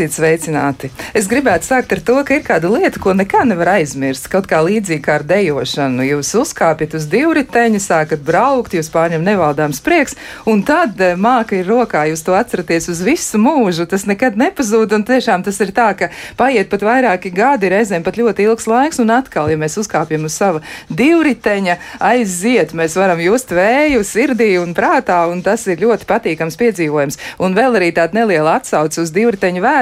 Esiet 0.00 0.14
sveicināti! 0.16 0.88
Es 1.12 1.26
gribētu 1.28 1.66
sākt 1.68 1.90
ar 1.92 2.00
to, 2.00 2.14
ka 2.24 2.38
ir 2.38 2.44
kāda 2.46 2.70
lieta, 2.72 2.96
ko 2.96 3.12
nekā 3.12 3.42
nevar 3.44 3.74
aizmirst. 3.74 4.30
Kaut 4.32 4.46
kā 4.48 4.62
līdzīgi 4.64 5.02
kā 5.04 5.18
ar 5.18 5.24
dejošanu. 5.28 6.06
Jūs 6.06 6.30
uzkāpjat 6.40 6.94
uz 6.96 7.04
divriteņa, 7.12 7.82
sākat 7.84 8.22
braukt, 8.24 8.72
jūs 8.72 8.88
pārņem 8.94 9.20
nevaldāms 9.26 9.82
prieks, 9.84 10.16
un 10.48 10.62
tad 10.64 10.96
eh, 11.04 11.18
māka 11.20 11.58
ir 11.58 11.68
rokā, 11.68 12.06
jūs 12.08 12.24
to 12.24 12.32
atceraties 12.32 12.88
uz 12.88 13.02
visu 13.04 13.36
mūžu. 13.42 13.84
Tas 13.90 14.06
nekad 14.08 14.38
nepazūd, 14.40 14.94
un 14.96 15.04
tiešām 15.04 15.44
tas 15.44 15.60
ir 15.60 15.74
tā, 15.76 15.90
ka 15.98 16.08
paiet 16.40 16.72
pat 16.72 16.86
vairāki 16.88 17.34
gadi, 17.36 17.68
reizēm 17.68 18.00
pat 18.06 18.16
ļoti 18.16 18.48
ilgs 18.48 18.70
laiks, 18.72 19.02
un 19.04 19.12
atkal, 19.18 19.52
ja 19.52 19.60
mēs 19.60 19.76
uzkāpjam 19.84 20.24
uz 20.24 20.40
sava 20.40 20.64
divriteņa, 20.88 21.76
aiziet, 22.08 22.72
mēs 22.72 22.96
varam 22.96 23.20
just 23.20 23.52
vēju 23.52 24.00
sirdī 24.08 24.54
un 24.62 24.72
prātā, 24.72 25.20
un 25.28 25.44
tas 25.44 25.68
ir 25.68 25.84
ļoti 25.84 26.08
patīkams 26.08 26.56
piedzīvojums. 26.64 27.20
Un 27.44 27.60
vēl 27.60 27.76
arī 27.82 27.92
tāda 28.00 28.22
neliela 28.22 28.56
atsauce 28.62 29.04
uz 29.04 29.12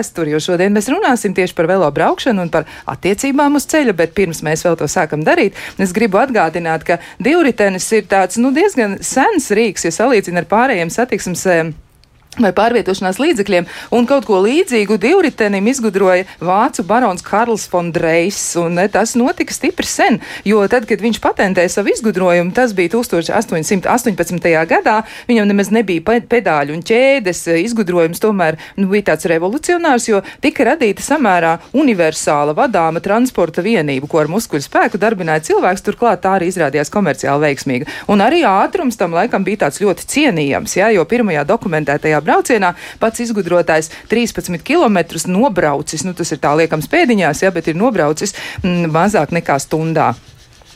divriteņa 0.08 0.18
vēsturi, 0.18 0.32
jo 0.32 0.40
šodien 0.40 0.72
mēs 0.72 0.88
runāsim 0.88 1.34
tieši 1.34 1.54
par 1.54 1.66
velo 1.68 1.90
braukšanu 1.90 2.42
un 2.42 2.50
par 2.50 2.66
attiecībām 2.86 3.56
uz 3.56 3.66
ceļa, 3.66 3.94
bet 3.94 4.14
pirms 4.14 4.42
mēs 4.42 4.64
vēl 4.64 4.76
to 4.76 4.88
sākam 4.88 5.24
darīt, 5.24 5.54
es 5.78 5.92
gribu 5.92 6.18
atgādināt, 6.18 6.84
ka 6.84 6.98
divritenis 7.18 7.90
ir 7.92 8.06
tāds 8.08 8.38
nu, 8.38 8.52
diezgan 8.52 8.98
sens 9.02 9.50
rīks, 9.50 9.84
ja 9.84 9.90
salīdzina 9.90 10.42
ar 10.42 10.48
pārējiem 10.48 10.90
satiksmes 10.90 11.46
vai 12.42 12.52
pārvietošanās 12.56 13.20
līdzekļiem, 13.22 13.68
un 13.94 14.06
kaut 14.08 14.26
ko 14.28 14.40
līdzīgu 14.44 14.98
divritenim 15.02 15.68
izgudroja 15.70 16.26
vācu 16.40 16.84
barons 16.86 17.24
Karls 17.26 17.66
von 17.72 17.90
Dreis, 17.94 18.40
un 18.60 18.78
tas 18.92 19.14
notika 19.18 19.54
stipri 19.54 19.88
sen, 19.88 20.20
jo 20.48 20.62
tad, 20.70 20.86
kad 20.88 21.02
viņš 21.02 21.20
patentēja 21.24 21.72
savu 21.78 21.92
izgudrojumu, 21.94 22.54
tas 22.56 22.74
bija 22.76 22.94
1818. 22.96 24.48
gadā, 24.70 25.00
viņam 25.28 25.50
nemaz 25.50 25.72
nebija 25.74 26.20
pedāļu 26.28 26.76
un 26.76 26.84
ķēdes 26.86 27.44
izgudrojums, 27.64 28.22
tomēr 28.22 28.58
nu, 28.78 28.88
bija 28.92 29.10
tāds 29.12 29.28
revolucionārs, 29.30 30.08
jo 30.10 30.22
tika 30.44 30.70
radīta 30.72 31.04
samērā 31.04 31.56
universāla 31.76 32.54
vadāma 32.56 33.02
transporta 33.04 33.64
vienība, 33.64 34.08
ko 34.10 34.22
ar 34.22 34.30
muskuļu 34.32 34.64
spēku 34.64 35.00
darbināja 35.00 35.46
cilvēks, 35.50 35.84
turklāt 35.86 36.22
tā 36.24 36.36
arī 36.38 36.50
izrādījās 36.52 36.92
komerciāli 36.94 37.48
veiksmīga. 37.48 37.88
Un 38.12 38.22
arī 38.24 38.42
ātrums 38.48 38.98
tam 39.00 39.16
laikam 39.16 39.44
bija 39.46 39.64
tāds 39.66 39.80
ļoti 39.82 40.06
cienījams, 40.14 40.76
ja, 40.78 40.90
jo 40.94 41.04
pirmajā 41.08 41.44
dokumentētajā 41.48 42.20
braucienā. 42.28 42.74
Pats 43.02 43.24
izgudrotājs 43.24 43.90
13 44.12 44.60
km 44.62 45.00
nobraucis, 45.32 46.04
nu 46.06 46.14
tas 46.14 46.32
ir 46.34 46.42
tā 46.44 46.54
liekams 46.60 46.90
pēdiņās, 46.92 47.44
ja, 47.46 47.54
bet 47.54 47.72
ir 47.72 47.78
nobraucis 47.80 48.36
mm, 48.62 48.90
mazāk 48.94 49.34
nekā 49.34 49.58
stundā. 49.64 50.12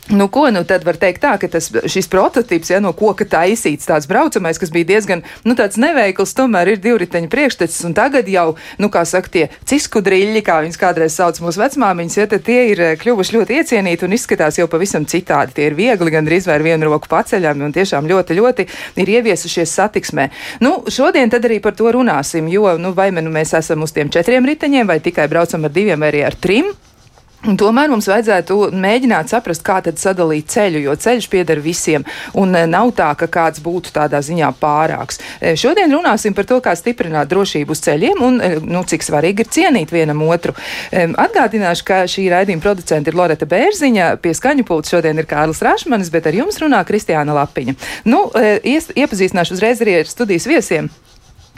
Nu, 0.09 0.29
ko 0.29 0.51
nu 0.51 0.65
tad 0.67 0.83
var 0.83 0.97
teikt 0.99 1.23
tā, 1.23 1.37
ka 1.39 1.47
tas, 1.47 1.69
šis 1.71 2.09
prototyps, 2.11 2.73
ja 2.73 2.81
no 2.83 2.91
koka 2.97 3.23
taisīts 3.23 3.87
tāds 3.87 4.09
braucamais, 4.11 4.59
kas 4.59 4.73
bija 4.75 4.89
diezgan, 4.89 5.23
nu, 5.47 5.55
tāds 5.55 5.79
neveikls, 5.79 6.35
tomēr 6.35 6.73
ir 6.73 6.83
divriteņa 6.83 7.31
priekštecis, 7.31 7.85
un 7.87 7.95
tagad 7.95 8.27
jau, 8.27 8.57
nu, 8.83 8.91
kā 8.91 9.05
saka, 9.07 9.31
tie 9.31 9.45
ciskudriļļi, 9.71 10.43
kā 10.43 10.59
viņas 10.67 10.81
kādreiz 10.83 11.15
sauc 11.15 11.39
mūsu 11.45 11.63
vecmāmiņas, 11.63 12.19
ja 12.19 12.27
tie 12.35 12.59
ir 12.73 12.83
eh, 12.83 12.93
kļuvuši 12.99 13.39
ļoti 13.39 13.63
iecienīti 13.63 14.09
un 14.09 14.19
izskatās 14.19 14.59
jau 14.59 14.67
pavisam 14.73 15.07
citādi. 15.07 15.55
Tie 15.55 15.71
ir 15.71 15.79
viegli, 15.79 16.11
gan 16.11 16.27
drīz 16.27 16.51
vai 16.51 16.59
ar 16.59 16.67
vienu 16.67 16.91
roku 16.91 17.07
paceļami, 17.13 17.69
un 17.71 17.79
tiešām 17.79 18.11
ļoti, 18.11 18.41
ļoti 18.43 18.69
ir 19.07 19.17
ieviesušies 19.21 19.79
satiksmē. 19.79 20.29
Nu, 20.67 20.81
šodien 20.91 21.31
tad 21.31 21.47
arī 21.47 21.63
par 21.63 21.79
to 21.79 21.95
runāsim, 21.95 22.51
jo, 22.51 22.75
nu, 22.75 22.91
vai 22.99 23.13
nu 23.15 23.31
mēs 23.31 23.55
esam 23.55 23.87
uz 23.87 23.95
tiem 23.95 24.11
četriem 24.11 24.51
riteņiem, 24.51 24.91
vai 24.91 24.99
tikai 24.99 25.31
braucam 25.31 25.71
ar 25.71 25.79
diviem 25.79 26.03
vai 26.03 26.11
arī 26.11 26.27
ar 26.27 26.43
trim. 26.43 26.75
Un 27.43 27.57
tomēr 27.59 27.91
mums 27.91 28.07
vajadzētu 28.07 28.57
mēģināt 28.79 29.33
saprast, 29.33 29.65
kā 29.67 29.81
tad 29.83 29.99
sadalīt 29.99 30.47
ceļu, 30.53 30.85
jo 30.85 30.93
ceļš 30.95 31.27
pieder 31.33 31.59
visiem, 31.63 32.05
un 32.39 32.55
e, 32.55 32.63
nav 32.71 32.93
tā, 32.95 33.09
ka 33.19 33.27
kāds 33.27 33.63
būtu 33.65 33.91
tādā 33.97 34.21
ziņā 34.23 34.53
pārāks. 34.61 35.19
E, 35.41 35.57
šodien 35.59 35.91
runāsim 35.91 36.37
par 36.39 36.47
to, 36.47 36.61
kā 36.63 36.77
stiprināt 36.79 37.33
drošību 37.33 37.75
uz 37.75 37.83
ceļiem 37.83 38.23
un 38.23 38.39
e, 38.39 38.53
nu, 38.63 38.85
cik 38.87 39.03
svarīgi 39.03 39.43
ir 39.43 39.51
cienīt 39.59 39.91
vienam 39.91 40.23
otru. 40.29 40.55
Atgādināšu, 40.93 41.87
ka 41.89 42.03
šī 42.11 42.29
raidījuma 42.31 42.63
producenta 42.63 43.11
ir 43.11 43.19
Loreta 43.19 43.49
Bērziņa, 43.51 44.13
pie 44.23 44.37
skaņu 44.39 44.67
pulta 44.69 44.95
šodien 44.95 45.19
ir 45.19 45.27
Kārlis 45.31 45.65
Rašmanis, 45.67 46.13
bet 46.15 46.31
ar 46.31 46.39
jums 46.39 46.63
runā 46.63 46.85
Kristiāna 46.87 47.35
Lapiņa. 47.43 47.75
Nu, 48.07 48.29
ies, 48.63 48.93
iepazīstināšu 48.95 49.59
uzreiz 49.59 49.83
arī 49.83 49.99
ar 50.05 50.11
studijas 50.11 50.47
viesiem. 50.47 50.93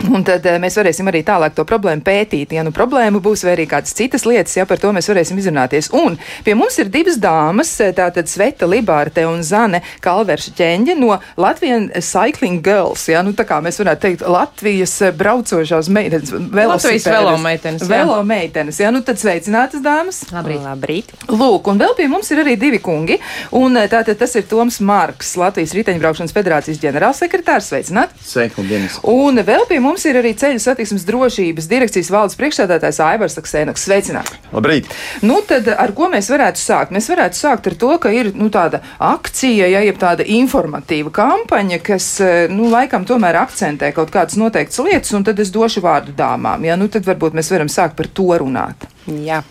Un 0.02 0.24
tad 0.26 0.42
uh, 0.42 0.56
mēs 0.60 0.74
varēsim 0.76 1.06
arī 1.08 1.20
tālāk 1.24 1.54
to 1.54 1.64
problēmu 1.68 2.02
pētīt. 2.04 2.52
Ja 2.56 2.64
nu 2.66 2.72
problēma 2.74 3.20
būs 3.22 3.44
vai 3.46 3.54
arī 3.54 3.64
kādas 3.70 3.94
citas 3.96 4.26
lietas, 4.26 4.56
ja 4.58 4.66
par 4.68 4.80
to 4.82 4.90
mēs 4.92 5.06
varēsim 5.08 5.38
izrunāties. 5.38 5.88
Un 5.94 6.18
pie 6.44 6.56
mums 6.58 6.76
ir 6.82 6.90
divas 6.92 7.16
dāmas, 7.22 7.70
eh, 7.80 7.92
tātad 7.96 8.28
Sveta 8.28 8.66
Libārte 8.68 9.22
un 9.28 9.44
Zane 9.46 9.80
Kalverša 10.04 10.54
ķeņģe 10.58 10.96
no 10.98 11.14
Latvijas 11.40 12.10
Cycling 12.10 12.60
Girls. 12.64 13.06
Ja, 13.08 13.22
nu, 13.24 13.36
tā 13.38 13.46
kā 13.48 13.60
mēs 13.64 13.78
varētu 13.80 14.02
teikt, 14.02 14.24
Latvijas 14.34 14.96
eh, 15.06 15.14
braucošās 15.14 15.88
meitenes. 15.94 16.34
Latvijas 16.34 17.06
velo 17.08 17.36
meitenes. 17.40 17.86
Velo 17.88 18.18
meitenes. 18.26 18.82
Ja, 18.82 18.90
nu 18.94 19.04
tad 19.06 19.22
sveicinātas 19.22 19.84
dāmas. 19.84 20.24
Labrīt. 20.34 20.60
Labrīt. 20.66 21.14
Lūk, 21.30 21.70
un 21.70 21.80
vēl 21.80 21.94
pie 21.96 22.10
mums 22.10 22.32
ir 22.34 22.42
arī 22.42 22.58
divi 22.60 22.82
kungi. 22.82 23.20
Un 23.54 23.78
tātad 23.78 24.18
tas 24.20 24.34
ir 24.36 24.48
Toms 24.50 24.82
Marks, 24.84 25.36
Latvijas 25.40 25.72
Riteņbraukšanas 25.78 26.34
federācijas 26.34 26.82
ģenerālsekretārs. 26.82 27.70
Sveicināt! 27.70 28.12
Sveiki, 28.26 28.66
Dienas! 28.68 28.98
Un 29.08 29.38
vēl 29.46 29.64
pie 29.70 29.80
mums 29.84 30.04
ir 30.08 30.18
arī 30.20 30.32
ceļu 30.38 30.62
satiksmes 30.62 31.04
drošības 31.08 31.68
direkcijas 31.70 32.10
valdes 32.12 32.38
priekšstādātājs 32.40 33.00
Aivars 33.04 33.38
Aksēnoks. 33.40 33.84
Sveicināti! 33.86 34.38
Labrīt! 34.54 34.88
Nu, 35.26 35.40
tad 35.46 35.68
ar 35.72 35.92
ko 35.96 36.08
mēs 36.12 36.30
varētu 36.32 36.60
sākt? 36.60 36.94
Mēs 36.94 37.10
varētu 37.12 37.38
sākt 37.38 37.68
ar 37.70 37.78
to, 37.80 37.92
ka 38.02 38.12
ir 38.14 38.32
nu, 38.36 38.50
tāda 38.54 38.80
akcija, 38.98 39.68
ja 39.70 39.82
jeb 39.84 40.00
tāda 40.00 40.26
informatīva 40.36 41.12
kampaņa, 41.14 41.80
kas, 41.84 42.08
nu, 42.52 42.70
laikam 42.72 43.06
tomēr 43.08 43.42
akcentē 43.44 43.92
kaut 43.96 44.12
kādas 44.14 44.38
noteiktas 44.40 44.80
lietas, 44.84 45.12
un 45.16 45.26
tad 45.26 45.42
es 45.42 45.52
došu 45.54 45.84
vārdu 45.84 46.16
dāmām. 46.16 46.64
Ja? 46.66 46.78
Nu, 46.80 46.88
tad 46.92 47.06
varbūt 47.08 47.36
mēs 47.36 47.52
varam 47.54 47.72
sākt 47.72 47.98
par 48.00 48.10
to 48.10 48.30
runāt. 48.40 48.88
Jā. 49.06 49.42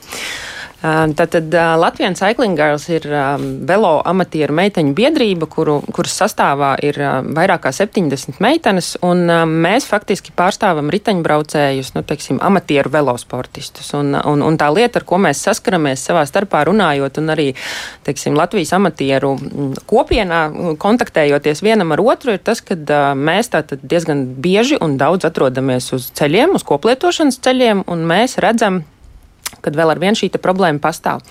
Tātad 0.84 1.54
Latvijas 1.80 2.20
Cycling 2.20 2.58
Girls 2.60 2.90
ir 2.92 3.06
velo 3.64 3.92
amatieru 4.04 4.52
meiteņu 4.58 4.92
biedrība, 4.98 5.48
kuru, 5.48 5.78
kuras 5.96 6.18
sastāvā 6.20 6.74
ir 6.84 7.00
vairāk 7.24 7.64
kā 7.64 7.72
70 7.72 8.42
meitenes, 8.44 8.90
un 9.00 9.24
mēs 9.64 9.88
faktiski 9.88 10.34
pārstāvam 10.36 10.92
riteņbraucējus, 10.92 11.94
nu, 11.96 12.04
teiksim, 12.04 12.42
amatieru 12.44 12.92
velosportistus. 12.92 13.94
Un, 13.96 14.12
un, 14.12 14.44
un 14.44 14.60
tā 14.60 14.68
lieta, 14.76 15.00
ar 15.00 15.08
ko 15.08 15.22
mēs 15.24 15.46
saskaramies 15.48 16.04
savā 16.04 16.26
starpā 16.28 16.66
runājot, 16.68 17.22
un 17.24 17.32
arī, 17.32 17.50
teiksim, 18.04 18.36
Latvijas 18.36 18.76
amatieru 18.76 19.38
kopienā 19.88 20.44
kontaktējoties 20.84 21.64
vienam 21.64 21.96
ar 21.96 22.04
otru, 22.04 22.36
ir 22.36 22.44
tas, 22.44 22.60
ka 22.60 22.76
mēs 23.16 23.56
tātad 23.56 23.88
diezgan 23.88 24.28
bieži 24.44 24.84
un 24.84 25.00
daudz 25.00 25.32
atrodamies 25.32 25.94
uz 25.96 26.12
ceļiem, 26.20 26.58
uz 26.60 26.68
koplietošanas 26.68 27.40
ceļiem, 27.40 27.88
un 27.88 28.04
mēs 28.10 28.36
redzam 28.44 28.84
kad 29.62 29.76
vēl 29.78 29.94
ar 29.94 30.02
vienu 30.02 30.18
šī 30.20 30.32
problēma 30.42 30.82
pastāv. 30.84 31.22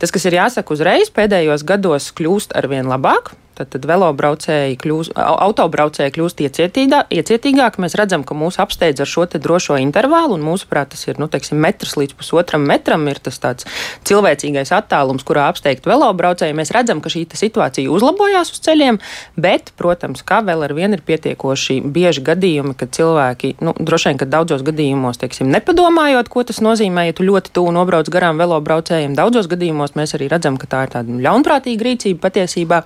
Tas, 0.00 0.12
kas 0.12 0.26
ir 0.28 0.38
jāsaka 0.38 0.74
uzreiz, 0.74 1.12
pēdējos 1.14 1.64
gados 1.68 2.10
kļūst 2.16 2.56
ar 2.58 2.68
vien 2.70 2.90
labāk. 2.90 3.32
Tad, 3.60 3.68
tad 3.74 3.84
velobraucēji 3.84 4.78
kļūst, 4.80 5.12
autobraucēji 5.20 6.14
kļūst 6.14 6.38
iecietīgā, 6.46 7.02
iecietīgāki. 7.12 7.82
Mēs 7.84 7.96
redzam, 8.00 8.22
ka 8.24 8.32
mūs 8.32 8.56
apsteidz 8.62 9.02
ar 9.04 9.10
šo 9.10 9.26
drošo 9.34 9.76
intervālu, 9.76 10.38
un 10.38 10.46
mūsuprāt, 10.46 10.94
tas 10.94 11.02
ir 11.10 11.20
nu, 11.20 11.28
teiksim, 11.28 11.60
metrs 11.60 11.92
līdz 12.00 12.16
pusotram 12.16 12.64
metram. 12.64 13.04
Ir 13.12 13.20
tas 13.20 13.36
tāds 13.42 13.68
cilvēcīgais 14.08 14.72
attālums, 14.72 15.26
kurā 15.28 15.50
apsteigt 15.52 15.84
velobraucēji. 15.84 16.56
Mēs 16.56 16.72
redzam, 16.72 17.02
ka 17.04 17.12
šī 17.12 17.26
situācija 17.36 17.92
uzlabojās 17.92 18.54
uz 18.54 18.62
ceļiem, 18.64 19.00
bet, 19.36 19.74
protams, 19.76 20.24
kā 20.24 20.40
vēl 20.46 20.64
ar 20.64 20.72
vienu 20.78 20.96
ir 20.96 21.04
pietiekoši 21.04 21.82
bieži 21.84 22.24
gadījumi, 22.30 22.72
kad 22.80 22.96
cilvēki, 22.96 23.58
nu, 23.60 23.76
droši 23.76 24.08
vien, 24.08 24.22
ka 24.24 24.30
daudzos 24.38 24.64
gadījumos, 24.64 25.20
teiksim, 25.20 25.52
nepadomājot, 25.52 26.32
ko 26.32 26.46
tas 26.48 26.62
nozīmē, 26.64 27.10
ja 27.10 27.18
tu 27.20 27.28
ļoti 27.28 27.52
tuvu 27.60 27.76
nobrauc 27.76 28.08
garām 28.08 28.40
velobraucējiem, 28.40 29.20
daudzos 29.20 29.52
gadījumos 29.52 29.98
mēs 30.00 30.16
arī 30.16 30.32
redzam, 30.32 30.56
ka 30.56 30.70
tā 30.70 30.86
ir 30.86 30.96
tāda 30.96 31.20
ļaunprātīga 31.28 31.90
rīcība 31.90 32.24
patiesībā. 32.30 32.82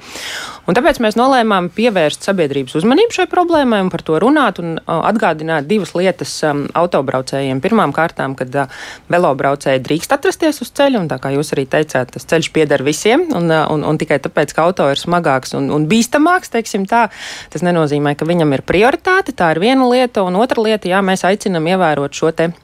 Un 0.65 0.77
tāpēc 0.77 0.97
mēs 1.05 1.17
nolēmām 1.21 1.69
pievērst 1.77 2.25
sabiedrības 2.25 2.79
uzmanību 2.79 3.13
šai 3.13 3.27
problēmai 3.29 3.83
un 3.85 3.91
par 3.93 4.01
to 4.07 4.17
runāt 4.23 4.61
un 4.63 4.79
atgādināt 4.89 5.69
divas 5.69 5.93
lietas 5.97 6.33
um, 6.49 6.65
autobraucējiem. 6.73 7.61
Pirmām 7.65 7.93
kārtām, 7.97 8.37
kad 8.39 8.57
uh, 8.57 8.81
velobraucēji 9.13 9.83
drīkst 9.85 10.17
atrasties 10.17 10.63
uz 10.65 10.73
ceļa, 10.73 11.03
un 11.05 11.11
tā 11.13 11.21
kā 11.21 11.35
jūs 11.37 11.53
arī 11.57 11.67
teicāt, 11.69 12.15
tas 12.17 12.29
ceļš 12.33 12.49
pieder 12.57 12.85
visiem, 12.87 13.29
un, 13.37 13.53
uh, 13.53 13.67
un, 13.75 13.85
un 13.85 14.01
tikai 14.01 14.23
tāpēc, 14.25 14.57
ka 14.57 14.65
auto 14.71 14.89
ir 14.89 15.01
smagāks 15.01 15.53
un, 15.59 15.69
un 15.75 15.85
bīstamāks, 15.91 16.55
teiksim 16.57 16.89
tā, 16.89 17.07
tas 17.53 17.67
nenozīmē, 17.67 18.17
ka 18.17 18.29
viņam 18.29 18.57
ir 18.57 18.65
prioritāte. 18.65 19.37
Tā 19.37 19.53
ir 19.53 19.61
viena 19.67 19.89
lieta, 19.91 20.25
un 20.25 20.41
otra 20.41 20.65
lieta, 20.65 20.89
jā, 20.89 21.05
mēs 21.05 21.29
aicinam 21.29 21.69
ievērot 21.75 22.17
šo 22.17 22.33
te 22.33 22.55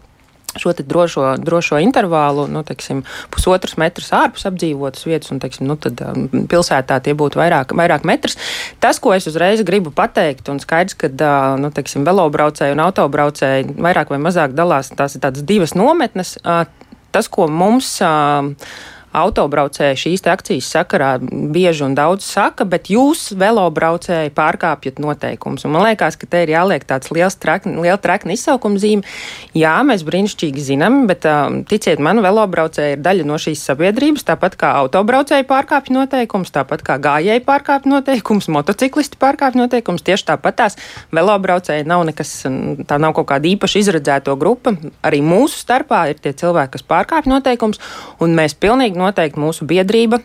šo 0.58 0.74
drošo, 0.74 1.24
drošo 1.42 1.80
intervālu, 1.82 2.46
nu, 2.50 2.62
teiksim, 2.66 3.02
pusotras 3.32 3.76
metrus 3.80 4.10
ārpus 4.16 4.46
apdzīvotas 4.50 5.06
vietas, 5.06 5.30
un 5.34 5.40
teiksim, 5.42 5.68
nu, 5.70 5.76
tad, 5.80 6.00
um, 6.06 6.46
pilsētā 6.50 7.00
tie 7.04 7.14
būtu 7.18 7.40
vairāk, 7.40 7.74
vairāk 7.76 8.06
metrs. 8.08 8.38
Tas, 8.82 9.00
ko 9.02 9.14
es 9.16 9.28
uzreiz 9.30 9.62
gribu 9.66 9.92
pateikt, 9.94 10.48
un 10.52 10.62
skaidrs, 10.62 10.98
ka 10.98 11.10
uh, 11.10 11.56
nu, 11.60 11.72
teiksim, 11.74 12.06
velobraucēji 12.08 12.76
un 12.76 12.84
autobraucēji 12.86 13.76
vairāk 13.80 14.14
vai 14.14 14.22
mazāk 14.22 14.56
dalās, 14.56 14.92
tās 14.96 15.16
ir 15.16 15.24
tādas 15.26 15.46
divas 15.46 15.76
nometnes. 15.78 16.36
Uh, 16.44 16.64
tas, 17.14 17.28
ko 17.30 17.48
mums 17.50 17.96
uh, 18.04 18.50
autobraucēji 19.16 19.98
šīs 20.04 20.24
akcijas 20.30 20.68
sakarā 20.70 21.10
bieži 21.20 21.84
un 21.86 21.96
daudz 21.98 22.26
saka, 22.26 22.64
bet 22.68 22.90
jūs, 22.92 23.30
velobraucēji, 23.38 24.32
pārkāpjat 24.36 25.00
noteikumus. 25.02 25.66
Man 25.66 25.84
liekas, 25.88 26.18
ka 26.20 26.28
te 26.30 26.44
ir 26.44 26.52
jāliek 26.54 26.84
tāds 26.86 27.10
liels 27.14 27.36
trekni, 27.40 27.74
liela 27.82 27.98
trekna 28.00 28.36
izsaukuma 28.36 28.78
zīme. 28.80 29.02
Jā, 29.56 29.74
mēs 29.86 30.04
brīnišķīgi 30.06 30.66
zinām, 30.70 31.02
bet 31.10 31.26
ticiet 31.70 32.02
man, 32.02 32.22
velobraucēji 32.22 32.98
ir 32.98 33.02
daļa 33.04 33.26
no 33.26 33.38
šīs 33.40 33.64
sabiedrības, 33.70 34.26
tāpat 34.28 34.56
kā 34.60 34.72
autobraucēji 34.84 35.48
pārkāpj 35.50 35.94
noteikumus, 35.96 36.54
tāpat 36.54 36.84
kā 36.86 36.98
gājēji 37.02 37.44
pārkāpj 37.48 37.90
noteikumus, 37.90 38.50
motociklisti 38.52 39.18
pārkāpj 39.20 39.58
noteikumus. 39.58 40.06
Tieši 40.06 40.28
tāpat 40.30 40.60
tās 40.62 40.78
velobraucēji 41.14 41.88
nav 41.90 42.06
nekas, 42.08 42.36
tā 42.86 43.00
nav 43.02 43.16
kaut 43.18 43.30
kāda 43.32 43.50
īpaši 43.50 43.82
izredzēto 43.82 44.36
grupa. 44.38 44.76
Arī 45.06 45.22
mūsu 45.24 45.58
starpā 45.58 46.06
ir 46.12 46.22
tie 46.22 46.34
cilvēki, 46.36 46.76
kas 46.76 46.86
pārkāpj 46.86 47.30
noteikumus, 47.32 47.82
un 48.22 48.38
mēs 48.38 48.54
pilnīgi 48.60 48.99
noteikti 49.00 49.40
mūsu 49.40 49.66
biedrība 49.68 50.20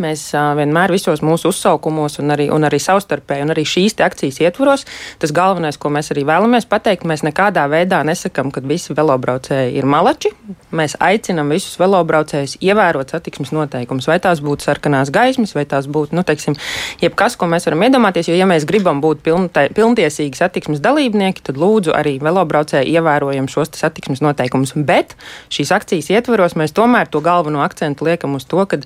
Mēs 0.00 0.24
uh, 0.32 0.52
vienmēr 0.56 0.92
visos 0.94 1.20
mūsu 1.20 1.50
uzsaukumos, 1.52 2.16
un 2.22 2.32
arī, 2.32 2.46
un 2.54 2.64
arī 2.64 2.78
savstarpēji, 2.80 3.44
un 3.44 3.52
arī 3.52 3.64
šīs 3.68 3.98
akcijas 4.00 4.38
ietvaros, 4.40 4.86
tas 5.20 5.34
galvenais, 5.36 5.76
ko 5.80 5.90
mēs 5.92 6.08
arī 6.14 6.24
vēlamies 6.28 6.64
pateikt, 6.70 7.04
mēs 7.08 7.24
nekādā 7.26 7.66
veidā 7.68 8.00
nesakām, 8.08 8.48
ka 8.54 8.62
visi 8.64 8.96
velobraucēji 8.96 9.76
ir 9.76 9.88
malači. 9.88 10.32
Mēs 10.72 10.96
aicinām 11.02 11.52
visus 11.52 11.76
velobraucējus 11.80 12.56
ievērot 12.64 13.12
satiksmes 13.12 13.52
noteikumus, 13.52 14.08
vai 14.08 14.16
tās 14.24 14.40
būtu 14.44 14.64
sarkanās 14.64 15.12
gaismas, 15.12 15.52
vai 15.56 15.66
tās 15.68 15.88
būtu, 15.92 16.16
nu, 16.16 16.24
teiksim, 16.24 16.56
jebkas, 17.02 17.36
ko 17.36 17.50
mēs 17.52 17.68
varam 17.68 17.84
iedomāties. 17.88 18.32
Jo, 18.32 18.38
ja 18.40 18.48
mēs 18.48 18.64
gribam 18.68 19.04
būt 19.04 19.20
pilntai, 19.26 19.68
pilntiesīgi 19.76 20.40
satiksmes 20.40 20.80
dalībnieki, 20.84 21.44
tad 21.50 21.60
lūdzu 21.60 21.92
arī 21.96 22.16
velobraucēji 22.22 22.96
ievērojam 22.96 23.50
šos 23.52 23.74
satiksmes 23.76 24.24
noteikumus. 24.24 24.72
Bet 24.76 25.16
šīs 25.52 25.74
akcijas 25.76 26.12
ietvaros 26.16 26.56
mēs 26.56 26.72
tomēr 26.76 27.12
to 27.12 27.20
galveno 27.24 27.60
akcentu 27.66 28.08
liekam 28.08 28.40
uz 28.40 28.48
to, 28.48 28.64
ka 28.64 28.80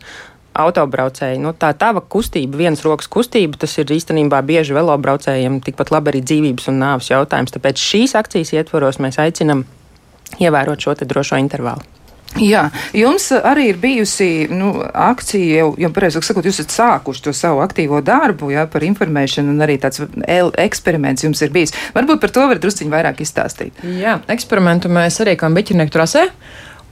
autobraucēji. 0.65 1.41
Nu, 1.43 1.53
tā 1.57 1.73
tava 1.79 2.03
kustība, 2.03 2.61
viens 2.61 2.85
rokas 2.87 3.11
kustība, 3.13 3.59
tas 3.61 3.77
ir 3.81 3.93
īstenībā 3.97 4.43
bieži 4.47 4.77
velobraucējiem 4.77 5.61
tikpat 5.67 5.93
labi 5.95 6.15
arī 6.15 6.23
dzīvības 6.27 6.71
un 6.73 6.81
nāves 6.85 7.11
jautājums. 7.13 7.55
Tāpēc 7.57 7.83
šīs 7.83 8.17
akcijas 8.19 8.55
ietvaros 8.57 9.01
mēs 9.03 9.21
aicinam 9.23 9.67
ievērot 10.43 10.83
šo 10.83 10.97
drošo 11.05 11.39
intervālu. 11.41 11.85
Jā, 12.37 12.67
jums 12.93 13.31
arī 13.33 13.71
ir 13.71 13.79
bijusi 13.81 14.27
nu, 14.53 14.75
akcija, 14.85 15.63
jau, 15.63 15.69
jau 15.81 15.91
pareizāk 15.95 16.27
sakot, 16.27 16.45
jūs 16.45 16.59
esat 16.61 16.75
sākuši 16.75 17.23
to 17.25 17.33
savu 17.37 17.63
aktīvo 17.65 18.03
darbu, 18.05 18.51
jā, 18.53 18.67
par 18.69 18.85
informēšanu, 18.85 19.55
un 19.55 19.65
arī 19.65 19.79
tāds 19.81 20.03
eksperiments 20.61 21.25
jums 21.25 21.41
ir 21.47 21.55
bijis. 21.55 21.73
Varbūt 21.97 22.21
par 22.21 22.35
to 22.35 22.45
varat 22.51 22.61
drusciņi 22.61 22.93
vairāk 22.93 23.23
izstāstīt. 23.25 23.81
Jā, 24.03 24.19
eksperimentu 24.33 24.93
mēs 24.93 25.17
arī 25.25 25.39
kā 25.41 25.49
biķernieku 25.55 25.95
trasē. 25.97 26.27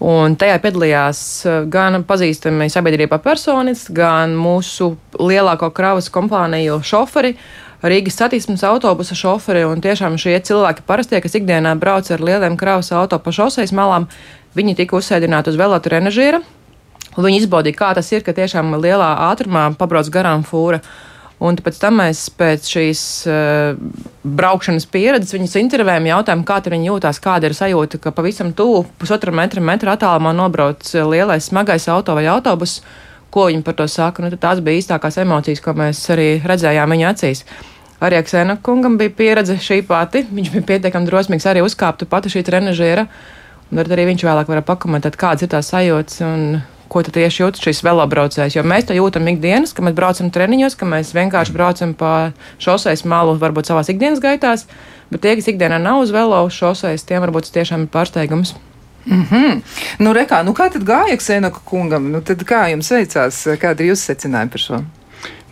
Un 0.02 0.34
tajā 0.40 0.56
piedalījās 0.62 1.20
eh, 1.46 1.60
gan 1.70 2.02
pazīstami 2.06 2.66
sabiedrībā 2.72 3.20
personis, 3.22 3.86
gan 3.94 4.34
mūsu 4.34 4.94
lielāko 5.20 5.70
kravas 5.74 6.10
kompāniju 6.12 6.80
šoferi, 6.82 7.36
Rīgas 7.84 8.16
satiksmes 8.16 8.62
autobusa 8.64 9.12
šoferi. 9.12 9.66
Un 9.68 9.82
tiešām 9.84 10.16
šie 10.20 10.38
cilvēki 10.48 10.86
parastie, 10.88 11.18
kas 11.20 11.36
ikdienā 11.36 11.74
brauc 11.76 12.08
ar 12.08 12.22
lieliem 12.24 12.56
kravas 12.56 12.88
auto 12.96 13.18
pa 13.20 13.32
šoseis 13.34 13.74
malām, 13.76 14.06
viņi 14.56 14.78
tika 14.78 14.96
uzsēdināti 14.96 15.52
uz 15.52 15.58
velotrenažīra. 15.60 16.40
Viņi 17.14 17.42
izbaudīja, 17.42 17.76
kā 17.76 17.90
tas 17.94 18.08
ir, 18.14 18.24
ka 18.24 18.32
tiešām 18.34 18.72
lielā 18.80 19.10
ātrumā 19.28 19.66
pabrauc 19.78 20.08
garām 20.10 20.46
fūra. 20.48 20.80
Un 21.42 21.56
pēc 21.58 21.80
tam 21.82 21.98
mēs 21.98 22.28
pēc 22.38 22.68
šīs 22.70 23.00
uh, 23.26 23.78
braukšanas 24.22 24.86
pieredzes 24.86 25.34
viņus 25.34 25.56
intervējam, 25.58 26.06
jautājām, 26.12 26.44
kā 26.46 26.60
viņi 26.62 26.88
jūtās, 26.92 27.18
kāda 27.22 27.50
ir 27.50 27.56
sajūta, 27.58 27.98
ka 28.00 28.14
pavisam 28.14 28.52
tuvu 28.54 28.84
pusotra 29.00 29.34
metra, 29.34 29.60
metra 29.60 29.96
attālumā 29.96 30.30
nobrauc 30.36 30.86
lielais 31.10 31.50
smagais 31.50 31.88
auto 31.90 32.14
vai 32.14 32.28
autobus. 32.30 32.78
Ko 33.34 33.48
viņi 33.50 33.64
par 33.66 33.74
to 33.74 33.88
saka? 33.90 34.22
Nu, 34.22 34.30
tās 34.38 34.60
bija 34.62 34.78
īstākās 34.78 35.18
emocijas, 35.18 35.60
ko 35.60 35.74
mēs 35.74 36.04
arī 36.14 36.28
redzējām 36.46 36.94
viņa 36.94 37.08
acīs. 37.10 37.42
Arī 38.04 38.20
Aksēna 38.20 38.60
kungam 38.62 38.94
bija 39.00 39.10
pieredze 39.10 39.56
šī 39.58 39.80
pati. 39.88 40.22
Viņš 40.30 40.52
bija 40.52 40.68
pietiekami 40.68 41.08
drosmīgs 41.08 41.46
arī 41.50 41.64
uzkāpt 41.66 42.06
pati 42.10 42.30
šī 42.30 42.44
trenažera. 42.46 43.08
Un 43.72 43.82
arī 43.82 44.04
viņš 44.12 44.22
vēlāk 44.22 44.50
var 44.52 44.62
pakomentēt, 44.66 45.18
kādas 45.18 45.42
ir 45.42 45.50
tās 45.50 45.72
sajūtas. 45.72 46.20
Un 46.22 46.62
ko 46.94 47.02
tieši 47.02 47.42
jūt 47.42 47.60
šis 47.62 47.82
velobraucējs. 47.86 48.56
Jo 48.58 48.64
mēs 48.66 48.86
to 48.88 48.96
jūtam 48.96 49.26
ikdienas, 49.32 49.74
ka 49.74 49.82
mēs 49.84 49.96
braucam 49.98 50.30
treniņos, 50.34 50.78
ka 50.78 50.88
mēs 50.88 51.14
vienkārši 51.16 51.56
braucam 51.56 51.94
pa 51.98 52.14
šoseis 52.62 53.04
malu, 53.10 53.34
varbūt 53.40 53.70
savās 53.70 53.90
ikdienas 53.92 54.22
gaitās, 54.22 54.68
bet 55.10 55.24
tie, 55.24 55.34
kas 55.38 55.50
ikdienā 55.50 55.82
nav 55.82 56.04
uz 56.04 56.14
velo 56.14 56.44
šoseis, 56.50 57.06
tiem 57.08 57.24
varbūt 57.26 57.48
tas 57.48 57.56
tiešām 57.58 57.86
ir 57.86 57.92
pārsteigums. 57.94 58.54
Mm 59.04 59.24
-hmm. 59.30 59.62
Nu, 59.98 60.12
rekā, 60.16 60.42
nu 60.44 60.54
kā 60.56 60.70
tad 60.72 60.84
gāja 60.84 61.16
Ksenoka 61.16 61.60
kungam? 61.64 62.10
Nu, 62.10 62.20
tad 62.20 62.44
kā 62.44 62.70
jums 62.70 62.90
veicās? 62.90 63.46
Kāda 63.60 63.80
ir 63.80 63.92
jūsu 63.92 64.12
secinājuma 64.12 64.50
par 64.50 64.60
šo? 64.60 64.84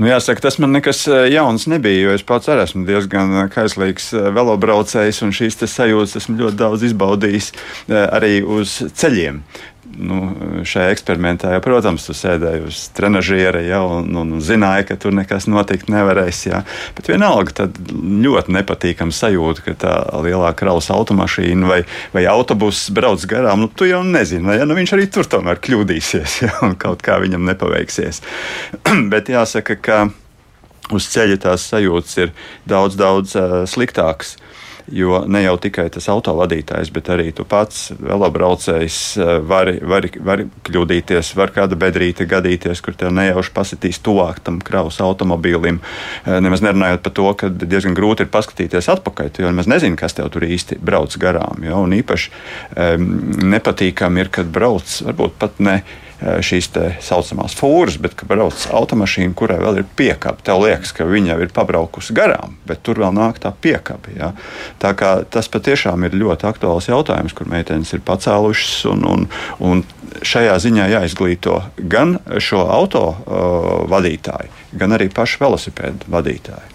Nu, 0.01 0.09
jāsaka, 0.09 0.41
tas 0.41 0.57
man 0.59 0.73
nekas 0.73 1.05
eh, 1.07 1.27
jauns 1.35 1.67
nebija, 1.69 2.07
jo 2.07 2.15
es 2.17 2.25
pats 2.27 2.49
arī 2.49 2.65
esmu 2.65 2.87
diezgan 2.89 3.35
eh, 3.37 3.49
kaislīgs 3.53 4.09
eh, 4.17 4.31
velobraucējs, 4.35 5.21
un 5.23 5.35
šīs 5.37 5.61
sajūtas 5.61 6.17
esmu 6.23 6.39
ļoti 6.41 6.59
daudz 6.59 6.87
izbaudījis 6.89 7.53
arī 7.93 8.41
uz 8.43 8.79
ceļiem 8.99 9.43
nu, 9.99 10.19
šajā 10.69 10.93
eksperimentā, 10.95 11.51
jau, 11.55 11.63
protams, 11.65 12.07
tu 12.07 12.15
sēdēji 12.17 12.65
uz 12.69 12.81
trenižiera 12.97 13.63
ja, 13.65 13.83
un, 13.85 14.09
un, 14.19 14.35
un 14.37 14.45
zināji, 14.45 14.87
ka 14.89 14.97
tur 15.01 15.15
nekas 15.17 15.49
notikt 15.51 15.91
nevarēs. 15.93 16.43
Ja. 16.49 16.63
Bet 16.97 17.11
vienalga, 17.13 17.55
tad 17.63 17.81
ļoti 17.93 18.55
nepatīkami 18.57 19.15
sajūta, 19.17 19.67
ka 19.67 19.77
tā 19.85 19.95
lielā 20.25 20.53
kravas 20.59 20.91
automašīna 20.95 21.69
vai, 21.69 21.83
vai 22.15 22.25
autobuss 22.31 22.91
brauc 22.95 23.25
garām. 23.29 23.65
Nu, 23.65 23.71
tu 23.71 23.89
jau 23.89 24.03
nezini, 24.07 24.59
ja, 24.59 24.67
nu, 24.69 24.77
viņš 24.79 24.97
arī 24.97 25.09
tur 25.13 25.29
tomēr 25.31 25.61
kļūdīsies 25.63 26.39
ja, 26.47 26.55
un 26.67 26.77
kaut 26.81 27.05
kā 27.05 27.19
viņam 27.23 27.47
nepaveiksies. 27.53 28.23
Bet 29.13 29.33
jāsaka, 29.33 29.79
ka 29.83 30.03
uz 30.93 31.09
ceļa 31.13 31.39
tās 31.47 31.69
sajūtas 31.71 32.19
ir 32.25 32.33
daudz, 32.69 32.99
daudz 33.01 33.37
uh, 33.39 33.63
sliktākas. 33.69 34.37
Jo 34.91 35.23
ne 35.31 35.45
jau 35.45 35.55
tikai 35.63 35.87
tas 35.93 36.09
autovadītājs, 36.11 36.91
bet 36.95 37.11
arī 37.15 37.29
tu 37.37 37.45
pats, 37.49 37.93
velobraucējs, 38.01 38.99
var, 39.47 39.71
var, 39.87 40.09
var 40.27 40.45
kļūdīties, 40.67 41.33
var 41.39 41.53
kāda 41.55 41.79
bedrīte 41.79 42.27
gadīties, 42.29 42.83
kur 42.83 42.97
tev 42.99 43.13
nejauši 43.15 43.55
pasitīs 43.55 44.03
tuvāk 44.03 44.43
tam 44.45 44.59
kravas 44.65 44.99
automobīlim. 45.05 45.81
Eh, 46.25 46.39
nemaz 46.43 46.65
nerunājot 46.67 47.05
par 47.07 47.17
to, 47.19 47.29
ka 47.39 47.51
diezgan 47.53 47.97
grūti 47.99 48.27
ir 48.27 48.33
paskatīties 48.35 48.91
atpakaļ, 48.97 49.33
jo 49.39 49.51
nemaz 49.53 49.71
nezini, 49.71 49.99
kas 49.99 50.19
tev 50.19 50.33
tur 50.35 50.47
īsti 50.49 50.81
brauc 50.83 51.15
garām. 51.23 51.63
Jo? 51.67 51.85
Un 51.87 51.95
īpaši 51.97 52.33
um, 52.33 53.11
nepatīkami 53.55 54.25
ir, 54.25 54.33
kad 54.35 54.51
brauc 54.53 54.99
varbūt 55.07 55.39
pat 55.39 55.63
ne 55.63 55.83
Eh, 55.83 56.11
šīs 56.45 56.69
tā 56.75 56.85
saucamās 57.03 57.55
fūras, 57.59 57.99
bet 58.03 58.15
ka 58.19 58.27
brauc 58.31 58.67
automašīna, 58.71 59.35
kurai 59.39 59.59
vēl 59.63 59.83
ir 59.83 59.89
piekāpe. 59.99 60.45
Tev 60.47 60.63
liekas, 60.65 60.95
ka 60.97 61.07
viņa 61.09 61.35
jau 61.35 61.39
ir 61.45 61.55
pabraukusi 61.55 62.17
garām, 62.17 62.57
bet 62.69 62.83
tur 62.87 63.03
vēl 63.03 63.15
nāk 63.17 63.41
tā 63.43 63.53
piekāpe. 63.53 64.15
Ja? 64.19 64.33
Tā 64.83 64.95
kā 64.99 65.15
tas 65.29 65.51
patiešām 65.53 66.07
ir 66.07 66.19
ļoti 66.19 66.49
aktuāls 66.51 66.91
jautājums, 66.91 67.35
kur 67.37 67.51
meitenes 67.51 67.93
ir 67.97 68.05
pacēlušas. 68.07 68.77
Un, 68.93 69.07
un, 69.09 69.27
un 69.63 69.85
šajā 70.27 70.59
ziņā 70.63 70.91
jāizglīto 70.97 71.59
gan 71.91 72.19
šo 72.43 72.67
auto 72.71 73.07
uh, 73.13 73.73
vadītāju, 73.91 74.53
gan 74.79 74.99
arī 74.99 75.11
pašu 75.13 75.43
velosipēdu 75.43 76.13
vadītāju. 76.13 76.72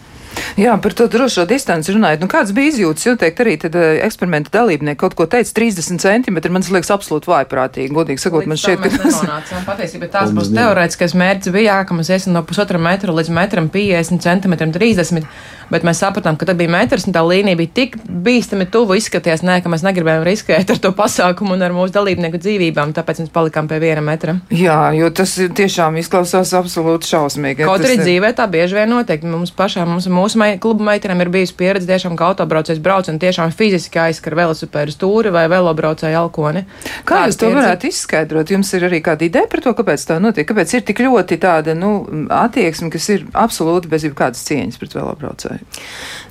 Jā, 0.59 0.75
par 0.81 0.95
to 0.97 1.07
drošo 1.11 1.45
distanci 1.49 1.95
runājot. 1.95 2.23
Nu, 2.23 2.29
kāds 2.31 2.53
bija 2.55 2.71
izjūtas? 2.73 3.07
Jūs 3.07 3.19
teikt, 3.21 3.41
arī 3.43 3.57
tad, 3.61 3.77
uh, 3.77 3.97
eksperimenta 4.07 4.53
dalībnieki 4.53 4.99
kaut 5.01 5.17
ko 5.17 5.27
teica 5.29 5.53
30 5.59 6.01
centimetri. 6.03 6.53
Man 6.53 6.65
liekas, 6.65 6.93
absolūti 6.93 7.31
vājprātīgi. 7.31 7.93
Godīgi 7.95 8.23
sakot, 8.23 8.47
man 8.49 8.59
šķiet, 8.59 8.83
ka 8.83 9.03
tas 9.03 9.21
ir. 9.23 9.61
Patiesībā 9.67 10.09
tās 10.13 10.33
būs 10.35 10.53
teorētiskais 10.55 11.15
mērķis 11.17 11.53
bija, 11.53 11.69
jā, 11.71 11.77
ka 11.87 11.97
mēs 11.97 12.11
iesim 12.13 12.35
no 12.35 12.43
pusotra 12.47 12.81
metra 12.81 13.15
līdz 13.15 13.33
metram 13.33 13.71
50 13.73 14.25
centimetriem 14.25 14.73
30 14.75 15.27
bet 15.71 15.85
mēs 15.87 16.01
sapratām, 16.01 16.37
ka 16.39 16.47
tad 16.47 16.59
bija 16.59 16.71
metrs 16.71 17.07
un 17.07 17.15
tā 17.15 17.21
līnija 17.25 17.59
bija 17.59 17.73
tik 17.81 17.97
bīstami 18.07 18.67
tuvu 18.71 18.97
izskaties, 18.99 19.43
nē, 19.45 19.59
ka 19.63 19.71
mēs 19.71 19.83
negribējām 19.85 20.25
riskēt 20.27 20.71
ar 20.73 20.81
to 20.83 20.91
pasākumu 20.95 21.55
un 21.55 21.65
ar 21.65 21.75
mūsu 21.75 21.95
dalībnieku 21.95 22.39
dzīvībām, 22.41 22.93
tāpēc 22.95 23.23
mēs 23.23 23.33
palikām 23.35 23.69
pie 23.69 23.79
viena 23.83 24.03
metra. 24.03 24.37
Jā, 24.53 24.79
jo 24.97 25.09
tas 25.15 25.35
tiešām 25.35 25.99
izklausās 26.01 26.53
absolūti 26.57 27.11
šausmīgi. 27.11 27.65
Kaut 27.67 27.83
arī 27.83 27.97
ir... 27.99 28.05
dzīvē 28.05 28.33
tā 28.37 28.47
bieži 28.51 28.79
vien 28.79 28.91
notiek. 28.93 29.25
Mums 29.27 29.51
pašām, 29.55 29.89
mums, 29.91 30.07
mūsu 30.11 30.26
mei, 30.35 30.57
kluba 30.59 30.83
meitenēm 30.89 31.23
ir 31.23 31.31
bijusi 31.31 31.55
pieredze 31.57 31.87
tiešām, 31.87 32.17
ka 32.19 32.31
autobraucējs 32.31 32.81
brauc 32.83 33.07
un 33.11 33.19
tiešām 33.21 33.53
fiziski 33.55 34.01
aizskar 34.01 34.35
velosipēdu 34.35 34.95
stūri 34.95 35.31
vai 35.33 35.45
velobraucēju 35.51 36.19
alkoni. 36.19 36.65
Kā 37.07 37.23
jūs 37.27 37.39
to 37.39 37.53
varētu 37.55 37.91
izskaidrot? 37.91 38.51
Jums 38.51 38.73
ir 38.75 38.87
arī 38.89 39.01
kāda 39.05 39.27
ideja 39.29 39.47
par 39.51 39.63
to, 39.63 39.75
kāpēc 39.77 40.07
tā 40.09 40.19
notiek? 40.23 40.47
Kāpēc 40.49 40.75
ir 40.75 40.85
tik 40.89 41.03
ļoti 41.05 41.39
tāda, 41.41 41.77
nu, 41.77 42.01
attieksme, 42.33 42.91
kas 42.93 43.09
ir 43.15 43.27
absolūti 43.37 43.91
bez 43.91 44.07
jebkādas 44.09 44.43
cieņas 44.49 44.81
pret 44.81 44.97
velobraucēju? 44.99 45.83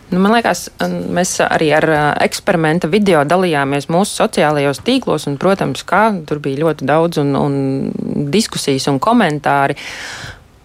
Nu, 0.06 0.20
man 0.22 0.36
liekas, 0.36 0.68
mēs 1.10 1.32
arī 1.42 1.72
ar 1.74 1.86
eksperimenta 2.22 2.86
video 2.90 3.24
dalījāmies 3.26 3.88
mūsu 3.90 4.20
sociālajos 4.20 4.84
tīklos, 4.86 5.26
un, 5.26 5.34
protams, 5.42 5.82
kā 5.88 6.04
tur 6.28 6.38
bija 6.44 6.62
ļoti 6.62 6.86
daudz 6.86 7.18
un, 7.24 7.34
un 7.34 8.28
diskusijas 8.30 8.86
un 8.92 9.00
komentāri. 9.02 9.74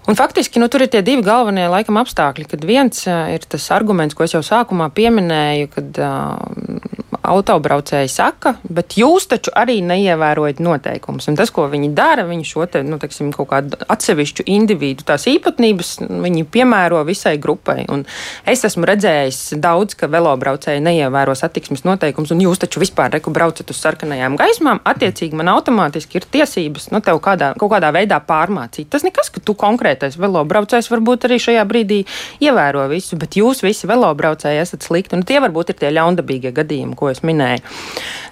Un 0.10 0.18
faktiski 0.18 0.60
nu, 0.60 0.66
tur 0.72 0.82
ir 0.82 0.90
tie 0.90 1.04
divi 1.06 1.22
galvenie 1.26 1.68
laikam 1.70 2.00
apstākļi. 2.02 2.48
Kad 2.50 2.66
viens 2.66 3.04
ir 3.06 3.46
tas 3.46 3.68
arguments, 3.76 4.18
ko 4.18 4.26
es 4.26 4.34
jau 4.34 4.42
sākumā 4.46 4.90
pieminēju, 4.98 5.70
kad 5.76 6.00
uh, 6.02 7.02
autobraucēji 7.22 8.10
saka, 8.10 8.56
bet 8.66 8.96
jūs 8.98 9.28
taču 9.30 9.54
arī 9.58 9.78
neievērojat 9.86 10.62
noteikumus. 10.64 11.28
Un 11.30 11.38
tas, 11.40 11.52
ko 11.54 11.68
viņi 11.70 11.92
dara, 11.98 12.26
viņi 12.28 12.48
šo 12.48 12.66
te, 12.72 12.82
nu, 12.86 12.98
teiksim, 13.02 13.32
kaut 13.36 13.52
kādu 13.52 13.78
atsevišķu 13.92 14.46
individu 14.52 15.06
tās 15.08 15.28
īpatnības, 15.30 15.94
viņi 16.10 16.46
piemēro 16.52 17.02
visai 17.08 17.36
grupai. 17.42 17.86
Un 17.94 18.06
es 18.50 18.66
esmu 18.68 18.88
redzējis 18.90 19.60
daudz, 19.62 19.96
ka 20.00 20.10
velobraucēji 20.12 20.84
neievēro 20.86 21.36
satiksmes 21.38 21.86
noteikumus, 21.88 22.34
un 22.34 22.42
jūs 22.44 22.64
taču 22.64 22.82
vispār 22.82 23.14
reku 23.18 23.34
braucat 23.34 23.70
uz 23.70 23.82
sarkanajām 23.82 24.38
gaismām. 24.40 24.82
Attiecīgi 24.88 25.38
man 25.38 25.52
automātiski 25.54 26.20
ir 26.20 26.28
tiesības 26.34 26.90
nu, 26.96 27.04
tev 27.06 27.22
kādā, 27.24 27.54
kaut 27.60 27.76
kādā 27.76 27.94
veidā 27.96 28.22
pārmācīt. 28.26 28.90
Tas 28.92 29.06
nekas, 29.06 29.30
ka 29.34 29.44
tu 29.46 29.56
konkrētais 29.92 30.18
velobraucējs 30.20 30.90
varbūt 30.92 31.28
arī 31.28 31.38
šajā 31.42 31.64
brīdī 31.68 32.02
ievēro 32.42 32.88
visu, 32.92 33.18
bet 33.20 33.36
jūs 33.36 33.64
visi 33.64 33.88
velobraucēji 33.88 34.62
esat 34.62 34.88
slikti. 34.88 35.18
Nu, 35.18 35.24
tie 35.24 35.42
varbūt 35.42 35.74
ir 35.74 35.80
tie 35.80 35.92
ļaundabīgie 35.92 36.54
gadījumi, 36.56 36.96
ko 36.96 37.12
es 37.12 37.22
minēju. 37.24 37.62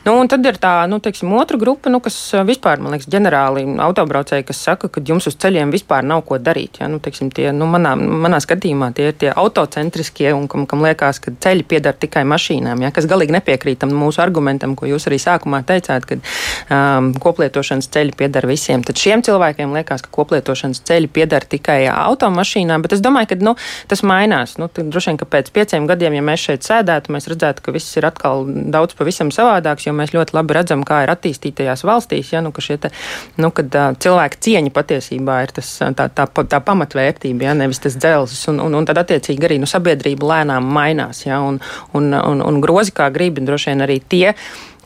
Nu, 0.06 0.13
un 0.16 0.30
tad 0.32 0.46
ir 0.48 0.56
tā, 0.56 0.88
nu, 0.88 1.01
teiksim, 1.04 1.32
otra 1.36 1.58
grupa, 1.60 1.92
nu, 1.92 2.00
kas 2.00 2.16
vispār, 2.48 2.80
man 2.80 2.96
liekas, 2.96 3.10
ģenerāli 3.12 3.66
autobraucēji, 3.84 4.46
kas 4.48 4.62
saka, 4.63 4.88
ka 4.88 5.04
jums 5.04 5.28
uz 5.28 5.36
ceļiem 5.36 5.74
vispār 5.75 6.06
nav 6.08 6.24
ko 6.28 6.39
darīt. 6.39 6.80
Ja? 6.80 6.88
Nu, 6.88 7.01
teiksim, 7.04 7.32
tie, 7.36 7.50
nu, 7.51 7.68
manā, 7.68 7.92
manā 8.00 8.39
skatījumā 8.39 8.94
tie 8.96 9.10
ir 9.12 9.18
tie 9.20 9.34
autocentriskie 9.36 10.32
un 10.34 10.48
kam, 10.51 10.63
kam 10.70 10.86
liekas, 10.88 11.20
ka 11.20 11.34
ceļi 11.44 11.68
pieder 11.68 11.98
tikai 12.00 12.24
mašīnām, 12.32 12.86
ja? 12.86 12.94
kas 12.96 13.10
galīgi 13.12 13.36
nepiekrītam 13.36 13.92
mūsu 13.92 14.24
argumentam, 14.24 14.78
ko 14.80 14.88
jūs 14.88 15.10
arī 15.12 15.20
sākumā 15.20 15.62
teicāt, 15.68 16.08
ka 16.08 16.20
um, 16.20 17.12
koplietošanas 17.20 17.92
ceļi 17.92 18.16
pieder 18.24 18.48
visiem. 18.48 18.88
Tad 18.88 19.04
šiem 19.04 19.25
cilvēkiem 19.28 19.75
liekas, 19.75 20.08
ka 20.08 20.16
koplietošanas 20.16 20.80
ceļi 20.88 21.12
pieder 21.20 21.44
tikai 21.51 21.79
automašīnām, 21.91 22.84
bet 22.86 22.96
es 22.98 23.03
domāju, 23.03 23.32
ka 23.32 23.39
nu, 23.44 23.56
tas 23.91 24.03
mainās. 24.06 24.58
Nu, 24.62 24.70
droši 24.70 25.12
vien, 25.12 25.20
ka 25.20 25.27
pēc 25.29 25.51
pieciem 25.56 25.88
gadiem, 25.89 26.18
ja 26.20 26.24
mēs 26.25 26.46
šeit 26.48 26.68
sēdētu, 26.68 27.13
mēs 27.15 27.29
redzētu, 27.32 27.63
ka 27.65 27.74
viss 27.75 27.98
ir 28.00 28.08
atkal 28.10 28.46
daudz 28.74 28.98
pavisam 29.00 29.34
savādāks, 29.34 29.88
jo 29.88 29.96
mēs 29.98 30.13
ļoti 30.15 30.38
labi 30.38 30.58
redzam, 30.60 30.86
kā 30.88 31.03
ir 31.06 31.13
attīstītajās 31.13 31.86
valstīs, 31.88 32.34
ja, 32.34 32.44
nu, 32.46 32.53
ka, 32.56 32.63
te, 32.86 32.94
nu, 33.41 33.51
kad, 33.56 33.74
uh, 33.74 33.98
cilvēka 34.00 34.41
cieņa 34.46 34.74
patiesībā 34.75 35.41
ir 35.46 35.56
tas, 35.60 35.72
tā, 35.98 36.10
tā, 36.13 36.27
tā 36.27 36.62
pamatvērtība, 36.65 37.50
ja, 37.50 37.58
nevis 37.58 37.82
tas 37.84 37.98
dzelzs, 38.00 38.46
un, 38.51 38.62
un, 38.63 38.79
un 38.79 38.89
tad 38.89 39.01
attiecīgi 39.03 39.50
arī 39.50 39.60
nu, 39.62 39.70
sabiedrība 39.70 40.34
lēnām 40.34 40.70
mainās, 40.79 41.25
ja, 41.27 41.41
un, 41.46 41.62
un, 41.98 42.12
un, 42.15 42.44
un 42.46 42.62
grozi 42.63 42.96
kā 42.96 43.10
gribi, 43.13 43.46
droši 43.46 43.74
vien 43.74 43.88
arī 43.88 44.00
tie 44.10 44.34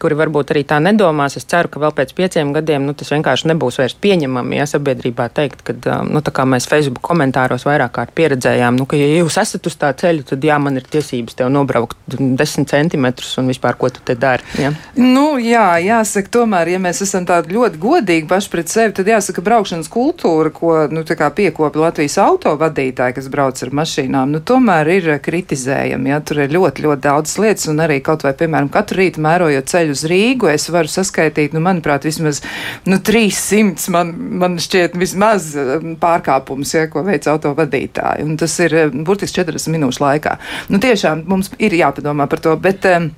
kuri 0.04 0.18
varbūt 0.20 0.52
arī 0.54 0.66
tā 0.68 0.80
nedomās. 0.84 1.38
Es 1.40 1.48
ceru, 1.50 1.72
ka 1.72 1.82
vēl 1.84 1.96
pēc 1.96 2.14
pieciem 2.18 2.52
gadiem 2.56 2.84
nu, 2.88 2.96
tas 2.98 3.12
vienkārši 3.14 3.50
nebūs 3.54 3.80
vairs 3.80 3.96
pieņemami, 4.04 4.60
ja 4.60 4.68
sabiedrībā 4.70 5.30
teikt, 5.34 5.64
ka, 5.64 6.00
nu, 6.08 6.22
tā 6.26 6.34
kā 6.36 6.46
mēs 6.50 6.68
Facebook 6.70 7.04
komentāros 7.08 7.64
vairāk 7.68 7.96
kārt 7.96 8.14
pieredzējām, 8.18 8.78
nu, 8.80 8.88
ka, 8.90 9.00
ja 9.00 9.08
jūs 9.22 9.40
esat 9.42 9.70
uz 9.70 9.78
tā 9.80 9.94
ceļa, 9.98 10.26
tad 10.34 10.44
jā, 10.44 10.60
man 10.62 10.80
ir 10.80 10.88
tiesības 10.92 11.40
tev 11.40 11.52
nobraukt 11.54 11.98
desmit 12.40 12.72
centimetrus 12.74 13.38
un 13.40 13.52
vispār, 13.52 13.78
ko 13.80 13.90
tu 13.94 14.04
te 14.06 14.16
dari. 14.20 14.44
Ja? 14.60 14.74
Nu, 15.00 15.38
jā, 15.42 15.66
jāsaka, 15.84 16.32
tomēr, 16.40 16.74
ja 16.76 16.82
mēs 16.84 17.04
esam 17.06 17.28
tādi 17.30 17.56
ļoti 17.56 17.80
godīgi 17.82 18.28
paši 18.30 18.52
pret 18.54 18.74
sevi, 18.74 18.96
tad 18.98 19.12
jāsaka, 19.12 19.44
braukšanas 19.46 19.92
kultūra, 19.94 20.52
ko 20.54 20.76
nu, 20.92 21.06
piekopja 21.08 21.82
Latvijas 21.82 22.18
autovadītāji, 22.22 23.18
kas 23.18 23.30
brauc 23.32 23.60
ar 23.64 23.74
mašīnām, 23.80 24.34
nu, 24.34 24.42
tomēr 24.44 24.92
ir 24.98 25.10
kritizējami. 25.24 26.14
Ja? 26.14 26.20
Tur 26.24 26.44
ir 26.46 26.54
ļoti, 26.56 26.86
ļoti 26.88 27.06
daudz 27.08 27.38
lietas, 27.42 27.70
un 27.72 27.82
arī 27.84 28.00
kaut 28.06 28.26
vai, 28.26 28.36
piemēram, 28.38 28.72
katru 28.74 29.02
rītu 29.02 29.24
mērojot 29.24 29.70
ceļu 29.70 29.93
uz 29.94 30.04
Rīgu, 30.10 30.50
es 30.52 30.68
varu 30.74 30.92
saskaitīt, 30.92 31.56
nu, 31.56 31.64
manuprāt, 31.64 32.08
vismaz 32.08 32.42
nu, 32.90 33.00
300 33.00 33.94
man, 33.94 34.14
man 34.44 34.60
šķiet 34.62 34.98
vismaz 35.00 35.52
um, 35.60 35.96
pārkāpums, 36.02 36.76
ja, 36.76 36.88
ko 36.92 37.06
veic 37.08 37.28
autovadītāji. 37.30 38.28
Un 38.28 38.38
tas 38.42 38.58
ir 38.64 38.78
um, 38.86 39.04
burtiski 39.08 39.42
40 39.42 39.74
minūšu 39.78 40.04
laikā. 40.04 40.38
Nu, 40.74 40.82
tiešām 40.84 41.26
mums 41.30 41.54
ir 41.60 41.78
jāpadomā 41.80 42.30
par 42.32 42.44
to, 42.44 42.58
bet. 42.62 42.90
Um, 42.90 43.14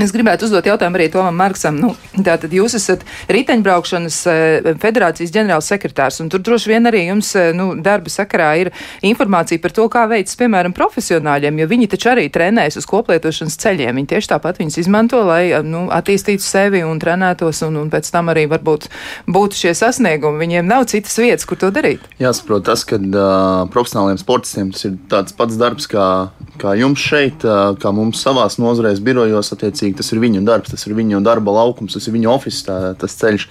Es 0.00 0.12
gribētu 0.14 0.46
uzdot 0.46 0.64
jautājumu 0.64 0.96
arī 0.96 1.06
Tomam 1.12 1.36
Marksam. 1.36 1.76
Nu, 1.76 1.90
tātad 2.24 2.52
jūs 2.56 2.72
esat 2.78 3.02
riteņbraukšanas 3.32 4.18
eh, 4.30 4.68
federācijas 4.80 5.32
ģenerāls 5.34 5.66
sekretārs, 5.68 6.20
un 6.24 6.30
tur 6.32 6.40
droši 6.40 6.70
vien 6.70 6.88
arī 6.88 7.02
jums 7.10 7.34
eh, 7.36 7.50
nu, 7.56 7.74
darba 7.76 8.08
sakarā 8.12 8.48
ir 8.62 8.70
informācija 9.04 9.60
par 9.60 9.74
to, 9.76 9.84
kā 9.92 10.06
veicas, 10.08 10.38
piemēram, 10.40 10.72
profesionāļiem, 10.76 11.60
jo 11.60 11.66
viņi 11.68 11.88
taču 11.92 12.12
arī 12.14 12.24
trenējas 12.32 12.80
uz 12.80 12.88
koplietošanas 12.88 13.58
ceļiem. 13.60 14.00
Viņi 14.00 14.10
tieši 14.14 14.30
tāpat 14.32 14.62
viņus 14.62 14.80
izmanto, 14.80 15.20
lai 15.28 15.42
eh, 15.50 15.60
nu, 15.60 15.84
attīstītu 15.92 16.46
sevi 16.46 16.80
un 16.88 17.02
trenētos, 17.02 17.60
un, 17.68 17.76
un 17.82 17.92
pēc 17.92 18.08
tam 18.14 18.32
arī 18.32 18.46
varbūt 18.54 18.88
būtu 19.28 19.60
šie 19.60 19.74
sasniegumi. 19.76 20.40
Viņiem 20.46 20.72
nav 20.72 20.88
citas 20.88 21.18
vietas, 21.20 21.44
kur 21.44 21.60
to 21.60 21.68
darīt. 21.74 22.08
Jāsaprot 22.22 22.64
tas, 22.70 22.86
ka 22.88 22.96
uh, 22.96 23.68
profesionāliem 23.72 24.16
sportistiem 24.20 24.72
tas 24.72 24.88
ir 24.88 24.96
tāds 25.12 25.36
pats 25.36 25.60
darbs 25.60 25.90
kā, 25.90 26.08
kā 26.62 26.72
jums 26.80 27.04
šeit, 27.12 27.44
uh, 27.44 27.76
kā 27.76 27.92
mums 27.92 28.24
savās 28.24 28.56
nozarēs 28.62 29.04
birojos 29.04 29.52
attiecībā 29.52 29.81
attiecīgi 29.82 29.98
tas 29.98 30.12
ir 30.12 30.20
viņu 30.22 30.44
darbs, 30.46 30.70
tas 30.70 30.86
ir 30.86 30.94
viņu 30.94 31.22
darba 31.22 31.52
laukums, 31.58 31.96
tas 31.96 32.06
ir 32.06 32.14
viņu 32.14 32.30
oficiāls 32.30 32.98
tas 33.00 33.16
ceļš. 33.18 33.48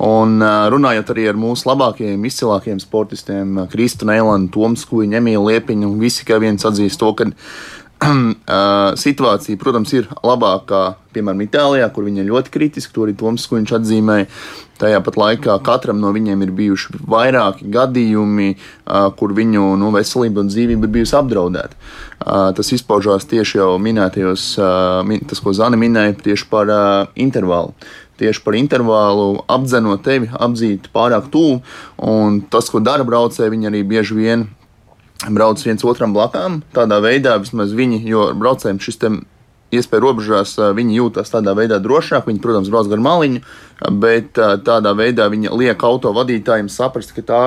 Un 0.00 0.40
runājot 0.40 1.10
arī 1.12 1.26
ar 1.28 1.36
mūsu 1.36 1.68
labākajiem, 1.68 2.22
izcilākajiem 2.24 2.80
sportistiem, 2.80 3.66
Kristu 3.70 4.08
Neilandu, 4.08 4.48
Toms 4.54 4.86
Kuģi, 4.88 5.18
Emīlu 5.18 5.50
Liepiņu, 5.50 5.92
visi 6.00 6.24
kā 6.24 6.38
viens 6.40 6.64
atzīst 6.64 7.00
to, 7.02 7.12
ka 7.18 7.28
situācija, 9.04 9.60
protams, 9.60 9.92
ir 9.92 10.08
labākā, 10.24 10.94
piemēram, 11.12 11.44
Itālijā, 11.44 11.90
kur 11.92 12.08
viņi 12.08 12.24
ir 12.24 12.30
ļoti 12.32 12.54
kritiski, 12.54 12.94
to 12.96 13.04
arī 13.04 13.16
Toms 13.20 13.44
Kuģis 13.50 13.76
atzīmēja. 13.76 14.30
Tajā 14.80 15.00
pat 15.04 15.18
laikā 15.20 15.56
katram 15.66 16.00
no 16.00 16.12
viņiem 16.16 16.44
ir 16.46 16.52
bijuši 16.56 17.00
vairāki 17.04 17.68
gadījumi, 17.72 18.50
kur 19.20 19.34
viņu 19.36 19.74
nu, 19.80 19.90
veselība 19.94 20.44
un 20.44 20.52
dzīvība 20.52 20.88
ir 20.88 20.94
bijusi 20.98 21.16
apdraudēta. 21.18 21.76
Tas 22.56 22.72
izpaužās 22.76 23.28
tieši 23.28 23.60
jau 23.60 23.74
minētajos, 23.82 24.46
tas, 25.30 25.42
ko 25.44 25.52
Zana 25.56 25.80
minēja, 25.80 26.16
tieši 26.30 26.48
par 26.52 26.72
intervālu 27.14 27.76
tieši 28.20 28.42
par 28.44 28.56
intervālu, 28.58 29.40
apdzenot 29.48 30.02
tevi, 30.04 30.28
apdzīt 30.28 30.90
pārāk 30.92 31.30
tuvu. 31.32 31.62
Un 32.04 32.42
tas, 32.52 32.68
ko 32.68 32.82
dara 32.84 33.06
braucēji, 33.08 33.52
viņi 33.54 33.70
arī 33.70 33.80
bieži 33.94 34.18
vien 34.18 34.46
brauc 35.28 35.60
viens 35.64 35.84
otram 35.84 36.14
blakām. 36.16 36.60
Tādā 36.76 37.00
veidā 37.04 37.38
vismaz 37.40 37.72
viņi, 37.76 38.02
jo 38.08 38.30
braucējiem 38.36 38.80
šis 38.84 39.00
iespēja 39.74 40.04
robežās 40.04 40.56
viņi 40.76 40.98
jūtas 40.98 41.32
tādā 41.32 41.54
veidā 41.58 41.80
drošāk. 41.82 42.26
Viņi, 42.28 42.42
protams, 42.42 42.70
brauc 42.72 42.88
gar 42.90 43.02
maliņu, 43.04 43.42
bet 44.02 44.38
tādā 44.66 44.94
veidā 44.98 45.28
viņi 45.32 45.52
liek 45.56 45.84
auto 45.86 46.12
vadītājiem 46.16 46.68
saprast, 46.72 47.14
ka, 47.16 47.24
tā, 47.24 47.42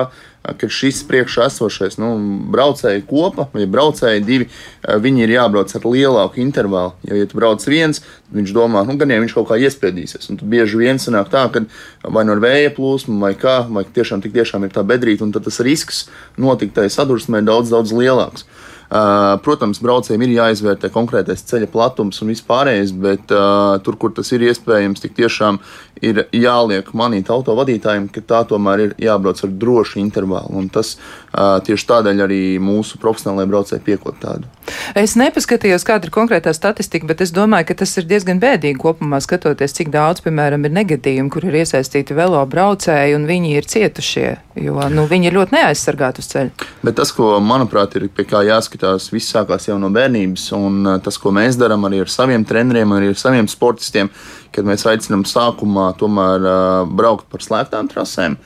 ka 0.58 0.68
šis 0.68 1.02
priekšā 1.08 1.46
esošais 1.50 1.98
nu, 2.00 2.10
braucēji 2.54 3.04
kopa 3.08 3.46
vai 3.54 3.68
braucēji 3.70 4.24
divi, 4.24 4.48
viņi 4.82 5.24
ir 5.26 5.34
jābrauc 5.36 5.76
ar 5.76 5.86
lielāku 5.86 6.42
intervālu. 6.42 6.96
Jo, 7.06 7.20
ja 7.20 7.28
tu 7.30 7.38
brauc 7.38 7.64
viens, 7.68 8.02
viņš 8.34 8.56
domā, 8.56 8.84
nu, 8.88 8.98
gan 9.00 9.14
jau 9.14 9.22
viņš 9.22 9.38
kaut 9.38 9.50
kā 9.52 9.60
iespiedīsies. 9.62 10.32
Un 10.32 10.40
tad 10.40 10.50
bieži 10.50 10.80
vien 10.80 11.00
sanāk 11.02 11.30
tā, 11.32 11.46
ka 11.54 11.64
vai 12.08 12.26
no 12.26 12.36
vēja 12.40 12.74
plūsma, 12.74 13.20
vai 13.28 13.34
kā, 13.38 13.62
vai 13.70 13.86
tiešām, 13.86 14.24
tiešām 14.24 14.66
ir 14.66 14.74
tā 14.74 14.84
bedrīte, 14.86 15.24
un 15.24 15.32
tad 15.34 15.46
tas 15.46 15.62
risks 15.64 16.06
notikt 16.40 16.76
tajā 16.80 16.92
sadursmē 16.98 17.44
ir 17.44 17.50
daudz, 17.52 17.72
daudz 17.72 17.94
lielāks. 17.94 18.48
Protams, 18.94 19.80
braucējiem 19.82 20.22
ir 20.22 20.34
jāizvērtē 20.36 20.90
konkrētais 20.94 21.42
ceļa 21.48 21.66
platums 21.72 22.20
un 22.22 22.30
vispārējais, 22.30 22.92
bet 23.02 23.32
uh, 23.34 23.74
tur, 23.82 23.96
kur 23.98 24.12
tas 24.14 24.30
ir 24.30 24.44
iespējams, 24.46 25.02
tik 25.02 25.16
tiešām 25.18 25.58
ir 26.04 26.24
jāliek 26.34 26.86
manīt 26.96 27.30
autovadītājiem, 27.32 28.06
ka 28.12 28.22
tā 28.22 28.42
tomēr 28.48 28.84
ir 28.84 28.94
jābrauc 29.02 29.40
ar 29.42 29.52
drošu 29.64 29.98
intervālu. 30.02 30.54
Un 30.60 30.68
tas 30.72 30.94
uh, 30.94 31.58
tieši 31.64 31.88
tādēļ 31.90 32.22
arī 32.26 32.40
mūsu 32.62 33.00
profesionālajie 33.02 33.50
braucēji 33.50 33.84
piekot 33.88 34.20
tādu. 34.22 34.50
Es 34.98 35.16
nepaskatījos, 35.18 35.84
kāda 35.86 36.08
ir 36.08 36.14
konkrētā 36.14 36.54
statistika, 36.56 37.08
bet 37.10 37.24
es 37.24 37.34
domāju, 37.34 37.68
ka 37.70 37.78
tas 37.82 37.96
ir 37.98 38.08
diezgan 38.10 38.40
bēdīgi 38.42 38.80
kopumā 38.80 39.20
skatoties, 39.24 39.74
cik 39.76 39.90
daudz, 39.94 40.22
piemēram, 40.24 40.66
ir 40.66 40.76
negadījumu, 40.78 41.32
kur 41.34 41.46
ir 41.48 41.60
iesaistīti 41.64 42.16
velo 42.16 42.42
braucēji 42.50 43.18
un 43.18 43.26
viņi 43.28 43.54
ir 43.58 43.68
cietušie, 43.74 44.28
jo 44.64 44.88
nu, 44.92 45.06
viņi 45.10 45.30
ir 45.30 45.38
ļoti 45.38 45.58
neaizsargāti 45.58 46.24
uz 46.24 46.30
ceļa. 46.32 46.70
Bet 46.84 46.98
tas, 47.00 47.12
ko 47.16 47.36
manuprāt 47.42 47.96
ir 47.98 48.08
pie 48.14 48.26
kā 48.28 48.44
jāskatās, 48.46 48.83
tās 48.84 49.08
viss 49.12 49.32
sākās 49.32 49.68
jau 49.68 49.78
no 49.80 49.90
bērnības. 49.94 50.46
Un 50.56 50.84
uh, 50.84 50.98
tas, 51.02 51.18
ko 51.20 51.32
mēs 51.34 51.58
darām 51.60 51.86
arī 51.88 52.02
ar 52.04 52.12
saviem 52.12 52.44
treneriem, 52.46 52.92
arī 52.96 53.12
ar 53.14 53.20
saviem 53.20 53.48
sportistiem, 53.50 54.10
kad 54.54 54.68
mēs 54.68 54.86
aicinām 54.90 55.24
sākumā 55.28 55.90
tomēr 56.00 56.44
uh, 56.44 56.60
braukt 56.86 57.26
par 57.32 57.44
slēgtām 57.44 57.90
trasēm. 57.92 58.38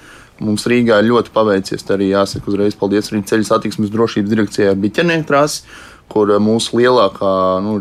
Mums 0.45 0.68
Rīgā 0.71 1.00
ļoti 1.02 1.35
paveicies. 1.35 1.87
Arī 1.90 2.12
jāsaka 2.12 2.52
uzreiz 2.52 2.78
paldies 2.78 3.11
arī 3.11 3.25
ceļu 3.26 3.49
satiksmes 3.49 3.92
drošības 3.95 4.30
direkcijai 4.30 4.76
biķernieku 4.78 5.26
trasi, 5.28 5.64
kur 6.12 6.30
uh, 6.30 6.42
mūsu 6.42 6.78
lielākā 6.78 7.33
nu, 7.66 7.80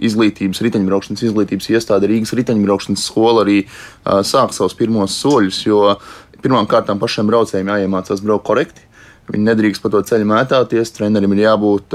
izglītības, 0.00 0.60
riteņbraukšanas 0.64 1.24
izglītības 1.28 1.72
iestāde 1.74 2.08
Rīgas 2.08 2.36
riteņbraukšanas 2.36 3.08
skola 3.08 3.44
arī 3.46 3.62
uh, 3.64 4.20
sāk 4.26 4.54
savus 4.56 4.76
pirmos 4.76 5.16
soļus. 5.20 5.64
Jo 5.66 5.96
pirmkārt 6.40 6.92
pašiem 7.00 7.28
braucējiem 7.28 7.74
jāiemācās 7.74 8.22
braukt 8.24 8.48
korekti 8.48 8.89
Viņi 9.30 9.46
nedrīkst 9.46 9.82
pa 9.82 9.90
to 9.92 10.00
ceļu 10.06 10.26
mētāties. 10.26 10.90
Trenerim 10.96 11.34
ir 11.36 11.44
jābūt, 11.44 11.94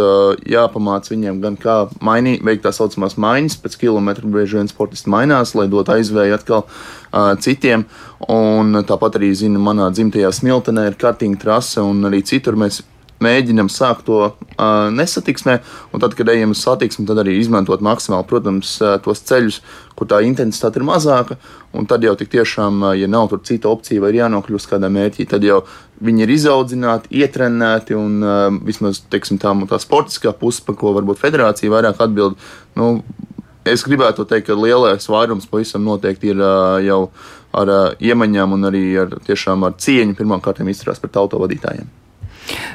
jāpamāca 0.52 1.12
viņiem 1.12 1.42
gan 1.44 1.60
kā 1.60 1.78
mainīt, 2.06 2.44
veikt 2.46 2.64
tā 2.64 2.72
saucamās 2.76 3.18
maiņas, 3.20 3.60
pēc 3.64 3.78
kilometra 3.82 4.32
bieži 4.32 4.62
vien 4.62 4.72
sportisti 4.72 5.12
mainās, 5.12 5.52
lai 5.58 5.68
dot 5.72 5.92
aizvēju 5.92 6.38
atkal 6.38 6.64
uh, 6.64 7.34
citiem. 7.44 7.86
Un 8.32 8.84
tāpat 8.88 9.20
arī, 9.20 9.34
zinu, 9.36 9.60
manā 9.64 9.92
dzimtajā 9.92 10.32
smiltenē 10.40 10.90
ir 10.90 11.00
kartīņa 11.02 11.42
trase, 11.42 11.84
un 11.84 12.08
arī 12.08 12.24
citur 12.26 12.56
mēs 12.60 12.84
mēģinam 13.24 13.70
sākt 13.72 14.06
to 14.10 14.20
uh, 14.28 14.90
nesatiksmē, 14.94 15.60
un 15.96 16.04
tad, 16.04 16.16
kad 16.18 16.30
ejam 16.32 16.52
uz 16.56 16.62
satiksmi, 16.66 17.06
tad 17.08 17.22
arī 17.24 17.38
izmantot 17.40 17.84
maksimāli, 17.86 18.28
protams, 18.28 18.76
uh, 18.84 18.98
tos 19.04 19.24
ceļus, 19.28 19.62
kur 19.96 20.10
tā 20.12 20.22
intensitāte 20.28 20.82
ir 20.82 20.88
mazāka. 20.88 21.40
Un 21.76 21.88
tad 21.88 22.04
jau 22.04 22.16
tik 22.20 22.32
tiešām, 22.34 22.84
uh, 22.84 22.94
ja 23.00 23.08
nav 23.12 23.30
tur 23.32 23.44
cita 23.48 23.72
opcija 23.72 24.04
vai 24.04 24.12
ir 24.14 24.22
jānokļūst 24.24 24.72
kādā 24.72 24.92
mērķī, 24.92 25.28
tad 25.32 25.48
jau 25.48 25.64
viņi 26.04 26.26
ir 26.26 26.34
izaudzināti, 26.36 27.12
ietrenēti 27.22 27.96
un 27.98 28.18
uh, 28.24 28.48
vismaz 28.68 29.04
teiksim, 29.12 29.40
tā, 29.42 29.54
tā 29.70 29.80
sportiskā 29.82 30.34
puse, 30.36 30.64
par 30.66 30.78
ko 30.80 30.96
varbūt 30.98 31.22
federācija 31.22 31.72
vairāk 31.72 32.04
atbild. 32.04 32.40
Nu, 32.80 32.98
Es 33.66 33.82
gribētu 33.82 34.28
teikt, 34.30 34.46
ka 34.46 34.54
lielais 34.54 35.08
vairums 35.10 35.48
pavisam 35.50 35.82
noteikti 35.88 36.30
ir 36.36 36.38
uh, 36.38 36.78
jau 36.86 37.00
ar 37.58 37.72
uh, 37.74 37.86
iemaņām 37.98 38.54
un 38.54 38.70
arī 38.70 38.84
ar, 39.02 39.16
tiešām 39.26 39.66
ar 39.66 39.74
cieņu 39.82 40.14
pirmkārt 40.20 40.62
izturās 40.62 41.02
pret 41.02 41.18
autovadītājiem. 41.18 41.90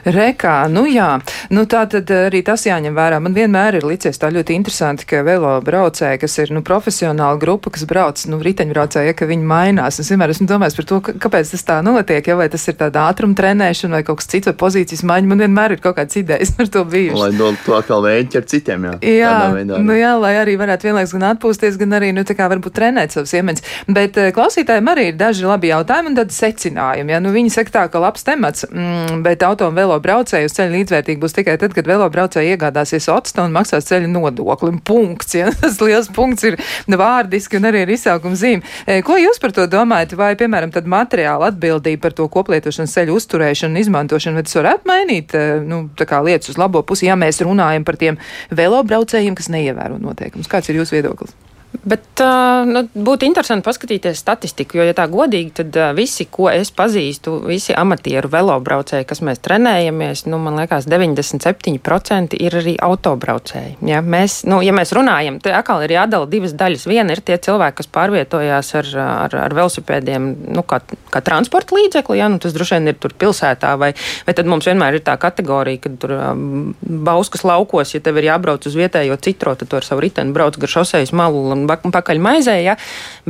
Rekā, 0.05 0.55
nu 0.73 0.87
jā, 0.89 1.19
nu 1.55 1.65
tā 1.71 1.85
tad 1.91 2.11
arī 2.15 2.41
tas 2.47 2.65
jāņem 2.67 2.97
vērā. 2.97 3.21
Man 3.23 3.35
vienmēr 3.37 3.79
ir 3.79 3.87
licies 3.87 4.19
tā 4.21 4.31
ļoti 4.33 4.57
interesanti, 4.57 5.07
ka 5.09 5.23
velo 5.27 5.53
braucēji, 5.65 6.21
kas 6.23 6.39
ir, 6.41 6.53
nu, 6.57 6.63
profesionāla 6.67 7.39
grupa, 7.41 7.73
kas 7.75 7.85
brauc, 7.89 8.23
nu, 8.31 8.41
riteņbraucēji, 8.45 9.11
ja, 9.13 9.17
ka 9.17 9.29
viņi 9.31 9.47
mainās. 9.47 10.01
Es 10.03 10.11
vienmēr 10.13 10.33
esmu 10.35 10.49
domājis 10.51 10.79
par 10.79 10.89
to, 10.91 11.01
kāpēc 11.11 11.53
tas 11.55 11.67
tā 11.69 11.79
notiek, 11.85 12.27
ja 12.27 12.39
vai 12.39 12.49
tas 12.53 12.65
ir 12.71 12.79
tāda 12.81 13.07
ātruma 13.11 13.37
trenēšana 13.39 14.01
vai 14.01 14.07
kaut 14.07 14.23
kas 14.23 14.31
cits 14.33 14.51
vai 14.51 14.57
pozīcijas 14.65 15.05
maiņa. 15.07 15.31
Man 15.31 15.45
vienmēr 15.45 15.77
ir 15.77 15.85
kaut 15.85 15.99
kāds 16.01 16.19
idejas 16.21 16.55
par 16.57 16.71
to 16.73 16.85
bijušas. 16.89 17.21
Lai 17.21 17.31
do, 17.37 17.53
to 17.67 17.77
atkal 17.77 18.05
veidot 18.07 18.41
ar 18.41 18.49
citiem, 18.51 18.89
jā. 18.89 18.95
Jā, 19.21 19.35
veidā, 19.55 19.81
nu 19.85 19.99
jā, 19.99 20.15
lai 20.21 20.35
arī 20.41 20.57
varētu 20.61 20.89
vienlaiks 20.89 21.15
gan 21.17 21.29
atpūsties, 21.35 21.79
gan 21.81 21.99
arī, 22.01 22.11
nu, 22.17 22.25
tā 22.27 22.37
kā 22.39 22.49
varbūt 22.51 22.77
trenēt 22.81 23.17
savus 23.17 23.35
iemaņas. 23.37 23.67
Bet 23.91 24.17
klausītājiem 24.37 24.91
arī 24.93 25.11
ir 25.13 25.21
daži 25.21 25.47
labi 25.49 25.71
jautājumi 25.71 26.13
un 26.13 26.19
tad 26.19 26.35
secinājumi. 26.35 27.15
Ja? 27.15 27.21
Nu, 27.23 27.35
viņi 27.35 27.53
saka 27.55 27.77
tā, 27.77 27.85
ka 27.93 28.03
labs 28.03 28.25
temats, 28.27 28.67
mm, 28.71 29.21
bet 29.27 29.45
auto 29.47 29.60
un 29.69 29.77
velo 29.77 29.97
braucēju 30.03 30.49
uz 30.49 30.55
ceļa 30.57 30.75
līdzvērtīgi 30.77 31.21
būs 31.21 31.37
tikai 31.37 31.57
tad, 31.61 31.75
kad 31.77 31.89
velo 31.89 32.07
braucēji 32.13 32.55
iegādāsies 32.55 33.09
otstu 33.13 33.45
un 33.45 33.55
maksās 33.55 33.89
ceļa 33.91 34.11
nodokli. 34.11 34.73
Punkts, 34.87 35.37
ja 35.39 35.51
tas 35.61 35.81
liels 35.85 36.11
punkts 36.15 36.47
ir 36.49 36.59
vārdiski 36.89 37.61
un 37.61 37.69
arī 37.71 37.85
ir 37.85 37.95
izsaukuma 37.97 38.39
zīme. 38.39 38.65
E, 38.87 39.01
ko 39.07 39.19
jūs 39.21 39.43
par 39.43 39.55
to 39.57 39.67
domājat? 39.71 40.17
Vai, 40.21 40.33
piemēram, 40.41 40.73
tad 40.75 40.89
materiāla 40.91 41.51
atbildība 41.53 42.07
par 42.07 42.17
to 42.17 42.29
koplietošanas 42.33 42.97
ceļu 42.97 43.19
uzturēšanu 43.21 43.77
un 43.77 43.83
izmantošanu, 43.85 44.41
vai 44.41 44.47
tas 44.49 44.59
varētu 44.61 44.91
mainīt 44.91 45.37
e, 45.37 45.45
nu, 45.67 45.85
lietas 45.99 46.53
uz 46.53 46.59
labo 46.61 46.85
pusi, 46.87 47.09
ja 47.09 47.19
mēs 47.19 47.43
runājam 47.45 47.87
par 47.87 48.01
tiem 48.01 48.21
velo 48.51 48.83
braucējiem, 48.87 49.39
kas 49.39 49.53
neievēro 49.53 50.01
noteikumus? 50.03 50.51
Kāds 50.51 50.71
ir 50.71 50.81
jūsu 50.83 50.99
viedoklis? 50.99 51.37
Bet 51.71 52.19
uh, 52.19 52.67
nu, 52.67 52.83
būtu 52.91 53.25
interesanti 53.29 53.63
paskatīties 53.63 54.19
statistiku, 54.19 54.81
jo, 54.81 54.85
ja 54.89 54.95
tā 54.97 55.05
godīgi, 55.09 55.53
tad 55.61 55.77
uh, 55.79 55.93
visi, 55.95 56.27
ko 56.27 56.49
es 56.51 56.73
pazīstu, 56.75 57.37
visi 57.47 57.77
amatieru 57.79 58.27
velobraucēji, 58.33 59.07
kas 59.07 59.23
mēs 59.23 59.39
trenējamies, 59.45 60.25
nu, 60.27 60.41
man 60.43 60.59
liekas, 60.59 60.89
97% 60.91 62.35
ir 62.43 62.57
arī 62.59 62.75
autobraucēji. 62.83 63.77
Ja 63.87 64.01
mēs, 64.03 64.41
nu, 64.51 64.59
ja 64.67 64.75
mēs 64.75 64.91
runājam, 64.97 65.39
tad 65.45 65.61
atkal 65.61 65.85
ir 65.87 65.95
jādala 65.95 66.27
divas 66.31 66.57
daļas. 66.59 66.89
Viena 66.91 67.15
ir 67.15 67.23
tie 67.23 67.39
cilvēki, 67.39 67.79
kas 67.79 67.91
pārvietojās 67.95 68.73
ar, 68.83 68.91
ar, 69.05 69.39
ar 69.47 69.57
velosipēdiem, 69.61 70.29
nu, 70.51 70.67
kā, 70.67 70.83
kā 71.15 71.23
transporta 71.23 71.79
līdzekli, 71.79 72.19
ja 72.19 72.29
nu, 72.33 72.43
tas 72.43 72.57
droši 72.57 72.81
vien 72.81 72.91
ir 72.91 72.99
tur 72.99 73.15
pilsētā, 73.15 73.77
vai, 73.79 73.93
vai 74.27 74.37
tad 74.37 74.51
mums 74.51 74.67
vienmēr 74.67 74.99
ir 74.99 75.07
tā 75.07 75.15
kategorija, 75.23 75.85
ka 75.87 75.95
tur 76.03 76.17
um, 76.19 76.75
Bauskas 76.83 77.47
laukos, 77.47 77.95
ja 77.95 78.03
tev 78.03 78.19
ir 78.19 78.33
jābrauc 78.33 78.67
uz 78.67 78.75
vietējo 78.77 79.23
citro, 79.23 79.55
tad 79.55 79.71
tu 79.71 79.79
ar 79.79 79.87
savu 79.87 80.03
riteni 80.03 80.35
brauc 80.35 80.59
gar 80.61 80.77
šosejas 80.77 81.15
malu 81.17 81.47
un 81.69 81.95
pakaļ 81.95 82.21
maizē, 82.23 82.57
ja? 82.63 82.77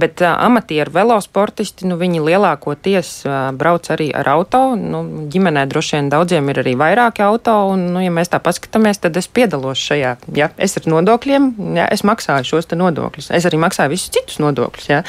bet 0.00 0.22
uh, 0.22 0.32
amatieru 0.46 0.92
velosportisti, 0.94 1.88
nu, 1.90 1.96
viņi 2.00 2.22
lielākoties 2.24 3.12
uh, 3.26 3.50
brauc 3.56 3.88
arī 3.92 4.10
ar 4.16 4.28
auto. 4.32 4.62
Nu, 4.78 5.02
ģimenē 5.32 5.66
droši 5.70 5.96
vien 5.96 6.10
daudziem 6.12 6.50
ir 6.52 6.62
arī 6.62 6.74
vairāki 6.78 7.24
auto, 7.26 7.56
un, 7.74 7.88
nu, 7.94 8.02
ja 8.04 8.12
mēs 8.14 8.32
tā 8.32 8.40
paskatāmies, 8.42 9.02
tad 9.02 9.18
es 9.20 9.28
piedalos 9.28 9.80
šajā. 9.82 10.16
Ja? 10.36 10.50
Es 10.60 10.78
ar 10.80 10.88
nodokļiem, 10.90 11.50
ja? 11.78 11.88
es 11.92 12.04
maksāju 12.06 12.48
šos 12.52 12.70
nodokļus. 12.70 13.30
Es 13.36 13.46
arī 13.48 13.60
maksāju 13.60 13.94
visus 13.94 14.12
citus 14.14 14.38
nodokļus. 14.42 14.88
Ja? 14.90 15.02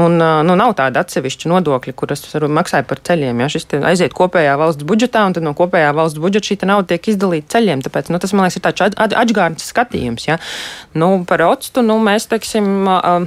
Un, 0.00 0.18
uh, 0.18 0.40
nu, 0.46 0.56
nav 0.58 0.76
tāda 0.78 1.04
atsevišķa 1.04 1.52
nodokļa, 1.52 1.96
kuras 1.98 2.24
maksāju 2.32 2.88
par 2.90 3.02
ceļiem. 3.10 3.44
Ja? 3.44 3.50
Šis 3.52 3.68
aiziet 3.84 4.16
kopējā 4.16 4.56
valsts 4.60 4.86
budžetā, 4.88 5.26
un 5.28 5.36
tad 5.36 5.46
no 5.46 5.54
kopējā 5.56 5.92
valsts 5.96 6.22
budžeta 6.22 6.50
šī 6.50 6.58
nauda 6.68 6.94
tiek 6.94 7.12
izdalīta 7.12 7.56
ceļiem. 7.56 7.84
Tāpēc 7.84 8.10
nu, 8.12 8.20
tas, 8.22 8.32
man 8.36 8.46
liekas, 8.46 8.58
ir 8.60 8.64
tāds 8.64 9.18
atgādnes 9.20 9.68
skatījums. 9.70 10.28
Ja? 10.28 10.38
Nu, 10.96 11.10
par 11.28 11.42
octu 11.48 11.82
nu, 11.84 11.98
mēs, 12.02 12.28
teiksim, 12.30 12.53
teiksim, 12.54 12.84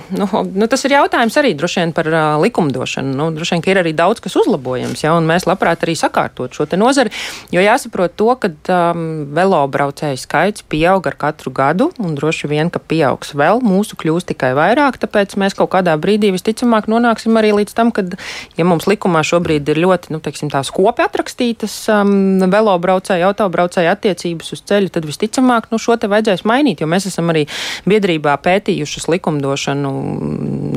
nu, 0.09 0.27
nu, 0.55 0.67
tas 0.67 0.83
ir 0.85 0.95
jautājums 0.95 1.35
arī 1.39 1.53
droši 1.57 1.81
vien 1.81 1.93
par 1.95 2.07
likumdošanu. 2.41 3.13
Nu, 3.17 3.29
droši 3.35 3.55
vien, 3.55 3.63
ka 3.63 3.71
ir 3.71 3.79
arī 3.81 3.93
daudz 3.95 4.21
kas 4.23 4.35
uzlabojams, 4.39 5.03
ja, 5.03 5.13
un 5.17 5.27
mēs 5.27 5.47
labprāt 5.47 5.83
arī 5.83 5.95
sakārtot 5.97 6.53
šo 6.55 6.67
nozari, 6.77 7.11
jo 7.51 7.61
jāsaprot 7.61 8.15
to, 8.15 8.29
ka 8.39 8.49
um, 8.93 9.27
velobraucēju 9.35 10.19
skaits 10.19 10.63
pieaug 10.67 11.05
ar 11.07 11.17
katru 11.19 11.51
gadu, 11.51 11.89
un 11.99 12.15
droši 12.15 12.47
vien, 12.47 12.69
ka 12.69 12.79
pieaugs 12.79 13.33
vēl, 13.37 13.61
mūsu 13.63 13.97
kļūs 13.99 14.27
tikai 14.31 14.53
vairāk, 14.57 14.99
tāpēc 15.01 15.37
mēs 15.39 15.57
kaut 15.57 15.71
kādā 15.75 15.95
brīdī 15.99 16.31
visticamāk 16.35 16.89
nonāksim 16.91 17.35
arī 17.39 17.53
līdz 17.61 17.75
tam, 17.77 17.91
kad, 17.95 18.17
ja 18.57 18.67
mums 18.67 18.87
likumā 18.87 19.23
šobrīd 19.27 19.67
ir 19.73 19.81
ļoti, 19.83 20.13
nu, 20.15 20.21
teiksim, 20.23 20.51
tās 20.53 20.71
kopi 20.73 21.05
atrakstītas 21.05 21.75
um, 21.93 22.39
velobraucēju, 22.47 23.27
autobraucēju 23.31 23.91
attiecības 23.91 24.53
uz 24.55 24.63
ceļa, 24.67 24.93
tad 24.97 25.07
visticamāk, 25.09 25.71
nu, 25.73 25.81
šo 25.81 25.97
te 25.99 26.09
vajadzēs 26.11 26.45
mainīt, 26.47 26.83
jo 26.83 26.89
mēs 26.91 27.09
esam 27.09 27.31
arī 27.33 27.47
biedrībā 27.87 28.35
pētījušas 28.43 29.07
likumu 29.09 29.16
likumdošanu 29.17 29.91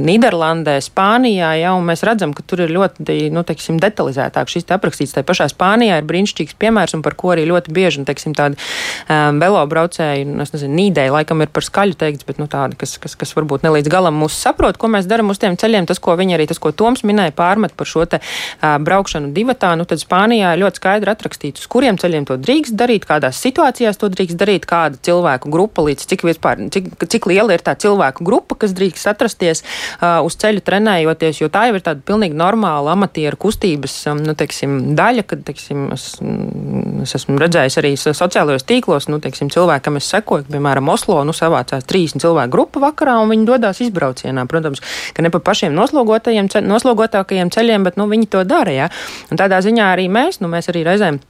Nīderlandē, 0.01 0.79
Spānijā, 0.83 1.53
ja, 1.61 1.75
un 1.77 1.87
mēs 1.89 2.03
redzam, 2.07 2.33
ka 2.37 2.45
tur 2.47 2.65
ir 2.65 2.73
ļoti, 2.75 3.05
nu, 3.35 3.45
teiksim, 3.47 3.79
detalizētāk 3.83 4.51
šis 4.51 4.67
te 4.69 4.77
aprakstīts. 4.77 5.15
Tā 5.17 5.25
pašā 5.27 5.51
Spānijā 5.53 6.01
ir 6.01 6.09
brīnišķīgs 6.09 6.57
piemērs, 6.61 6.97
un 6.97 7.05
par 7.05 7.17
ko 7.21 7.35
arī 7.35 7.47
ļoti 7.49 7.75
bieži, 7.77 8.01
un, 8.01 8.09
teiksim, 8.09 8.35
tādi 8.39 8.59
um, 8.59 9.41
velobraucēji, 9.43 10.27
nu, 10.29 10.45
nezinu, 10.45 10.73
nīdēji 10.79 11.15
laikam 11.15 11.45
ir 11.45 11.53
par 11.53 11.67
skaļu 11.67 11.99
teikts, 12.01 12.27
bet, 12.29 12.41
nu, 12.41 12.49
tādi, 12.51 12.79
kas, 12.81 12.97
kas, 13.03 13.17
kas 13.21 13.35
varbūt 13.37 13.67
nelīdz 13.67 13.93
galam 13.93 14.17
mūs 14.21 14.39
saprot, 14.41 14.81
ko 14.81 14.91
mēs 14.93 15.09
darām 15.11 15.33
uz 15.33 15.41
tiem 15.43 15.59
ceļiem, 15.61 15.89
tas, 15.91 16.01
ko 16.03 16.17
viņi 16.19 16.39
arī, 16.39 16.49
tas, 16.51 16.61
ko 16.63 16.73
Toms 16.73 17.05
minēja, 17.07 17.35
pārmet 17.37 17.77
par 17.77 17.89
šo 17.91 18.07
te 18.09 18.23
uh, 18.23 18.79
braukšanu 18.81 19.33
divatā, 19.37 19.75
nu, 19.79 19.87
tad 19.89 20.03
Spānijā 20.03 20.55
ļoti 20.61 20.81
skaidri 20.81 21.13
atrakstīts, 21.13 21.65
uz 21.65 21.71
kuriem 21.71 22.01
ceļiem 22.01 22.29
to 22.29 22.39
drīkst 22.41 22.79
darīt, 22.79 23.07
kādās 23.09 23.41
situācijās 23.45 24.01
to 24.01 24.11
drīkst 24.13 24.41
darīt, 24.41 24.69
kāda 24.71 25.01
cilvēku 25.11 25.53
grupa 25.53 25.85
līdz 25.85 26.09
cik 26.11 26.25
vispār, 26.29 26.63
cik, 26.73 26.93
cik 27.11 27.29
liela 27.31 27.57
ir 27.57 27.65
tā 27.65 27.77
cilvēku 27.81 28.25
grupa, 28.25 28.30
kas 28.61 28.75
drīkst 28.77 29.11
atrasties 29.11 29.63
uh, 29.65 30.21
uz 30.27 30.37
ceļa 30.41 30.65
trenējoties, 30.67 31.43
jo 31.43 31.51
tā 31.53 31.67
jau 31.69 31.79
ir 31.79 31.85
tāda 31.87 32.05
pilnīgi 32.07 32.37
normāla 32.39 32.95
amatieru 32.95 33.39
kustības 33.41 33.97
um, 34.13 34.23
nu, 34.25 34.35
teiksim, 34.39 34.95
daļa, 34.99 35.27
kad 35.31 35.45
teiksim, 35.49 35.89
es, 35.97 36.07
mm, 36.23 37.03
es 37.07 37.17
esmu 37.19 37.39
redzējis 37.41 37.79
arī 37.83 37.95
sociālajos 38.01 38.67
tīklos, 38.69 39.09
nu, 39.13 39.21
teiksim, 39.23 39.51
cilvēkam 39.53 39.99
es 40.01 40.11
sekoju, 40.13 40.49
piemēram, 40.51 40.93
Oslo, 40.93 41.21
nu, 41.27 41.35
savācās 41.37 41.87
30 41.89 42.23
cilvēku 42.25 42.55
grupa 42.55 42.83
vakarā 42.83 43.17
un 43.23 43.33
viņi 43.33 43.49
dodas 43.49 43.81
izbraucienā. 43.85 44.47
Protams, 44.51 44.83
ka 45.15 45.25
ne 45.25 45.33
pa 45.33 45.43
pašiem 45.51 45.75
noslogotākajiem 45.77 47.53
ceļiem, 47.55 47.87
bet 47.87 48.01
nu, 48.01 48.09
viņi 48.11 48.31
to 48.33 48.45
dara. 48.49 48.75
Ja? 48.75 48.91
Un 49.31 49.41
tādā 49.41 49.63
ziņā 49.65 49.93
arī 49.95 50.09
mēs, 50.13 50.41
nu, 50.43 50.51
mēs 50.53 50.71
arī 50.73 50.85
reizēm 50.89 51.21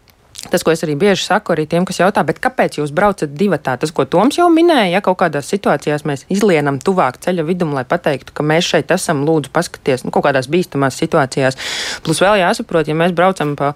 Tas, 0.49 0.63
ko 0.65 0.73
es 0.73 0.81
arī 0.87 0.95
bieži 0.97 1.27
saku 1.27 1.53
arī 1.53 1.67
tiem, 1.69 1.85
kas 1.85 1.99
jautā, 2.01 2.23
kāpēc 2.25 2.79
jūs 2.79 2.95
braucat 2.97 3.35
divatā, 3.37 3.75
tas, 3.81 3.93
ko 3.93 4.07
Toms 4.09 4.39
jau 4.39 4.47
minēja, 4.53 4.95
ja 4.95 5.03
kaut 5.05 5.19
kādās 5.21 5.51
situācijās 5.53 6.07
mēs 6.09 6.25
izlienam 6.33 6.79
tuvāk 6.81 7.19
ceļa 7.21 7.45
vidum, 7.45 7.75
lai 7.77 7.85
pateiktu, 7.89 8.33
ka 8.33 8.47
mēs 8.47 8.71
šeit 8.73 8.95
esam, 8.97 9.21
lūdzu, 9.29 9.53
paskaties, 9.53 10.07
nu, 10.07 10.15
kaut 10.15 10.25
kādās 10.31 10.49
bīstamās 10.49 10.97
situācijās. 11.03 11.61
Plus 12.07 12.25
vēl 12.25 12.41
jāsaprot, 12.41 12.89
ja 12.89 12.97
mēs 12.97 13.13
braucam 13.17 13.53
pa 13.61 13.75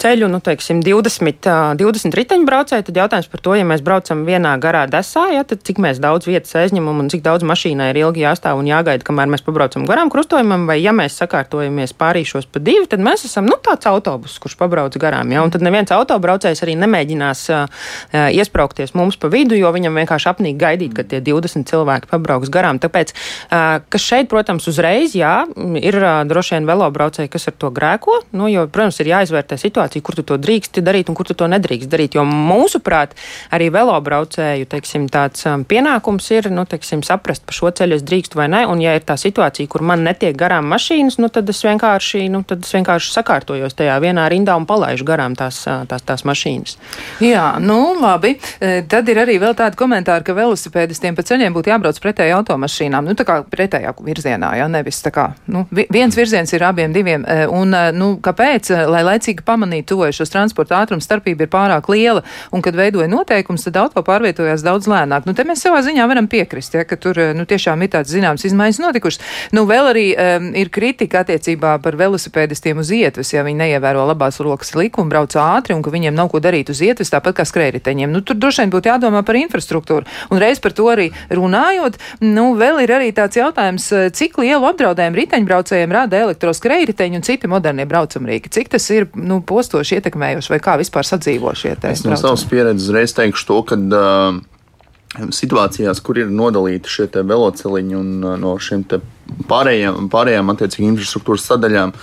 ceļu, 0.00 0.28
nu, 0.30 0.40
teiksim, 0.44 0.80
20, 0.84 1.48
20 1.80 2.16
riteņbraucēji, 2.16 2.86
tad 2.88 2.98
jautājums 3.00 3.28
par 3.32 3.42
to, 3.42 3.54
ja 3.58 3.66
mēs 3.68 3.82
braucam 3.84 4.24
vienā 4.26 4.54
garā 4.62 4.84
desā, 4.90 5.26
ja, 5.34 5.44
tad 5.48 5.64
cik 5.66 5.80
daudz 6.02 6.28
vietas 6.28 6.54
aizņemam 6.58 7.00
un 7.02 7.10
cik 7.12 7.22
daudz 7.24 7.46
mašīnai 7.46 7.90
ir 7.92 8.00
ilgi 8.04 8.24
jāstāv 8.24 8.60
un 8.60 8.68
jāgaida, 8.68 9.04
kamēr 9.06 9.30
mēs 9.32 9.44
pabraucam 9.46 9.86
garām 9.88 10.10
krustojumam, 10.12 10.66
vai 10.68 10.78
ja 10.80 10.92
mēs 10.96 11.16
sakārtojamies 11.20 11.94
pārīšos 11.96 12.48
pa 12.52 12.62
divi, 12.62 12.86
tad 12.90 13.02
mēs 13.04 13.26
esam 13.28 13.48
nu, 13.48 13.56
tāds 13.62 13.88
autobus, 13.90 14.36
kurš 14.42 14.56
pabrauc 14.60 14.96
garām. 15.00 15.32
Ja, 15.32 15.44
un 15.46 15.52
tad 15.54 15.64
neviens 15.66 15.92
autobraucējs 15.94 16.62
arī 16.66 16.76
nemēģinās 16.82 17.44
uh, 17.54 17.66
iesprāgties 18.36 18.94
mums 18.98 19.18
pa 19.20 19.30
vidu, 19.32 19.56
jo 19.58 19.72
viņam 19.74 19.96
vienkārši 20.02 20.30
apnīk 20.32 20.60
gaidīt, 20.60 20.94
kad 20.96 21.10
tie 21.10 21.22
20 21.24 21.68
cilvēki 21.70 22.10
pabrauks 22.12 22.52
garām. 22.52 22.80
Tāpēc, 22.82 23.14
uh, 23.16 23.80
kas 23.92 24.06
šeit, 24.06 24.30
protams, 24.32 24.68
uzreiz, 24.70 25.16
jā, 25.18 25.34
ir 25.80 26.00
uh, 26.02 26.22
droši 26.28 26.56
vien 26.56 26.68
velobraucēji, 26.68 27.32
kas 27.32 27.50
ar 27.50 27.58
to 27.58 27.72
grēko, 27.74 28.20
nu, 28.36 28.50
jo, 28.52 28.66
protams, 28.72 29.00
ir 29.02 29.12
jāizvērtē 29.14 29.58
situācija 29.60 29.85
situācija, 29.86 30.02
kur 30.02 30.14
tu 30.16 30.22
to 30.22 30.36
drīksti 30.36 30.82
darīt 30.82 31.08
un 31.08 31.14
kur 31.14 31.26
tu 31.26 31.34
to 31.34 31.46
nedrīkst 31.46 31.88
darīt. 31.88 32.16
Jo 32.16 32.24
mūsuprāt, 32.24 33.14
arī 33.50 33.70
velobraucēju 33.70 34.66
teiksim, 34.66 35.08
tāds 35.08 35.46
um, 35.46 35.64
pienākums 35.64 36.30
ir 36.30 36.50
nu, 36.50 36.64
teiksim, 36.66 37.02
saprast, 37.02 37.44
pa 37.46 37.52
šo 37.52 37.70
ceļu 37.70 37.96
es 37.96 38.02
drīkstu 38.02 38.36
vai 38.36 38.48
nē. 38.48 38.66
Un, 38.66 38.80
ja 38.80 38.96
ir 38.96 39.04
tā 39.06 39.16
situācija, 39.16 39.68
kur 39.68 39.82
man 39.82 40.04
netiek 40.04 40.36
garām 40.36 40.66
mašīnas, 40.70 41.18
nu, 41.18 41.28
tad, 41.28 41.48
es 41.48 41.62
vienkārši, 41.64 42.28
nu, 42.32 42.42
tad 42.42 42.64
es 42.64 42.72
vienkārši 42.74 43.12
sakārtojos 43.14 43.76
tajā 43.76 43.98
vienā 44.02 44.26
rindā 44.28 44.56
un 44.56 44.66
palaidu 44.66 45.06
garām 45.06 45.36
tās, 45.38 45.62
uh, 45.68 45.84
tās, 45.88 46.02
tās 46.06 46.26
mašīnas. 46.26 46.76
Jā, 47.24 47.56
nu 47.62 47.96
labi. 48.00 48.36
E, 48.60 48.82
tad 48.88 49.08
ir 49.08 49.20
arī 49.22 49.38
vēl 49.42 49.54
tādi 49.56 49.78
komentāri, 49.78 50.24
ka 50.26 50.34
velosipēdistiem 50.36 51.16
pa 51.16 51.24
ceļiem 51.26 51.54
būtu 51.54 51.70
jābrauc 51.72 52.00
pretēji 52.02 52.34
automašīnām. 52.36 53.06
Nu, 53.06 53.16
tā 53.18 53.26
kā 53.28 53.38
pretējā 53.50 53.94
virzienā, 54.06 54.52
jā, 54.60 54.68
nevis 54.72 55.00
tā 55.04 55.12
kā 55.14 55.28
nu, 55.52 55.64
viens 55.72 56.16
virziens 56.16 56.52
ir 56.56 56.64
abiem 56.66 56.94
diviem. 56.94 57.24
E, 57.24 57.46
un, 57.52 57.74
e, 57.74 57.92
nu, 57.96 58.14
kāpēc? 58.22 58.72
Lai 58.90 59.02
laicīgi 59.06 59.44
pamanītu 59.46 59.75
pamanīt 59.76 59.88
tuvojušos 59.88 60.30
transporta 60.30 60.80
ātruma 60.80 61.02
starpība 61.02 61.44
ir 61.44 61.50
pārāk 61.50 61.88
liela, 61.88 62.22
un 62.52 62.62
kad 62.62 62.74
veidoja 62.74 63.08
noteikums, 63.08 63.64
tad 63.64 63.76
auto 63.76 64.02
pārvietojās 64.02 64.64
daudz 64.64 64.86
lēnāk. 64.88 65.26
Nu, 65.26 65.34
te 65.34 65.44
mēs 65.44 65.62
savā 65.62 65.82
ziņā 65.82 66.06
varam 66.08 66.26
piekrist, 66.28 66.74
ja, 66.74 66.84
ka 66.84 66.96
tur 66.96 67.16
nu, 67.34 67.44
tiešām 67.44 67.82
ir 67.82 67.90
tāds 67.92 68.10
zināms 68.10 68.44
izmaiņas 68.46 68.80
notikušas. 68.80 69.20
Nu, 69.52 69.66
vēl 69.66 69.90
arī 69.92 70.06
um, 70.14 70.50
ir 70.54 70.70
kritika 70.70 71.22
attiecībā 71.24 71.78
par 71.82 71.96
velosipēdistiem 71.96 72.80
uz 72.80 72.90
ietves, 72.90 73.32
ja 73.34 73.44
viņi 73.44 73.60
neievēro 73.64 74.06
labās 74.08 74.40
rokas 74.40 74.74
likumu, 74.74 75.10
brauc 75.10 75.36
ātri 75.36 75.76
un 75.76 75.82
ka 75.84 75.92
viņiem 75.92 76.16
nav 76.16 76.30
ko 76.32 76.40
darīt 76.40 76.70
uz 76.72 76.80
ietves, 76.80 77.12
tāpat 77.12 77.40
kā 77.40 77.46
skrējriteņiem. 77.46 78.12
Nu, 78.12 78.22
tur 78.22 78.38
droši 78.40 78.64
vien 78.64 78.74
būtu 78.74 78.90
jādomā 78.92 79.22
par 79.26 79.38
infrastruktūru. 79.38 80.06
Un 80.30 80.42
reiz 80.42 80.60
par 80.62 80.74
to 80.76 80.88
arī 80.92 81.10
runājot, 81.30 81.98
nu, 82.24 82.48
vēl 82.58 82.82
ir 82.84 82.94
arī 82.98 83.12
tāds 83.16 83.38
jautājums, 83.38 83.88
cik 84.16 84.38
lielu 84.42 84.70
apdraudējumu 84.70 85.20
riteņbraucējiem 85.22 85.94
rada 85.94 86.22
elektroskrējriteņi 86.26 87.20
un 87.20 87.26
citi 87.26 87.50
modernie 87.50 87.86
braucamrīki. 87.88 88.52
Cik 88.52 88.72
tas 88.76 88.86
ir 88.94 89.08
nu, 89.18 89.40
postoši 89.66 89.98
ietekmējoši 90.00 90.54
vai 90.54 90.60
kā 90.62 90.76
vispār 90.80 91.06
sadzīvo 91.06 91.54
šie 91.58 91.74
te? 91.80 91.92
Es 91.94 92.04
no 92.06 92.16
savas 92.18 92.46
pieredzes 92.48 92.92
reiz 92.94 93.14
teikšu 93.16 93.48
to, 93.48 93.58
ka 93.66 93.78
uh, 93.78 94.38
situācijās, 95.34 96.00
kur 96.04 96.20
ir 96.22 96.30
nodalīti 96.30 96.92
šie 96.92 97.08
veloceliņi 97.16 97.98
un 97.98 98.14
no 98.42 98.54
šiem 98.62 98.86
pārējām, 99.50 100.06
pārējām 100.12 100.54
attiecīgi 100.54 100.90
infrastruktūras 100.92 101.48
sadaļām. 101.50 101.94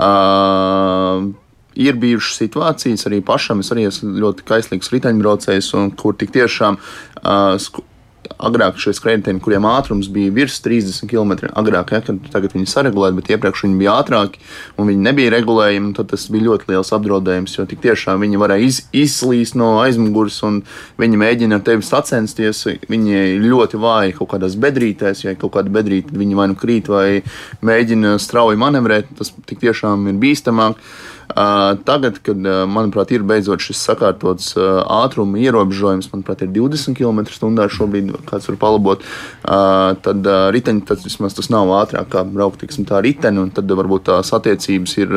Uh, 0.00 1.30
ir 1.80 1.98
bijušas 2.00 2.40
situācijas, 2.40 3.06
arī 3.08 3.20
pašam 3.24 3.60
es 3.62 3.70
arī 3.74 3.86
esmu 3.90 4.16
ļoti 4.24 4.46
kaislīgs 4.48 4.90
riteņbraucējs, 4.94 5.70
un 5.78 5.92
kur 5.98 6.16
tik 6.18 6.32
tiešām 6.34 6.80
uh, 6.80 7.56
agrāk 8.38 8.78
šie 8.80 8.92
skrejēji, 8.96 9.38
kuriem 9.42 9.66
ātrums 9.68 10.08
bija 10.12 10.32
virs 10.34 10.60
30 10.64 11.08
km, 11.10 11.50
agrāk, 11.58 11.92
ja, 11.94 12.00
kad 12.04 12.30
tagad 12.32 12.54
viņi 12.56 12.70
saregulēti, 12.70 13.18
bet 13.18 13.30
iepriekš 13.34 13.64
viņi 13.66 13.78
bija 13.80 13.96
ātrāki 14.00 14.40
un 14.78 14.90
viņi 14.90 15.04
nebija 15.06 15.34
regulējami, 15.34 15.92
tad 15.98 16.10
tas 16.12 16.26
bija 16.32 16.46
ļoti 16.48 16.70
liels 16.70 16.92
apdraudējums, 16.96 17.56
jo 17.58 17.66
tik 17.70 17.82
tiešām 17.84 18.24
viņi 18.24 18.40
varēja 18.40 18.68
iz, 18.68 18.80
izslīst 19.04 19.58
no 19.60 19.72
aizmugures 19.82 20.40
un 20.46 20.62
viņi 21.00 21.20
mēģina 21.20 21.58
ar 21.58 21.66
tevi 21.66 21.86
sacensties. 21.86 22.64
Viņi 22.90 23.38
ļoti 23.42 23.80
vāji 23.80 24.16
kaut 24.18 24.32
kādās 24.34 24.56
bedrītēs, 24.60 25.24
ja 25.24 25.36
kaut 25.38 25.54
kāda 25.56 25.72
bedrīte 25.72 26.16
viņi 26.16 26.38
vai 26.38 26.50
nu 26.52 26.58
krīt 26.58 26.90
vai 26.92 27.06
mēģina 27.66 28.16
strauji 28.22 28.60
manevrēt, 28.60 29.14
tas 29.18 29.34
tik 29.48 29.62
tiešām 29.64 30.10
ir 30.10 30.20
bīstamāk. 30.22 30.80
Tagad, 31.34 32.18
kad, 32.24 32.48
manuprāt, 32.70 33.12
ir 33.14 33.24
beidzot 33.26 33.62
šis 33.62 33.82
sakārtots 33.88 34.54
ātruma 34.58 35.40
ierobežojums, 35.40 36.10
manuprāt, 36.12 36.44
ir 36.46 36.52
20 36.56 36.96
km/h 36.98 37.68
šobrīd, 37.76 38.12
kāds 38.28 38.48
var 38.50 38.58
palabot, 38.60 39.04
tad 39.44 40.30
riteņi 40.56 40.86
tad 40.88 41.04
vismaz 41.04 41.36
tas 41.38 41.50
nav 41.52 41.70
ātrāk 41.80 42.10
kā 42.12 42.24
braukt 42.26 42.62
tiksim, 42.64 42.88
tā 42.88 43.02
riteni, 43.04 43.42
un 43.44 43.52
tad 43.54 43.70
varbūt 43.70 44.08
tās 44.10 44.32
attiecības 44.36 44.96
ir 45.00 45.14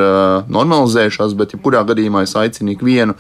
normalizējušās, 0.54 1.36
bet 1.40 1.58
jebkurā 1.58 1.86
gadījumā 1.90 2.28
es 2.28 2.38
aicinu 2.40 2.76
ikvienu 2.76 3.18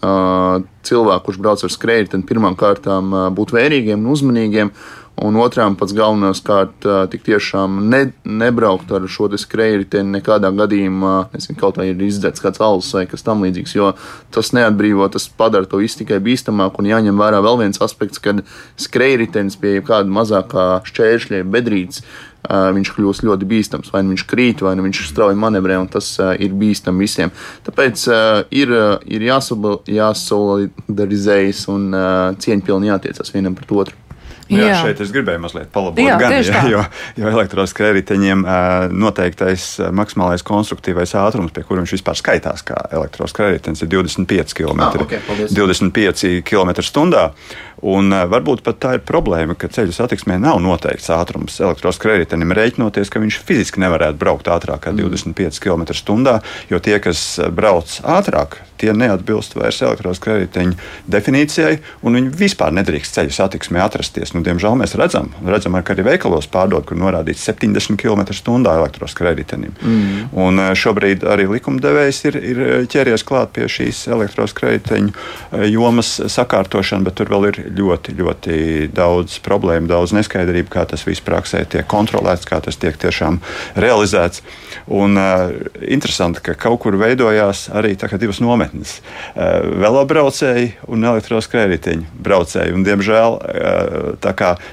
cilvēku, 0.00 1.26
kurš 1.26 1.38
brauc 1.42 1.62
ar 1.64 1.72
skrējēju, 1.74 2.24
pirmām 2.28 2.56
kārtām 2.58 3.12
būt 3.36 3.54
vērīgiem 3.56 4.00
un 4.00 4.14
uzmanīgiem. 4.14 4.72
Un 5.20 5.36
otrām 5.36 5.74
pats 5.76 5.92
galvenais 5.92 6.38
kārt 6.40 6.86
tik 7.12 7.26
tiešām 7.26 7.74
ne, 7.92 7.98
nebraukt 8.24 8.88
ar 8.96 9.04
šo 9.10 9.26
skrejriteni 9.36 10.14
nekādā 10.14 10.48
gadījumā, 10.56 11.26
nezinu, 11.34 11.58
kaut 11.60 11.76
vai 11.76 11.90
ir 11.90 12.00
izdzēts 12.06 12.40
kāds 12.40 12.62
alus 12.64 12.88
vai 12.96 13.02
kas 13.10 13.26
tam 13.26 13.44
līdzīgs, 13.44 13.74
jo 13.76 13.90
tas 14.32 14.54
neatbrīvo, 14.56 15.10
tas 15.12 15.28
padara 15.28 15.68
to 15.68 15.82
visu 15.82 16.00
tikai 16.00 16.22
bīstamāk 16.24 16.80
un 16.80 16.88
jāņem 16.88 17.20
vērā 17.20 17.42
vēl 17.44 17.60
viens 17.66 17.82
aspekts, 17.84 18.22
kad 18.22 18.40
skrejritenis 18.80 19.60
pie 19.60 19.76
kāda 19.84 20.08
mazākā 20.08 20.66
šķēršļa, 20.88 21.44
bedrītes, 21.52 22.00
viņš 22.48 22.92
kļūst 22.96 23.24
ļoti 23.26 23.44
bīstams. 23.50 23.92
Vai 23.94 24.02
nu 24.04 24.08
viņš 24.14 24.24
krīt, 24.30 24.58
vai 24.64 24.74
nu 24.78 24.82
viņš 24.86 24.98
strauji 25.10 25.36
manevrē, 25.40 25.74
un 25.82 25.88
tas 25.92 26.06
ir 26.40 26.50
bīstami 26.56 26.98
visiem. 27.04 27.28
Tāpēc 27.66 27.96
ir, 28.56 28.68
ir 29.06 29.20
jāsolidarizējas 29.28 31.60
un 31.72 31.80
cieņpilni 32.40 32.86
jātiecas 32.92 33.34
vienam 33.34 33.54
pret 33.58 33.70
otru. 33.82 33.96
Jā, 34.50 34.64
jā, 34.66 34.78
šeit 34.82 35.00
es 35.04 35.12
gribēju 35.14 35.38
mazliet 35.44 35.68
palabot, 35.70 36.00
jā, 36.02 36.16
gan, 36.18 36.32
jā, 36.42 36.62
jo, 36.72 36.80
jo 37.20 37.28
elektroskrējējiņiem 37.30 38.42
noteiktais 38.98 39.66
maksimālais 39.94 40.42
konstruktīvais 40.46 41.14
ātrums, 41.20 41.52
pie 41.54 41.62
kura 41.66 41.84
viņš 41.84 41.94
vispār 41.94 42.18
skaitās, 42.18 42.64
kā 42.66 42.78
elektroskrējējs, 42.98 43.84
ir 43.84 43.92
25 43.94 44.56
km. 44.58 44.82
Ah, 44.88 44.98
okay, 45.04 45.22
25 45.54 46.42
km/h. 46.46 47.26
Un 47.80 48.12
varbūt 48.12 48.60
pat 48.64 48.80
tā 48.82 48.94
ir 48.98 49.04
problēma, 49.08 49.56
ka 49.56 49.70
ceļu 49.72 49.94
satiksmē 49.96 50.36
nav 50.40 50.58
noteikts 50.60 51.08
ātrums 51.14 51.56
elektroskrējējiem, 51.64 52.52
rēķinoties, 52.56 53.12
ka 53.12 53.22
viņš 53.22 53.38
fiziski 53.48 53.80
nevarētu 53.80 54.20
braukt 54.20 54.50
ātrāk 54.52 54.84
kā 54.84 54.92
25 54.96 55.62
km/h, 55.64 56.34
jo 56.68 56.82
tie, 56.84 56.98
kas 57.00 57.22
brauc 57.56 57.96
ātrāk, 58.04 58.60
tie 58.80 58.94
neatbilst 58.96 59.56
vairs 59.58 59.80
elektroskrējēju 59.84 60.74
definīcijai, 61.10 61.78
un 62.06 62.18
viņi 62.18 62.34
vispār 62.40 62.74
nedrīkst 62.76 63.18
ceļu 63.18 63.34
satiksmē 63.34 63.82
atrasties. 63.84 64.34
Nu, 64.34 64.42
diemžēl 64.46 64.78
mēs 64.80 64.96
redzam, 64.98 65.30
redzam 65.46 65.78
ka 65.84 65.94
arī 65.94 66.06
veikalos 66.12 66.48
pārdod, 66.50 66.86
kur 66.88 66.98
norādīts 67.00 67.44
70 67.48 67.98
km/h 68.00 68.74
elektroskrējējiem. 68.80 69.76
Mm. 69.80 70.30
Un 70.40 70.62
šobrīd 70.78 71.24
arī 71.28 71.46
likumdevējs 71.50 72.22
ir, 72.30 72.38
ir 72.52 72.62
ķēries 72.90 73.24
klāt 73.26 73.54
pie 73.56 73.68
šīs 73.70 74.06
elektroskrējēju 74.10 75.68
jomas 75.70 76.12
sakārtošanas, 76.32 77.06
bet 77.08 77.18
tur 77.20 77.30
vēl 77.32 77.48
ir 77.50 77.60
ļoti, 77.78 78.16
ļoti 78.18 78.56
daudz 78.94 79.38
problēmu, 79.44 79.90
daudz 79.90 80.14
neskaidrību, 80.16 80.70
kā 80.72 80.86
tas 80.90 81.04
viss 81.06 81.24
praksē 81.24 81.64
tiek 81.70 81.88
kontrolēts, 81.90 82.48
kā 82.48 82.60
tas 82.64 82.78
tiek 82.80 82.96
tiešām 83.00 83.40
realizēts. 83.80 84.44
Un 84.90 85.18
uh, 85.20 85.52
interesanti, 85.86 86.42
ka 86.44 86.56
kaut 86.58 86.80
kur 86.84 86.96
veidojās 86.98 87.68
arī 87.76 87.94
divas 87.94 88.40
nometnes 88.42 88.69
uh,- 88.74 89.42
velobraucēji 89.84 90.72
un 90.88 91.04
elektroskrējēju 91.12 92.04
braucēji. 92.20 92.74
Un, 92.74 92.84
diemžēl 92.86 93.38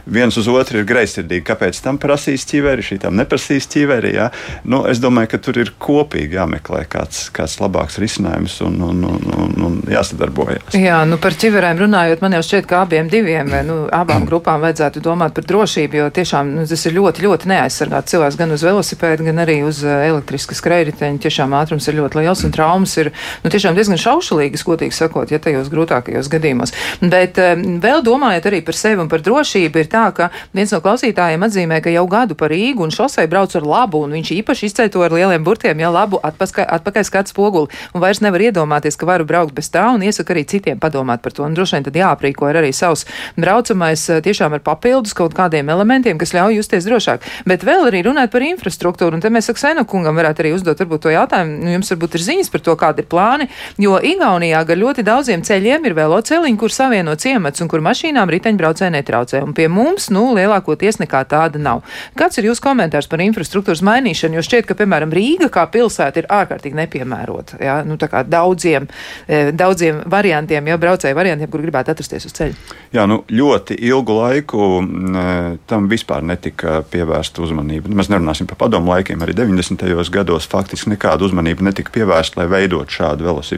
viens 0.05 0.37
uz 0.37 0.47
otru 0.47 0.81
ir 0.81 0.87
greizsirdīgi, 0.87 1.45
kāpēc 1.47 1.79
tam 1.83 1.97
prasīs 2.01 2.45
ķiveri, 2.49 2.85
šī 2.85 2.99
tam 3.03 3.17
neprasīs 3.19 3.67
ķiveri. 3.71 4.13
Ja? 4.15 4.29
Nu, 4.63 4.83
es 4.89 5.01
domāju, 5.03 5.31
ka 5.33 5.37
tur 5.37 5.59
ir 5.61 5.73
kopīgi 5.79 6.37
jāmeklē 6.37 6.85
kāds, 6.89 7.27
kāds 7.33 7.57
labāks 7.61 7.99
risinājums 8.01 8.59
un, 8.65 8.79
un, 8.81 9.03
un, 9.07 9.27
un, 9.37 9.55
un 9.67 9.77
jāsadarbojas. 9.91 10.75
Jā, 10.77 11.03
nu 11.07 11.19
par 11.21 11.37
ķiverēm 11.37 11.81
runājot, 11.83 12.23
man 12.23 12.37
jau 12.37 12.43
šķiet, 12.49 12.67
ka 12.69 12.83
abiem 12.85 13.09
diviem, 13.11 13.51
nu, 13.67 13.79
abām 13.93 14.25
grupām 14.29 14.63
vajadzētu 14.65 15.03
domāt 15.05 15.35
par 15.37 15.47
drošību, 15.47 16.01
jo 16.01 16.09
tiešām 16.13 16.53
nu, 16.57 16.67
tas 16.69 16.85
ir 16.89 16.97
ļoti, 16.97 17.25
ļoti 17.27 17.51
neaizsargāts 17.53 18.13
cilvēks 18.13 18.39
gan 18.39 18.51
uz 18.55 18.65
velosipēda, 18.65 19.27
gan 19.29 19.43
arī 19.45 19.61
uz 19.67 19.83
elektriskas 19.87 20.61
skrējriteņa. 20.61 21.21
Tiešām 21.23 21.55
ātrums 21.57 21.87
ir 21.87 21.99
ļoti 22.01 22.21
liels 22.21 22.43
un 22.47 22.53
traumas 22.55 22.93
ir 22.99 23.11
nu, 23.43 23.51
tiešām 23.53 23.77
diezgan 23.77 23.86
šaušalīgas, 23.95 24.65
godīgi 24.67 24.97
sakot, 24.97 25.31
ja 25.31 25.39
tajos 25.39 25.71
grūtākajos 25.71 26.27
gadījumos. 26.33 26.75
Bet 26.99 27.39
vēl 27.39 28.03
domājot 28.03 28.49
arī 28.49 28.59
par 28.65 28.75
sevi 28.75 28.99
un 28.99 29.07
par 29.11 29.23
drošību, 29.23 29.79
ir 29.79 29.91
tā, 29.91 30.03
ka 30.11 30.29
viens 30.57 30.73
no 30.75 30.81
klausītājiem 30.83 31.47
atzīmē, 31.47 31.79
ka 31.83 31.93
jau 31.93 32.03
gadu 32.11 32.35
par 32.35 32.51
Rīgu 32.51 32.83
un 32.83 32.91
šosei 32.93 33.27
brauc 33.31 33.55
ar 33.55 33.67
labu, 33.67 34.03
un 34.03 34.15
viņš 34.17 34.33
īpaši 34.39 34.67
izceļ 34.67 34.91
to 34.93 35.03
ar 35.05 35.15
lieliem 35.15 35.45
burtiem, 35.47 35.79
ja 35.79 35.91
labu 35.93 36.19
atpakaļ, 36.23 36.67
atpakaļ 36.79 37.07
skats 37.07 37.33
spoguli, 37.35 37.71
un 37.93 38.03
vairs 38.03 38.21
nevar 38.25 38.43
iedomāties, 38.49 38.97
ka 38.99 39.07
varu 39.09 39.27
braukt 39.29 39.55
bez 39.55 39.69
tā, 39.73 39.85
un 39.93 40.03
iesaka 40.05 40.33
arī 40.35 40.43
citiem 40.49 40.81
padomāt 40.81 41.23
par 41.23 41.35
to. 41.35 41.45
Un 41.45 41.55
droši 41.57 41.77
vien 41.77 41.87
tad 41.87 41.97
jāaprīko 41.99 42.49
arī 42.49 42.73
savs 42.75 43.05
braucamais 43.37 44.07
eh, 44.09 44.21
tiešām 44.25 44.57
ar 44.57 44.63
papildus 44.65 45.15
kaut 45.17 45.35
kādiem 45.37 45.69
elementiem, 45.73 46.19
kas 46.19 46.33
ļauj 46.35 46.57
justies 46.59 46.87
drošāk. 46.87 47.25
Bet 47.49 47.65
vēl 47.67 47.87
arī 47.91 48.03
runāt 48.07 48.33
par 48.33 48.45
infrastruktūru, 48.45 49.17
un 49.17 49.23
te 49.23 49.31
mēs 49.33 49.51
Aksēnu 49.53 49.85
kungam 49.89 50.17
varētu 50.19 50.43
arī 50.43 50.53
uzdot 50.57 50.81
varbūt 50.83 51.05
to 51.05 51.13
jautājumu, 51.13 51.59
nu, 51.63 51.73
jums 51.77 51.93
varbūt 51.93 52.17
ir 52.17 52.25
ziņas 52.27 52.51
par 52.53 52.63
to, 52.65 52.75
kādi 52.79 53.03
ir 53.03 53.09
plāni, 53.11 53.49
jo 53.81 53.97
Igaunijā 54.01 54.63
gar 54.67 54.79
ļoti 54.79 55.03
daudziem 55.05 55.43
ceļiem 55.45 55.85
ir 55.85 55.95
veloceliņi, 55.97 56.57
kur 56.59 56.73
savieno 56.73 57.13
ciemats 57.19 57.61
un 57.61 57.69
kur 57.71 57.83
mašīnām 57.85 58.31
riteņbraucēji 58.33 58.93
netraucē. 58.97 59.41
Un 59.45 59.53
pie 59.57 59.67
mums, 59.71 60.09
nu, 60.13 60.31
lielākoties 60.37 60.99
nekā 61.01 61.23
tāda 61.29 61.61
nav. 61.61 61.83
Kāds 62.17 62.39
ir 62.39 62.49
jūsu 62.49 62.63
komentārs 62.65 63.09
par 63.09 63.21
infrastruktūras 63.25 63.83
mainīšanu? 63.85 64.39
Jo 64.39 64.45
šķiet, 64.45 64.67
ka, 64.69 64.77
piemēram, 64.79 65.13
Rīga 65.13 65.49
kā 65.53 65.67
pilsēta 65.73 66.23
ir 66.23 66.29
ārkārtīgi 66.33 66.79
nepiemērota. 66.81 67.61
Ja? 67.63 67.79
Nu, 67.85 67.97
daudziem, 67.97 68.87
eh, 69.27 69.51
daudziem 69.53 70.01
variantiem, 70.05 70.67
ja 70.67 70.77
braucēju 70.81 71.17
variantiem, 71.17 71.51
kur 71.51 71.61
gribētu 71.61 71.93
atrasties 71.93 72.25
uz 72.25 72.33
ceļa. 72.37 72.57
Jā, 72.95 73.05
nu, 73.09 73.21
ļoti 73.29 73.77
ilgu 73.87 74.17
laiku 74.17 74.81
m, 74.81 75.59
tam 75.69 75.89
vispār 75.91 76.25
netika 76.25 76.81
pievērsta 76.81 77.43
uzmanība. 77.45 77.91
Mēs 77.93 78.09
nerunāsim 78.09 78.49
par 78.49 78.57
padomu 78.65 78.93
laikiem. 78.95 79.21
Arī 79.21 79.35
90. 79.37 79.85
gados 80.11 80.47
faktiski 80.49 80.95
nekāda 80.95 81.27
uzmanība 81.27 81.67
netika 81.67 81.93
pievērsta, 81.93 82.41
lai 82.41 82.49
veidot 82.51 82.89
šādu 82.89 83.27
velosipēdu 83.27 83.56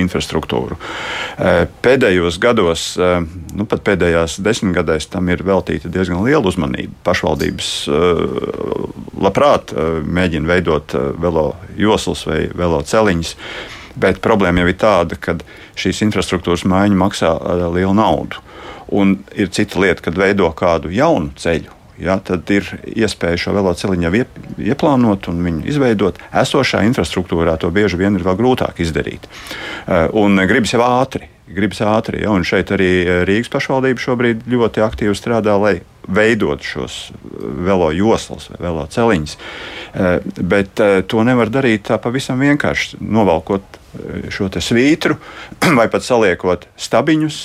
infrastruktūru. 0.00 0.76
E, 0.78 1.66
pēdējos 1.84 2.38
gados, 2.42 2.86
e, 2.96 3.10
nu 3.54 3.66
pat 3.70 3.84
pēdējās 3.86 4.38
desmitgadēs, 4.44 5.08
tam 5.12 5.28
ir 5.32 5.44
veltīta 5.46 5.90
diezgan 5.92 6.24
liela 6.24 6.48
uzmanība. 6.50 6.94
Pašvaldības 7.06 7.70
e, 7.88 8.00
labprāt 9.24 9.74
mēģina 10.04 10.50
veidot 10.50 10.96
velo 11.20 11.52
joslas 11.78 12.24
vai 12.28 12.44
velo 12.54 12.82
celiņus. 12.82 13.36
Bet 14.00 14.18
problēma 14.24 14.64
jau 14.64 14.72
ir 14.72 14.80
tāda, 14.80 15.18
ka 15.20 15.36
šīs 15.78 16.02
infrastruktūras 16.08 16.66
maiņa 16.66 16.98
maksā 16.98 17.30
lielu 17.76 17.94
naudu. 17.94 18.42
Un 18.94 19.20
ir 19.38 19.52
cita 19.54 19.78
lieta, 19.80 20.02
kad 20.04 20.18
veido 20.18 20.50
kādu 20.56 20.90
jaunu 20.92 21.32
ceļu 21.38 21.83
ja, 22.00 22.18
tad 22.24 22.50
ir 22.54 22.68
iespēja 22.94 23.40
šo 23.44 23.54
velosipēdu 23.58 24.10
iep, 24.20 24.40
ieplānot 24.72 25.28
un 25.32 25.44
viņu 25.46 25.68
izveidot. 25.70 26.18
Esošā 26.34 26.84
infrastruktūrā 26.88 27.56
to 27.60 27.70
bieži 27.74 28.00
vien 28.00 28.18
ir 28.18 28.26
vēl 28.26 28.38
grūtāk 28.40 28.82
izdarīt. 28.84 29.28
Uh, 29.86 30.08
un 30.24 30.40
gribas 30.48 30.74
jau 30.74 30.84
ātri. 30.86 31.30
Gribas 31.44 31.82
ātri, 31.84 32.22
ja, 32.24 32.30
un 32.32 32.46
šeit 32.46 32.70
arī 32.72 32.90
Rīgas 33.28 33.50
pašvaldība 33.52 34.00
šobrīd 34.00 34.46
ļoti 34.48 34.80
aktīvi 34.80 35.12
strādā, 35.18 35.58
lai 35.60 35.74
veidot 36.08 36.62
šos 36.64 37.12
velo 37.64 37.90
joslas 37.92 38.48
vai 38.52 38.60
velo 38.64 38.84
celiņus. 38.90 39.36
Bet 40.40 40.80
to 41.08 41.24
nevar 41.24 41.52
darīt 41.52 41.86
tā 41.88 41.98
pavisam 42.02 42.40
vienkārši. 42.44 43.00
Novalkot 43.00 43.80
šo 44.34 44.50
svītru 44.58 45.16
vai 45.78 45.86
pat 45.92 46.04
saliekot 46.04 46.66
stabiņus, 46.80 47.40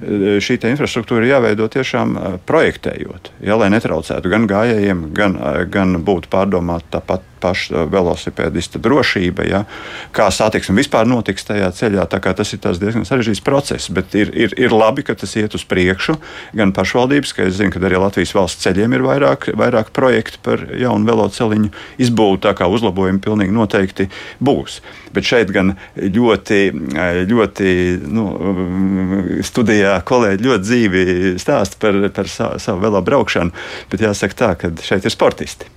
šī 0.00 0.58
infrastruktūra 0.70 1.28
jāveido 1.28 1.68
tiešām 1.72 2.16
projektējot, 2.48 3.32
ja, 3.44 3.56
lai 3.60 3.70
netraucētu 3.74 4.32
gan 4.32 4.46
gājējiem, 4.50 5.08
gan, 5.16 5.36
gan 5.72 5.98
būtu 6.06 6.30
pārdomāta 6.32 6.98
tāpat 6.98 7.29
paša 7.40 7.86
velosipēdista 7.90 8.80
drošība, 8.82 9.46
ja, 9.48 9.64
kā 10.16 10.28
satiksme 10.34 10.76
vispār 10.80 11.08
notiks 11.08 11.46
tajā 11.48 11.70
ceļā. 11.76 12.06
Tas 12.10 12.52
ir 12.54 12.60
diezgan 12.60 13.06
sarežģīts 13.08 13.42
process, 13.44 13.90
bet 13.92 14.14
ir, 14.18 14.32
ir, 14.36 14.54
ir 14.60 14.74
labi, 14.74 15.04
ka 15.06 15.16
tas 15.18 15.34
iet 15.40 15.54
uz 15.56 15.64
priekšu. 15.68 16.16
Gan 16.56 16.74
pašvaldības, 16.76 17.34
ka 17.36 17.48
es 17.48 17.58
zinu, 17.58 17.72
ka 17.74 17.82
arī 17.86 18.00
Latvijas 18.00 18.34
valsts 18.36 18.64
ceļiem 18.66 18.96
ir 18.96 19.06
vairāk, 19.06 19.50
vairāk 19.58 19.92
projektu 19.96 20.42
par 20.44 20.64
jaunu 20.78 21.08
veloceliņu 21.08 21.72
izbūvi, 22.06 22.42
tā 22.44 22.54
kā 22.58 22.68
uzlabojumi 22.70 23.22
pilnīgi 23.24 23.56
noteikti 23.56 24.08
būs. 24.42 24.80
Bet 25.14 25.26
šeit 25.26 25.50
gan 25.54 25.74
ļoti, 25.96 26.60
ļoti 27.30 27.72
nu, 28.10 28.26
studijā 29.46 29.96
kolēģi 30.06 30.46
ļoti 30.46 30.66
dzīvi 30.66 31.04
stāsta 31.42 31.80
par, 31.82 31.98
par 32.14 32.30
savu, 32.30 32.62
savu 32.62 32.84
velo 32.84 33.02
braukšanu, 33.02 33.54
bet 33.90 34.06
jāsaka 34.06 34.38
tā, 34.38 34.54
ka 34.60 34.72
šeit 34.86 35.08
ir 35.08 35.14
sportisti 35.14 35.70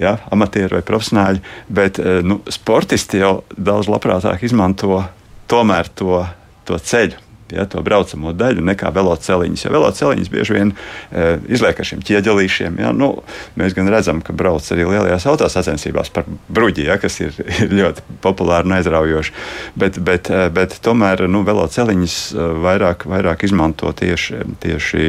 ja, 0.00 0.16
amatieri 0.32 0.78
vai 0.78 0.84
profesionāļi, 0.86 1.42
bet 1.68 2.00
nu, 2.26 2.40
sportisti 2.50 3.20
jau 3.22 3.40
daudz 3.56 3.90
labprātāk 3.92 4.44
izmanto 4.46 5.02
tomēr 5.50 5.90
to, 5.94 6.22
to 6.68 6.78
ceļu 6.78 7.29
ja, 7.54 7.66
to 7.70 7.82
braucamo 7.84 8.32
daļu 8.36 8.64
nekā 8.70 8.90
veloceliņus. 8.94 9.64
Jo 9.66 9.72
veloceliņus 9.74 10.30
bieži 10.32 10.56
vien 10.56 10.72
e, 10.72 11.26
izliek 11.52 11.78
ar 11.80 11.88
šiem 11.88 12.02
ķieģelīšiem. 12.06 12.78
Ja, 12.82 12.92
nu, 12.96 13.12
mēs 13.60 13.76
gan 13.76 13.90
redzam, 13.92 14.22
ka 14.24 14.34
brauc 14.36 14.66
arī 14.74 14.86
lielajās 14.88 15.26
autosacensībās 15.30 16.12
par 16.14 16.28
bruģi, 16.48 16.86
ja, 16.90 16.98
kas 17.02 17.20
ir, 17.22 17.36
ir 17.64 17.74
ļoti 17.80 18.06
populāri 18.24 18.70
un 18.70 18.76
aizraujoši. 18.78 19.34
Bet, 19.80 20.00
bet, 20.06 20.30
e, 20.32 20.46
bet 20.54 20.78
tomēr 20.84 21.26
nu, 21.30 21.42
veloceliņus 21.48 22.18
e, 22.34 22.48
vairāk, 22.66 23.06
vairāk 23.10 23.44
izmanto 23.48 23.92
tieši, 23.96 24.44
tieši 24.62 25.04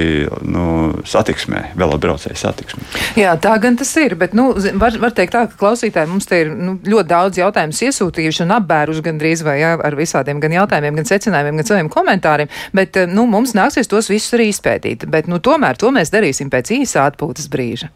nu, 0.48 0.66
satiksmē, 1.08 1.72
velobraucēju 1.80 2.42
satiksmē. 2.42 2.88
Jā, 3.20 3.36
tā 3.42 3.56
gan 3.62 3.78
tas 3.80 3.92
ir. 4.02 4.16
Bet 4.20 4.36
nu, 4.38 4.52
var, 4.82 4.98
var 5.02 5.16
teikt 5.16 5.36
tā, 5.36 5.46
ka 5.50 5.60
klausītāji 5.60 6.10
mums 6.12 6.30
te 6.30 6.44
ir 6.46 6.52
nu, 6.56 6.78
ļoti 6.82 7.10
daudz 7.12 7.42
jautājumu 7.42 7.78
iesūtījuši 7.88 8.46
un 8.46 8.56
apbēruši 8.58 9.06
gandrīz 9.06 9.44
vai 9.46 9.58
jā, 9.62 9.74
ar 9.82 9.98
visādiem 9.98 10.42
gan 10.44 10.56
jautājumiem, 10.56 11.00
gan 11.02 11.10
secinājumiem, 11.10 11.62
gan 11.62 11.70
saviem 11.72 11.90
komentāriem 11.92 12.31
komentāriem, 12.32 12.50
bet 12.74 12.98
eh, 12.98 13.08
nu, 13.08 13.26
mums 13.26 13.54
nāksies 13.54 13.90
tos 13.90 14.10
visus 14.10 14.34
arī 14.34 14.50
izpētīt. 14.52 15.08
Bet 15.10 15.28
nu, 15.28 15.40
tomēr 15.40 15.78
to 15.78 15.92
mēs 15.92 16.12
darīsim 16.12 16.50
pēc 16.50 16.72
īsa 16.82 17.08
atpūtas 17.10 17.50
brīža. 17.52 17.92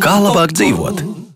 Kā 0.00 0.14
labāk 0.22 0.54
dzīvot? 0.54 1.29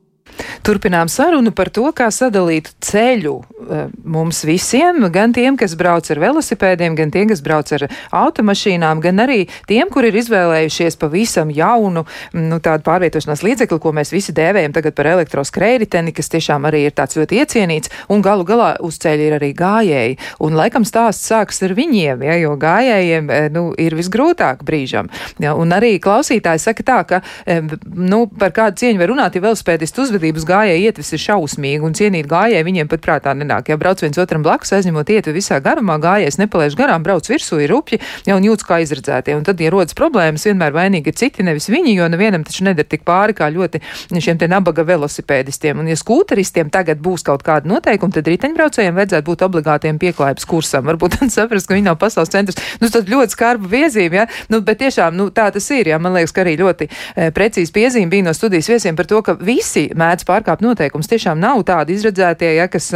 Turpinām 0.65 1.11
sarunu 1.13 1.53
par 1.55 1.71
to, 1.75 1.87
kā 1.97 2.09
sadalīt 2.15 2.71
ceļu 2.85 3.35
eh, 3.43 3.87
mums 4.05 4.45
visiem, 4.47 5.03
gan 5.13 5.35
tiem, 5.37 5.59
kas 5.61 5.77
brauc 5.79 6.09
ar 6.11 6.21
velosipēdiem, 6.23 6.97
gan 6.99 7.13
tiem, 7.15 7.29
kas 7.31 7.43
brauc 7.45 7.73
ar 7.77 7.87
automašīnām, 8.15 9.03
gan 9.05 9.25
arī 9.25 9.45
tiem, 9.69 9.91
kur 9.93 10.07
ir 10.09 10.17
izvēlējušies 10.21 10.99
pavisam 11.01 11.53
jaunu, 11.55 12.05
nu, 12.37 12.61
tādu 12.65 12.87
pārvietošanās 12.87 13.45
līdzekli, 13.47 13.81
ko 13.83 13.95
mēs 13.97 14.13
visi 14.15 14.35
dēvējam 14.37 14.75
tagad 14.77 14.97
par 14.97 15.11
elektroskrējriteni, 15.15 16.15
kas 16.17 16.33
tiešām 16.33 16.69
arī 16.69 16.85
ir 16.89 16.97
tāds 16.97 17.19
ļoti 17.19 17.41
iecienīts, 17.43 17.93
un 18.13 18.25
galu 18.25 18.47
galā 18.49 18.75
uz 18.85 18.99
ceļa 19.03 19.29
ir 19.29 19.37
arī 19.39 19.51
gājēji. 19.59 20.19
Un 20.45 20.57
laikam 20.59 20.87
stāsts 20.89 21.29
sāks 21.31 21.63
ar 21.65 21.75
viņiem, 21.77 22.25
ja, 22.27 22.39
jo 22.43 22.55
gājējiem, 22.61 23.31
eh, 23.31 23.49
nu, 23.55 23.67
ir 23.79 23.97
visgrūtāk 23.99 24.65
brīžam. 24.67 25.11
Ja, 25.43 25.55
un 25.59 25.75
arī 25.75 25.97
klausītāji 26.03 26.63
saka 26.63 26.87
tā, 26.87 27.01
ka, 27.09 27.23
eh, 27.47 27.63
nu, 27.85 28.25
par 28.27 28.55
kādu 28.57 28.83
cieņu 28.83 29.01
var 29.01 29.13
runāt, 29.13 29.35
ja 29.35 29.45
velosipēdistu 29.45 30.05
uzvedības 30.35 30.49
gājēji 30.49 30.87
ietves 30.89 31.13
ir 31.15 31.21
šausmīgi, 31.23 31.85
un 31.85 31.95
cienīt 31.95 32.27
gājēji 32.29 32.65
viņiem 32.65 32.89
pat 32.89 33.03
prātā 33.03 33.35
nenāk. 33.35 33.69
Ja 33.69 33.77
brauc 33.77 34.01
viens 34.03 34.19
otram 34.19 34.43
blakus, 34.43 34.73
aizņemot 34.73 35.09
ietvi 35.11 35.35
visā 35.35 35.61
garumā, 35.63 35.99
gājējs 35.99 36.39
nepalaiž 36.39 36.77
garām, 36.77 37.03
brauc 37.03 37.27
virsū, 37.29 37.61
ir 37.63 37.71
rupji, 37.71 38.01
jau 38.27 38.39
jūtas 38.39 38.67
kā 38.67 38.81
izredzētie. 38.83 39.37
Un 39.37 39.45
tad, 39.45 39.61
ja 39.61 39.71
rodas 39.71 39.95
problēmas, 39.95 40.45
vienmēr 40.47 40.75
vainīgi 40.75 41.13
ir 41.13 41.19
citi, 41.19 41.45
nevis 41.47 41.69
viņi, 41.71 41.95
jo 41.95 42.09
nevienam 42.09 42.45
taču 42.45 42.65
nedara 42.65 42.89
tik 42.89 43.05
pāri 43.07 43.35
kā 43.37 43.49
ļoti 43.53 43.81
šiem 44.15 44.39
te 44.41 44.49
nabaga 44.51 44.85
velosipēdistiem. 44.89 45.81
Un, 45.81 45.91
ja 45.91 45.99
skūteristiem 45.99 46.71
tagad 46.75 47.01
būs 47.05 47.25
kaut 47.27 47.45
kāda 47.47 47.69
noteikuma, 47.71 48.15
tad 48.15 48.29
riteņbraucējiem 48.31 48.99
vajadzētu 48.99 49.29
būt 49.29 49.47
obligātiem 49.49 50.01
pieklājības 50.03 50.49
kursam. 50.49 50.89
Varbūt 50.91 51.19
tad 51.19 51.35
saprast, 51.35 51.69
ka 51.69 51.77
viņi 51.77 51.89
nav 51.89 51.99
pasaules 52.01 52.33
centrs. 52.33 52.59
Nu, 52.81 52.91
tas 52.93 53.07
ļoti 53.09 53.37
skarba 53.37 53.71
viezīme, 53.71 54.23
ja? 54.23 54.27
Nu, 54.53 54.61
bet 54.65 54.81
tiešām, 54.83 55.17
nu, 55.19 55.29
tā 55.35 55.51
tas 55.55 55.69
ir, 55.75 55.93
ja? 55.93 56.01
Man 56.03 56.17
liekas, 56.17 56.35
ka 56.35 56.45
arī 56.45 56.57
ļoti 56.61 56.89
e, 56.89 57.31
precīzi 57.35 57.75
piezīme 57.75 58.13
bija 58.13 58.29
no 58.29 58.35
studijas 58.37 58.71
viesiem 58.73 58.97
par 58.97 59.09
to, 59.11 59.21
ka 59.25 59.37
visi 59.41 59.85
mēdz 60.15 60.27
pārkāpt 60.29 60.63
noteikumus. 60.65 61.11
Tiešām 61.11 61.43
nav 61.43 61.65
tādi 61.67 61.99
izredzētie, 61.99 62.55
ja, 62.61 62.71
kas. 62.71 62.93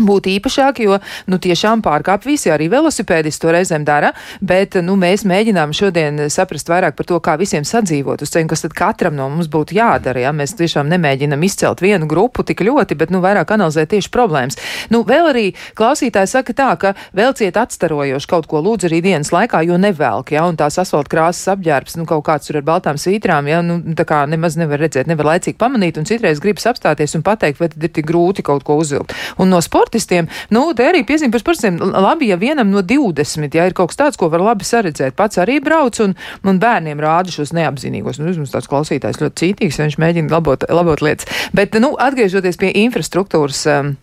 Būt 0.00 0.24
īpašāki, 0.38 0.86
jo 0.88 0.96
nu, 1.28 1.36
tiešām 1.36 1.82
pārkāp 1.84 2.24
visi, 2.24 2.48
arī 2.48 2.70
velosipēdisti 2.72 3.42
to 3.42 3.50
reizēm 3.52 3.82
dara, 3.84 4.14
bet 4.40 4.78
nu, 4.80 4.94
mēs 4.96 5.26
mēģinām 5.28 5.74
šodien 5.76 6.30
saprast 6.32 6.70
vairāk 6.72 6.96
par 6.96 7.04
to, 7.10 7.18
kā 7.20 7.34
visiem 7.36 7.66
sadzīvot 7.68 8.24
uz 8.24 8.32
ceļa, 8.32 8.48
kas 8.48 8.64
tad 8.64 8.72
katram 8.78 9.18
no 9.18 9.26
mums 9.28 9.50
būtu 9.52 9.76
jādara. 9.76 10.22
Ja? 10.24 10.30
Mēs 10.32 10.56
tiešām 10.56 10.88
nemēģinam 10.94 11.44
izcelt 11.44 11.84
vienu 11.84 12.08
grupu 12.08 12.40
tik 12.40 12.62
ļoti, 12.64 12.96
bet 12.96 13.12
nu, 13.12 13.20
vairāk 13.20 13.52
analizēt 13.52 13.90
tieši 13.92 14.08
problēmas. 14.14 14.56
Nu, 14.88 15.02
vēl 15.04 15.28
arī 15.28 15.44
klausītāji 15.76 16.32
saka 16.32 16.56
tā, 16.56 16.70
ka 16.80 16.94
velciet 17.12 17.60
atstarojoši 17.60 18.32
kaut 18.32 18.48
ko 18.48 18.64
lūdzu 18.64 18.88
arī 18.88 19.02
dienas 19.04 19.28
laikā, 19.34 19.60
jo 19.68 19.76
nevelk, 19.76 20.32
ja, 20.32 20.46
un 20.48 20.56
tās 20.56 20.80
asfalta 20.80 21.12
krāsas 21.12 21.52
apģērbs, 21.52 21.98
nu, 22.00 22.08
kaut 22.08 22.24
kāds 22.30 22.48
tur 22.48 22.62
ar 22.62 22.66
baltām 22.70 22.96
svītrām, 22.96 23.52
ja, 23.52 23.60
nu, 23.60 23.76
tā 23.98 24.08
kā 24.08 24.24
nemaz 24.24 24.56
nevar 24.56 24.80
redzēt, 24.86 25.12
nevar 25.12 25.34
laicīgi 25.34 25.60
pamanīt, 25.60 26.00
un 26.00 26.08
citreiz 26.08 26.40
gribas 26.40 26.64
apstāties 26.72 27.12
un 27.20 27.28
pateikt, 27.28 27.60
vai 27.60 27.68
tad 27.76 27.84
ir 27.84 27.92
tik 27.92 28.08
grūti 28.08 28.48
kaut 28.48 28.64
ko 28.64 28.80
uzvilkt. 28.80 29.12
Un 29.36 29.52
no 29.52 29.60
sportistiem, 29.82 30.28
nu, 30.54 30.68
te 30.78 30.86
arī 30.86 31.02
piezīme 31.06 31.34
par 31.34 31.42
sportistiem, 31.42 31.80
labi, 31.80 32.30
ja 32.30 32.38
vienam 32.38 32.70
no 32.70 32.82
20, 32.86 33.50
ja 33.54 33.66
ir 33.66 33.74
kaut 33.74 33.92
kas 33.92 33.98
tāds, 33.98 34.20
ko 34.20 34.30
var 34.32 34.44
labi 34.44 34.66
saredzēt, 34.66 35.16
pats 35.18 35.40
arī 35.42 35.58
brauc 35.64 35.98
un, 36.04 36.14
un 36.46 36.62
bērniem 36.62 37.02
rāda 37.02 37.34
šos 37.34 37.54
neapzinīgos. 37.56 38.20
Nu, 38.22 38.30
mums 38.38 38.54
tāds 38.54 38.70
klausītājs 38.70 39.20
ļoti 39.22 39.42
cītīgs, 39.42 39.80
viņš 39.82 39.98
mēģina 39.98 40.32
labot, 40.32 40.68
labot 40.70 41.02
lietas. 41.02 41.26
Bet, 41.56 41.74
nu, 41.82 41.94
atgriežoties 41.98 42.60
pie 42.60 42.72
infrastruktūras. 42.86 43.66
Um, 43.72 43.96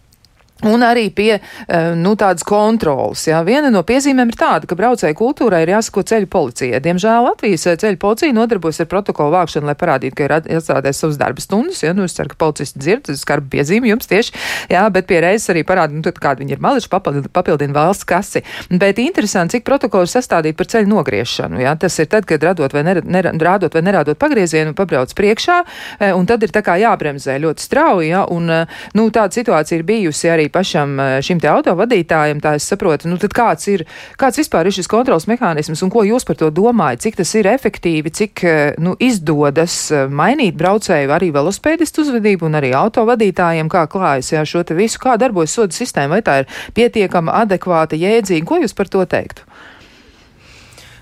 Un 0.67 0.84
arī 0.84 1.06
pie 1.15 1.38
eh, 1.38 1.93
nu, 1.95 2.17
tādas 2.19 2.43
kontrolas. 2.43 3.22
Jā. 3.30 3.39
Viena 3.48 3.69
no 3.72 3.80
piezīmēm 3.88 4.34
ir 4.34 4.38
tāda, 4.39 4.67
ka 4.67 4.76
braucēju 4.76 5.15
kultūrai 5.15 5.62
ir 5.63 5.72
jāsako 5.72 6.04
ceļu 6.12 6.28
policijai. 6.32 6.82
Diemžēl 6.84 7.24
Latvijas 7.24 7.63
eh, 7.69 7.78
ceļu 7.80 8.00
policija 8.02 8.36
nodarbojas 8.36 8.82
ar 8.84 8.89
protokolu 8.91 9.32
vākšanu, 9.38 9.69
lai 9.69 9.78
parādītu, 9.80 10.17
ka 10.19 10.28
ir 10.28 10.34
iestrādājis 10.58 11.00
savas 11.00 11.19
darba 11.22 11.43
stundas. 11.43 11.80
Jā. 11.86 11.93
Nu, 11.95 12.04
es 12.10 12.17
ceru, 12.17 12.34
ka 12.34 12.39
policisti 12.43 12.82
dzird, 12.82 13.06
tas 13.08 13.24
skarba 13.24 13.48
piezīme 13.54 13.88
jums 13.88 14.10
tieši, 14.12 14.36
jā, 14.74 14.82
bet 14.91 15.08
pie 15.08 15.22
reizes 15.24 15.48
arī 15.54 15.63
parāda, 15.67 15.95
nu, 15.95 16.04
kāda 16.04 16.43
viņi 16.43 16.58
ir 16.58 16.63
mališi, 16.65 16.91
papildina 16.91 17.78
valsts 17.80 18.08
kasi. 18.10 18.43
Bet 18.84 19.00
interesanti, 19.00 19.56
cik 19.56 19.67
protokoli 19.67 20.10
ir 20.10 20.12
sastādīti 20.12 20.60
par 20.60 20.67
ceļu 20.76 20.91
nogriešanu. 20.91 21.63
Jā. 21.63 21.78
Tas 21.80 21.95
ir 22.04 22.12
tad, 22.12 22.28
kad 22.28 22.43
radot 22.43 22.76
vai, 22.76 22.84
ner, 22.84 23.00
ner, 23.08 23.32
rādot 23.48 23.80
vai 23.80 23.86
nerādot 23.88 24.19
pagriezienu, 24.19 24.76
pabrauc 24.76 25.15
priekšā, 25.15 25.62
eh, 26.02 26.12
un 26.12 26.28
tad 26.28 26.43
ir 26.43 26.52
tā 26.52 26.65
kā 26.67 26.76
jābremzē 26.84 27.39
ļoti 27.39 27.63
strauji. 27.69 28.12
Jā, 28.12 28.28
un, 28.34 28.52
nu, 28.98 29.10
tāda 29.13 29.39
situācija 29.39 29.80
ir 29.80 29.88
bijusi 29.88 30.32
arī 30.34 30.48
arī 30.49 30.51
pašam 30.51 30.99
eh, 30.99 31.21
šim 31.21 31.39
te 31.39 31.47
autovadītājam, 31.47 32.41
tā 32.41 32.55
es 32.57 32.67
saprotu, 32.67 33.07
nu 33.09 33.17
tad 33.17 33.33
kāds 33.33 33.67
ir, 33.69 33.85
kāds 34.17 34.38
vispār 34.38 34.67
ir 34.67 34.73
šis 34.73 34.88
kontrols 34.88 35.27
mehānisms 35.27 35.83
un 35.83 35.89
ko 35.89 36.03
jūs 36.03 36.25
par 36.25 36.35
to 36.35 36.49
domājat, 36.49 37.01
cik 37.01 37.17
tas 37.17 37.33
ir 37.35 37.47
efektīvi, 37.47 38.12
cik, 38.12 38.43
eh, 38.43 38.73
nu, 38.79 38.95
izdodas 38.99 39.91
eh, 39.91 40.07
mainīt 40.07 40.57
braucēju 40.57 41.12
arī 41.12 41.31
velospēdistu 41.31 42.01
uzvedību 42.03 42.45
un 42.45 42.55
arī 42.59 42.73
autovadītājiem, 42.73 43.69
kā 43.69 43.88
klājas, 43.88 44.33
jā, 44.33 44.45
šo 44.45 44.63
te 44.63 44.75
visu, 44.75 44.99
kā 44.99 45.17
darbojas 45.17 45.53
soda 45.53 45.73
sistēma, 45.73 46.17
vai 46.17 46.21
tā 46.21 46.41
ir 46.43 46.62
pietiekama, 46.73 47.43
adekvāta, 47.43 47.99
jēdzīga, 47.99 48.45
ko 48.45 48.63
jūs 48.63 48.73
par 48.73 48.89
to 48.89 49.05
teiktu? 49.05 49.45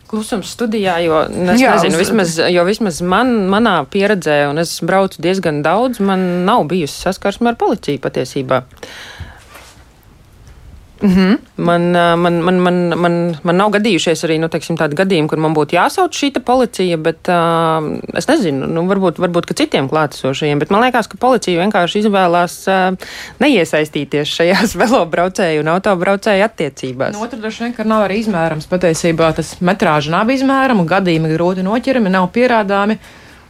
Klusums 0.08 0.54
studijā, 0.56 0.96
jo 1.04 1.20
es 1.28 1.60
Jā, 1.60 1.74
nezinu, 1.76 1.98
uz... 1.98 2.00
vismaz, 2.00 2.38
jo 2.54 2.64
vismaz 2.64 3.02
man, 3.04 3.34
manā 3.52 3.82
pieredzē, 3.92 4.46
un 4.48 4.62
es 4.62 4.78
braucu 4.80 5.20
diezgan 5.24 5.60
daudz, 5.66 6.00
man 6.00 6.46
nav 6.48 6.64
bijusi 6.72 6.96
saskarsme 6.96 7.52
ar 7.52 7.58
policiju 7.60 8.00
patiesībā. 8.06 8.62
Mm 11.02 11.10
-hmm. 11.10 11.38
man, 11.56 11.92
man, 12.22 12.42
man, 12.42 12.60
man, 12.60 12.76
man, 12.98 13.38
man 13.44 13.58
nav 13.58 13.72
gadījušies 13.72 14.24
arī 14.26 14.40
nu, 14.40 14.48
teiksim, 14.48 14.78
tādi 14.78 14.96
gadījumi, 14.96 15.28
kur 15.28 15.38
man 15.38 15.54
būtu 15.54 15.78
jāsauc 15.78 16.14
šī 16.14 16.32
policija, 16.40 16.98
bet 16.98 17.30
uh, 17.30 18.00
es 18.14 18.28
nezinu, 18.28 18.68
nu, 18.68 18.86
varbūt, 18.88 19.20
varbūt 19.20 19.54
citiem 19.54 19.90
klātesošajiem. 19.90 20.60
Bet 20.60 20.70
man 20.70 20.82
liekas, 20.82 21.08
ka 21.08 21.18
policija 21.20 21.62
vienkārši 21.62 22.00
izvēlās 22.00 22.58
uh, 22.68 23.10
neiesaistīties 23.40 24.28
šajās 24.28 24.76
velobraucēju 24.82 25.62
un 25.62 25.72
autobraucēju 25.76 26.44
attiecībās. 26.44 27.14
No 27.14 27.26
otrs 27.26 27.42
droši 27.42 27.64
vien, 27.64 27.74
ka 27.78 27.84
nav 27.84 28.08
arī 28.08 28.22
izmērams. 28.24 28.68
Patiesībā 28.70 29.34
tas 29.38 29.56
metrāža 29.62 30.12
nav 30.12 30.30
izmērama, 30.34 30.86
gadījumi 30.86 31.34
grūti 31.36 31.66
noķerami, 31.66 32.14
nav 32.14 32.30
pierādāmi. 32.36 32.98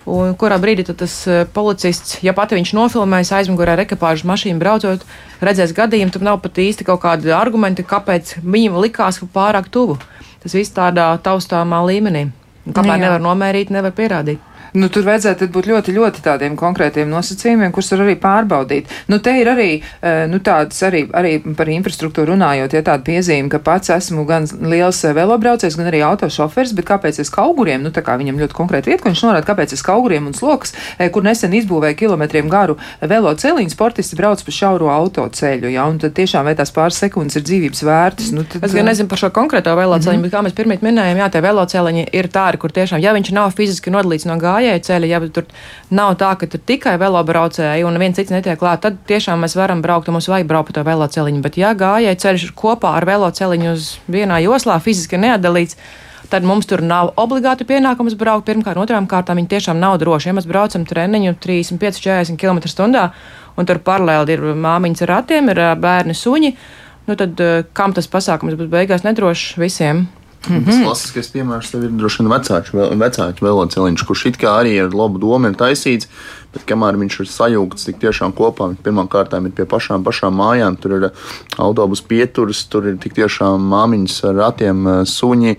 Un 0.08 0.38
kurā 0.40 0.56
brīdī 0.64 0.86
tas 0.88 1.14
uh, 1.28 1.42
policists, 1.52 2.22
ja 2.24 2.32
pati 2.36 2.56
viņš 2.56 2.72
nofilmēs 2.78 3.34
aizmugurē 3.36 3.76
ar 3.76 3.84
ekipāžu 3.84 4.30
mašīnu 4.30 4.62
braucot, 4.62 5.04
redzēs 5.44 5.76
gadījumu, 5.76 6.14
tad 6.16 6.24
nav 6.24 6.40
pat 6.46 6.62
īsti 6.64 6.88
kaut 6.88 7.02
kādi 7.04 7.34
argumenti, 7.36 7.84
kāpēc 7.84 8.38
viņam 8.40 8.80
likās 8.86 9.20
pārāk 9.36 9.68
tuvu. 9.68 10.00
Tas 10.44 10.56
viss 10.56 10.72
tādā 10.72 11.10
taustāmā 11.24 11.82
līmenī. 11.90 12.30
Kāpēc 12.68 12.94
nu 12.94 13.04
nevar 13.04 13.24
nomērīt, 13.24 13.74
nevar 13.76 13.92
pierādīt. 13.96 14.47
Nu, 14.74 14.90
tur 14.92 15.06
vajadzētu 15.08 15.48
būt 15.54 15.70
ļoti, 15.72 15.94
ļoti 15.96 16.24
tādiem 16.26 16.58
konkrētiem 16.60 17.10
nosacījumiem, 17.12 17.72
kurus 17.76 17.92
var 17.94 18.04
arī 18.06 18.16
pārbaudīt. 18.20 18.92
Nu, 19.08 19.20
te 19.24 19.34
ir 19.40 19.48
arī, 19.52 19.70
eh, 20.02 20.26
nu, 20.28 20.40
tādas 20.44 20.80
arī, 20.84 21.06
arī 21.12 21.38
par 21.56 21.70
infrastruktūru 21.72 22.34
runājot, 22.34 22.74
ja 22.74 22.84
tāda 22.84 23.04
piezīme, 23.08 23.50
ka 23.50 23.60
pats 23.64 23.90
esmu 23.94 24.26
gan 24.28 24.48
liels 24.62 25.04
eh, 25.06 25.14
velobraucējs, 25.16 25.78
gan 25.80 25.92
arī 25.92 26.04
autošoferis, 26.08 26.76
bet 26.78 26.90
kāpēc 26.90 27.22
es 27.24 27.32
kauguriem, 27.34 27.84
nu, 27.84 27.92
tā 27.96 28.04
kā 28.04 28.18
viņam 28.20 28.40
ļoti 28.44 28.58
konkrēti 28.58 28.92
vieta, 28.92 29.04
ko 29.04 29.14
viņš 29.14 29.24
norāda, 29.28 29.48
kāpēc 29.48 29.74
es 29.74 29.86
kauguriem 29.86 30.28
un 30.28 30.36
sloks, 30.38 30.74
eh, 30.98 31.10
kur 31.14 31.24
nesen 31.24 31.56
izbūvēja 31.56 31.98
kilometriem 31.98 32.50
garu 32.52 32.78
velo 33.02 33.34
celiņu, 33.34 33.72
sportisti 33.72 34.20
brauc 34.20 34.44
pa 34.44 34.52
šauro 34.52 34.92
autoceļu, 34.92 35.72
ja, 35.72 35.88
un 35.88 36.00
tad 36.02 36.16
tiešām 36.18 36.48
vai 36.48 36.56
tās 36.60 36.74
pāris 36.76 37.00
sekundes 37.00 37.40
ir 37.40 37.48
dzīvības 37.48 37.84
vērtas. 37.88 38.32
Nu, 38.36 38.44
tad, 38.44 38.64
es 38.68 38.76
gan 38.76 38.88
nezinu 38.90 39.10
par 39.10 39.22
šo 39.22 39.32
konkrēto 39.36 39.76
veloceliņu, 39.78 40.20
mm 40.20 40.26
-hmm. 40.26 40.30
bet 40.30 40.34
kā 40.34 40.44
mēs 40.46 40.58
pirmie 40.58 40.80
minējām, 40.82 41.22
jā, 41.24 41.30
tie 41.32 41.42
veloceliņi 41.42 42.08
ir 42.14 42.28
tādi, 42.34 42.58
kur 42.62 42.72
tiešām, 42.72 43.02
ja 43.04 43.14
viņš 43.14 43.32
nav 43.36 43.52
fiziski 43.56 43.94
nodalīts 43.94 44.28
no 44.28 44.38
gājēja, 44.38 44.57
gājēju 44.58 44.84
ceļa, 44.88 45.10
ja 45.10 45.20
tur 45.34 45.46
nav 45.94 46.16
tā, 46.20 46.32
ka 46.40 46.50
tur 46.50 46.62
tikai 46.66 46.96
velobraucēji 47.02 47.86
un 47.88 48.00
viens 48.02 48.18
cits 48.18 48.34
netiek 48.34 48.60
klāt, 48.60 48.82
tad 48.86 49.00
tiešām 49.10 49.44
mēs 49.44 49.58
varam 49.58 49.84
braukt, 49.86 50.10
mums 50.14 50.30
vajag 50.32 50.50
braukt 50.50 50.72
pa 50.72 50.80
to 50.80 50.84
veloceliņu. 50.88 51.44
Bet, 51.46 51.60
ja 51.62 51.74
gājēju 51.78 52.20
ceļš 52.24 52.50
ir 52.50 52.58
kopā 52.58 52.96
ar 52.98 53.08
veloceliņu 53.08 53.72
uz 53.76 53.94
vienā 54.12 54.42
joslā, 54.44 54.80
fiziski 54.84 55.20
neatdalīts, 55.22 55.78
tad 56.32 56.44
mums 56.48 56.68
tur 56.68 56.84
nav 56.84 57.14
obligāti 57.20 57.68
pienākums 57.68 58.18
braukt. 58.20 58.48
Pirmkārt, 58.50 58.80
otrām 58.82 59.08
kārtām 59.08 59.40
viņi 59.40 59.54
tiešām 59.54 59.80
nav 59.80 60.00
droši. 60.02 60.32
Ja 60.32 60.36
mēs 60.36 60.50
braucam 60.50 60.84
treniņu 60.88 61.38
35, 61.44 62.02
40 62.04 62.42
km/h, 62.42 63.08
un 63.58 63.70
tur 63.70 63.80
paralēli 63.86 64.36
ir 64.36 64.46
māmiņas 64.58 65.06
ar 65.06 65.14
ratiem, 65.16 65.54
ir 65.54 65.64
bērni 65.80 66.18
suņi, 66.18 66.54
nu 67.08 67.16
tad 67.20 67.40
kam 67.78 67.96
tas 67.96 68.12
pasākums 68.12 68.60
būs 68.60 68.72
beigās 68.74 69.08
nedrošs 69.08 69.56
visiem? 69.62 70.08
Mm 70.50 70.56
-hmm. 70.56 70.66
Tas 70.66 70.84
klasiskais 70.84 71.32
piemērs 71.34 71.74
ir 71.74 71.90
droši 71.92 72.24
vien 72.24 72.32
vecāku, 72.32 72.98
vecāku 73.04 73.46
velosipēdiņš, 73.48 74.06
kurš 74.08 74.26
it 74.26 74.38
kā 74.38 74.54
arī 74.62 74.78
ar 74.84 74.94
labu 74.94 75.20
domu 75.20 75.48
ir 75.48 75.56
taisīts, 75.56 76.08
bet 76.58 76.66
kamēr 76.68 76.98
viņš 77.00 77.20
ir 77.22 77.30
sajūgts 77.32 77.88
tik 77.88 78.02
tiešām 78.02 78.34
kopā, 78.38 78.72
pirmkārt 78.84 79.36
ir 79.38 79.54
pie 79.56 79.68
pašām, 79.70 80.06
pašām 80.06 80.38
mājām, 80.42 80.78
tur 80.82 80.98
ir 80.98 81.08
autobusu 81.62 82.08
pieturas, 82.10 82.64
tur 82.72 82.90
ir 82.90 83.00
tik 83.02 83.16
tiešām 83.18 83.70
māmiņas 83.72 84.18
ar 84.32 84.38
ratiem, 84.42 84.84
suņi. 85.08 85.58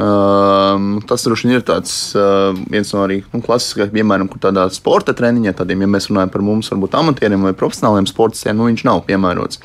Um, 0.00 1.00
tas 1.06 1.26
droši 1.26 1.48
vien 1.48 1.58
ir 1.58 1.64
tāds 1.66 1.94
uh, 2.16 2.50
viens 2.70 2.92
no 2.94 3.04
arī 3.04 3.20
nu, 3.32 3.42
klasiskākajiem, 3.44 3.96
piemēram, 4.00 4.30
kur 4.30 4.42
tādā 4.42 4.68
sporta 4.72 5.14
treniņā, 5.16 5.56
tādiem, 5.58 5.84
ja 5.84 5.90
mēs 5.90 6.10
runājam 6.10 6.32
par 6.32 6.46
mums, 6.46 6.70
varbūt 6.72 6.96
amatieriem 7.00 7.48
vai 7.48 7.56
profesionāliem 7.58 8.08
sportistiem, 8.08 8.56
nu 8.56 8.70
viņš 8.70 8.86
nav 8.88 9.04
piemērots. 9.08 9.60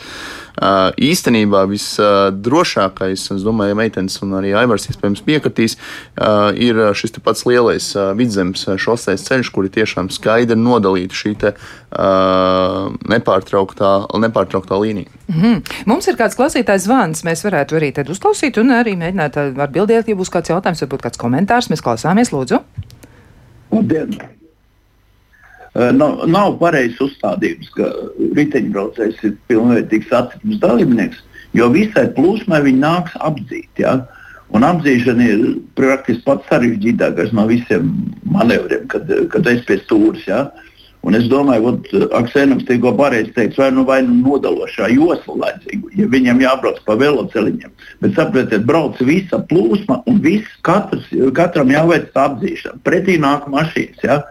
Īstenībā 0.56 1.66
visdrošākais, 1.68 3.26
es 3.36 3.44
domāju, 3.44 3.76
meitenes 3.76 4.16
un 4.24 4.38
arī 4.40 4.54
Aivars 4.56 4.88
iespējams 4.88 5.24
piekritīs, 5.26 5.76
ir 6.56 6.80
šis 6.96 7.18
pats 7.26 7.44
lielais 7.50 7.90
vidzemes 8.16 8.64
šoseis 8.80 9.26
ceļš, 9.28 9.52
kur 9.52 9.68
ir 9.68 9.74
tiešām 9.76 10.10
skaidri 10.16 10.56
nodalīta 10.66 11.16
šī 11.16 11.34
te, 11.42 11.54
nepārtrauktā, 13.16 13.92
nepārtrauktā 14.26 14.80
līnija. 14.82 15.10
Mm 15.30 15.42
-hmm. 15.42 15.74
Mums 15.86 16.08
ir 16.08 16.20
kāds 16.20 16.38
klausītājs 16.38 16.88
zvans, 16.90 17.24
mēs 17.24 17.46
varētu 17.46 17.80
arī 17.80 17.94
tad 17.94 18.10
uzklausīt 18.10 18.60
un 18.62 18.74
arī 18.76 18.98
mēģināt 18.98 19.38
atbildēt, 19.68 20.08
ja 20.10 20.16
būs 20.16 20.34
kāds 20.34 20.50
jautājums, 20.50 20.82
varbūt 20.82 21.06
kāds 21.08 21.22
komentārs. 21.22 21.70
Mēs 21.70 21.86
klausāmies, 21.86 22.34
lūdzu. 22.34 22.60
Labdien! 23.72 24.36
Eh, 25.76 25.92
nav, 25.92 26.22
nav 26.32 26.54
pareizs 26.62 27.02
uzstādījums, 27.04 27.68
ka 27.76 27.90
riteņbraucējs 28.38 29.24
ir 29.28 29.34
pilnvērtīgs 29.52 30.08
satiksmes 30.08 30.62
dalībnieks, 30.62 31.18
jo 31.58 31.68
visai 31.74 32.06
plūsmai 32.16 32.62
viņi 32.64 32.80
nāks 32.80 33.18
apdzīt. 33.20 33.68
Ja? 33.84 33.98
Un 34.54 34.66
apzīšana 34.66 35.26
ir 35.26 35.46
praktiski 35.78 36.24
pats 36.28 36.46
sarežģītākais 36.52 37.34
no 37.34 37.48
visiem 37.50 37.90
manevriem, 38.30 38.86
kad, 38.92 39.10
kad 39.34 39.48
es 39.50 39.64
pie 39.66 39.80
stūres. 39.82 40.28
Ja? 40.30 40.46
Un 41.06 41.18
es 41.18 41.26
domāju, 41.30 41.76
ka 41.86 42.08
Aksēnams 42.20 42.66
tikko 42.66 42.96
pareizi 42.98 43.34
teica, 43.34 43.64
vai 43.64 43.72
nu, 43.74 43.84
vai 43.86 43.98
nu 44.06 44.16
nodalošā 44.24 44.90
josla 44.94 45.36
laicīgu, 45.44 45.92
ja 45.98 46.08
viņam 46.10 46.42
jābrauc 46.42 46.80
pa 46.86 46.96
veloceliņiem. 47.02 47.74
Bet 48.02 48.18
saprotiet, 48.18 48.66
brauc 48.70 49.02
visa 49.06 49.42
plūsma 49.52 50.00
un 50.10 50.22
viss, 50.24 50.56
katrs, 50.66 51.10
katram 51.38 51.74
jāveic 51.74 52.10
tā 52.14 52.30
apzīšana. 52.32 52.82
Pretī 52.86 53.20
nāk 53.22 53.46
mašīnas. 53.54 54.02
Ja? 54.06 54.22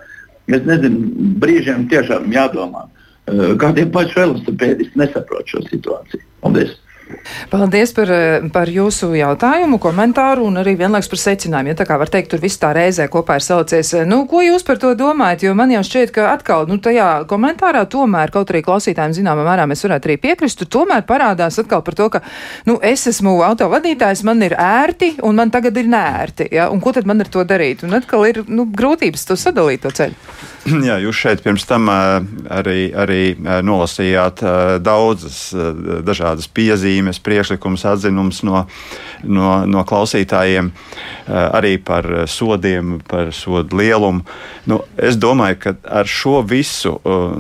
Es 0.51 0.67
nezinu, 0.67 1.11
brīžiem 1.43 1.87
tiešām 1.91 2.27
jādomā, 2.35 2.87
eh, 3.27 3.55
kādiem 3.59 3.91
pašiem 3.95 4.23
velosipēdistiem 4.25 5.05
nesaprot 5.07 5.47
šo 5.51 5.63
situāciju. 5.71 6.27
Paldies! 6.43 6.75
Paldies 7.53 7.93
par, 7.93 8.09
par 8.53 8.71
jūsu 8.73 9.11
jautājumu, 9.19 9.79
komentāru 9.83 10.47
un 10.49 10.57
arī 10.61 10.75
vienlaiks 10.79 11.11
par 11.13 11.21
secinājumu. 11.21 11.73
Ja 11.73 11.79
tā 11.79 11.87
kā 11.89 11.99
var 12.01 12.11
teikt, 12.13 12.31
tur 12.33 12.41
viss 12.43 12.61
tā 12.61 12.71
reizē 12.77 13.07
kopā 13.13 13.37
ir 13.39 13.45
salicies. 13.45 13.93
Nu, 14.09 14.23
ko 14.31 14.41
jūs 14.45 14.65
par 14.67 14.81
to 14.81 14.95
domājat? 14.99 15.45
Jo 15.45 15.55
man 15.59 15.73
jau 15.75 15.83
šķiet, 15.85 16.15
ka 16.15 16.31
atkal, 16.33 16.65
nu, 16.71 16.79
tajā 16.83 17.09
komentārā 17.31 17.85
tomēr, 17.93 18.33
kaut 18.35 18.53
arī 18.53 18.65
klausītājiem 18.65 19.17
zināmā 19.21 19.45
mērā 19.47 19.69
mēs 19.69 19.85
varētu 19.85 20.11
arī 20.11 20.19
piekrist, 20.23 20.63
tur 20.63 20.71
tomēr 20.79 21.05
parādās 21.09 21.61
atkal 21.61 21.85
par 21.85 21.99
to, 21.99 22.09
ka, 22.17 22.25
nu, 22.69 22.79
es 22.81 23.05
esmu 23.13 23.37
autovadītājs, 23.51 24.25
man 24.25 24.41
ir 24.47 24.57
ērti 24.57 25.15
un 25.25 25.37
man 25.41 25.53
tagad 25.55 25.77
ir 25.81 25.93
nērti. 25.93 26.49
Ja? 26.57 26.71
Un 26.73 26.81
ko 26.85 26.95
tad 26.97 27.09
man 27.09 27.21
ar 27.21 27.29
to 27.33 27.45
darīt? 27.45 27.85
Un 27.85 28.01
atkal 28.01 28.25
ir, 28.31 28.43
nu, 28.49 28.65
grūtības 28.73 29.29
to 29.29 29.39
sadalīt 29.41 29.85
to 29.85 29.93
ceļu. 29.95 30.17
Jā, 30.89 30.97
jūs 31.05 31.19
šeit 31.21 31.45
pirms 31.45 31.67
tam 31.69 31.91
arī, 31.93 32.89
arī 32.97 33.23
nolasījāt 33.37 34.41
daudzas 34.81 35.51
dažādas 36.07 36.49
piezīmes 36.49 36.94
piezīmes, 36.95 37.21
priekšlikums, 37.23 37.85
atzinums 37.85 38.43
no, 38.45 38.65
no, 39.25 39.65
no 39.67 39.85
klausītājiem 39.85 40.71
eh, 40.71 41.33
arī 41.33 41.79
par 41.79 42.27
sodiem, 42.27 43.01
par 43.09 43.33
sodu 43.33 43.77
lielumu. 43.77 44.25
Nu, 44.67 44.83
es 44.97 45.17
domāju, 45.17 45.59
ka 45.59 45.75
ar 45.85 46.07
šo 46.07 46.43
visu 46.43 46.95
eh, 46.95 47.37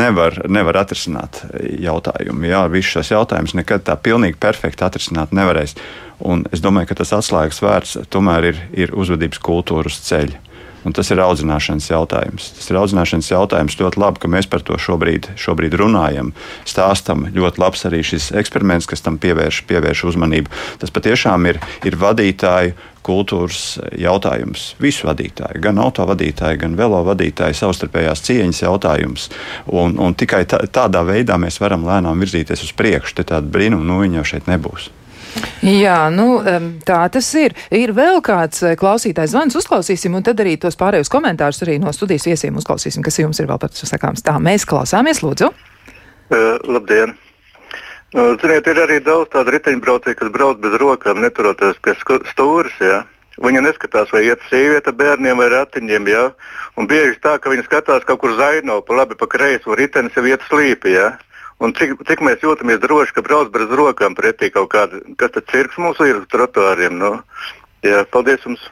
nevar, 0.00 0.42
nevar 0.48 0.82
atrisināt 0.82 1.44
jautājumu. 1.80 2.46
Jā, 2.50 2.66
visus 2.68 2.98
šos 2.98 3.14
jautājumus 3.14 3.54
nekad 3.54 3.86
tā 3.86 3.96
pilnīgi 3.96 4.38
perfekti 4.40 4.84
atrisināt 4.84 5.32
nevarēs. 5.32 5.76
Un 6.20 6.44
es 6.52 6.60
domāju, 6.60 6.90
ka 6.90 7.00
tas 7.00 7.14
atslēgas 7.16 7.62
vērts 7.62 7.96
tomēr 8.12 8.50
ir, 8.50 8.62
ir 8.76 8.92
uzvedības 8.92 9.40
kultūras 9.40 10.02
ceļš. 10.04 10.49
Un 10.86 10.94
tas 10.96 11.10
ir 11.12 11.20
audzināšanas 11.20 11.90
jautājums. 11.90 12.50
Tas 12.56 12.70
ir 12.72 12.78
audzināšanas 12.80 13.30
jautājums. 13.32 13.76
Ļoti 13.80 14.00
labi, 14.00 14.22
ka 14.22 14.30
mēs 14.32 14.48
par 14.50 14.64
to 14.64 14.78
šobrīd, 14.80 15.28
šobrīd 15.40 15.76
runājam, 15.76 16.32
stāstam. 16.68 17.26
Ļoti 17.34 17.60
labs 17.60 17.84
arī 17.88 18.00
šis 18.06 18.30
eksperiments, 18.40 18.88
kas 18.88 19.04
tam 19.04 19.18
pievērš, 19.20 19.64
pievērš 19.68 20.06
uzmanību. 20.12 20.52
Tas 20.80 20.94
patiešām 20.94 21.50
ir, 21.52 21.60
ir 21.84 21.98
vadītāju 22.00 22.78
kultūras 23.04 23.80
jautājums. 23.96 24.74
Visu 24.80 25.08
vadītāju, 25.08 25.60
gan 25.64 25.80
autovadītāju, 25.82 26.60
gan 26.64 26.76
velo 26.78 27.00
vadītāju 27.08 27.56
savstarpējās 27.56 28.24
cieņas 28.28 28.62
jautājums. 28.64 29.28
Un, 29.72 29.96
un 30.00 30.16
tikai 30.16 30.44
tā, 30.48 30.62
tādā 30.72 31.04
veidā 31.08 31.40
mēs 31.40 31.60
varam 31.62 31.84
lēnām 31.88 32.24
virzīties 32.24 32.64
uz 32.68 32.72
priekšu. 32.76 33.20
Tāda 33.20 33.44
brīnuma 33.44 33.84
nu, 33.84 34.00
jau 34.20 34.26
šeit 34.34 34.48
nebūs. 34.50 34.90
Jā, 35.60 36.08
nu, 36.08 36.40
tā 36.88 37.00
tas 37.12 37.26
ir. 37.36 37.52
Ir 37.76 37.92
vēl 37.96 38.22
kāds 38.24 38.62
eh, 38.64 38.76
klausītājs 38.80 39.34
zvans, 39.34 39.58
uzklausīsim, 39.60 40.14
un 40.16 40.24
tad 40.24 40.40
arī 40.40 40.54
tos 40.60 40.78
pārējos 40.80 41.12
komentārus 41.12 41.60
arī 41.66 41.76
no 41.82 41.92
studijas 41.92 42.24
viesiem 42.30 42.56
uzklausīsim, 42.56 43.04
kas 43.04 43.20
jums 43.20 43.42
ir 43.42 43.50
vēl 43.50 43.60
par 43.60 43.72
to 43.74 43.88
sakāms. 43.88 44.24
Tā, 44.24 44.38
mēs 44.40 44.64
klausāmies, 44.68 45.20
lūdzu. 45.24 45.50
Uh, 46.30 46.56
labdien! 46.64 47.12
Nu, 48.16 48.24
ziniet, 48.42 48.66
ir 48.66 48.78
arī 48.82 48.98
daudz 49.06 49.28
tādu 49.30 49.52
riteņbraucēju, 49.54 50.16
kas 50.18 50.30
brauc 50.34 50.58
bez 50.62 50.72
rokām, 50.82 51.20
neturoties 51.22 51.76
pie 51.84 51.94
stūres. 52.32 52.74
Ja? 52.82 53.04
Viņa 53.40 53.62
neskatās, 53.68 54.10
vai 54.10 54.24
iet 54.26 54.42
sieviete 54.48 54.90
bērniem 54.96 55.38
vai 55.38 55.46
ratiņiem. 55.52 56.08
Ja? 56.10 56.24
Un 56.80 56.88
bieži 56.90 57.20
tā, 57.22 57.36
ka 57.38 57.52
viņa 57.52 57.68
skatās 57.68 58.08
kaut 58.08 58.24
kur 58.24 58.34
zaino, 58.40 58.80
pa 58.82 58.98
labi, 58.98 59.14
pa 59.20 59.28
kreisi, 59.30 59.68
un 59.70 59.78
ritenis 59.78 60.16
jau 60.18 60.26
iet 60.26 60.42
slīpi. 60.48 60.96
Ja? 60.96 61.12
Un 61.60 61.74
cik, 61.76 61.98
cik 62.08 62.22
mēs 62.24 62.40
jūtamies 62.40 62.80
droši, 62.80 63.12
ka 63.16 63.24
brauc 63.24 63.50
bez 63.52 63.68
rokām 63.76 64.14
pretī 64.16 64.48
kaut 64.52 64.70
kāda, 64.72 65.02
kas 65.20 65.34
tad 65.34 65.48
cirks 65.52 65.76
mums 65.80 66.00
ir 66.00 66.22
uz 66.22 66.28
trotuāriem. 66.32 66.96
Nu, 67.00 67.18
jā, 67.84 68.04
paldies 68.14 68.46
jums! 68.46 68.62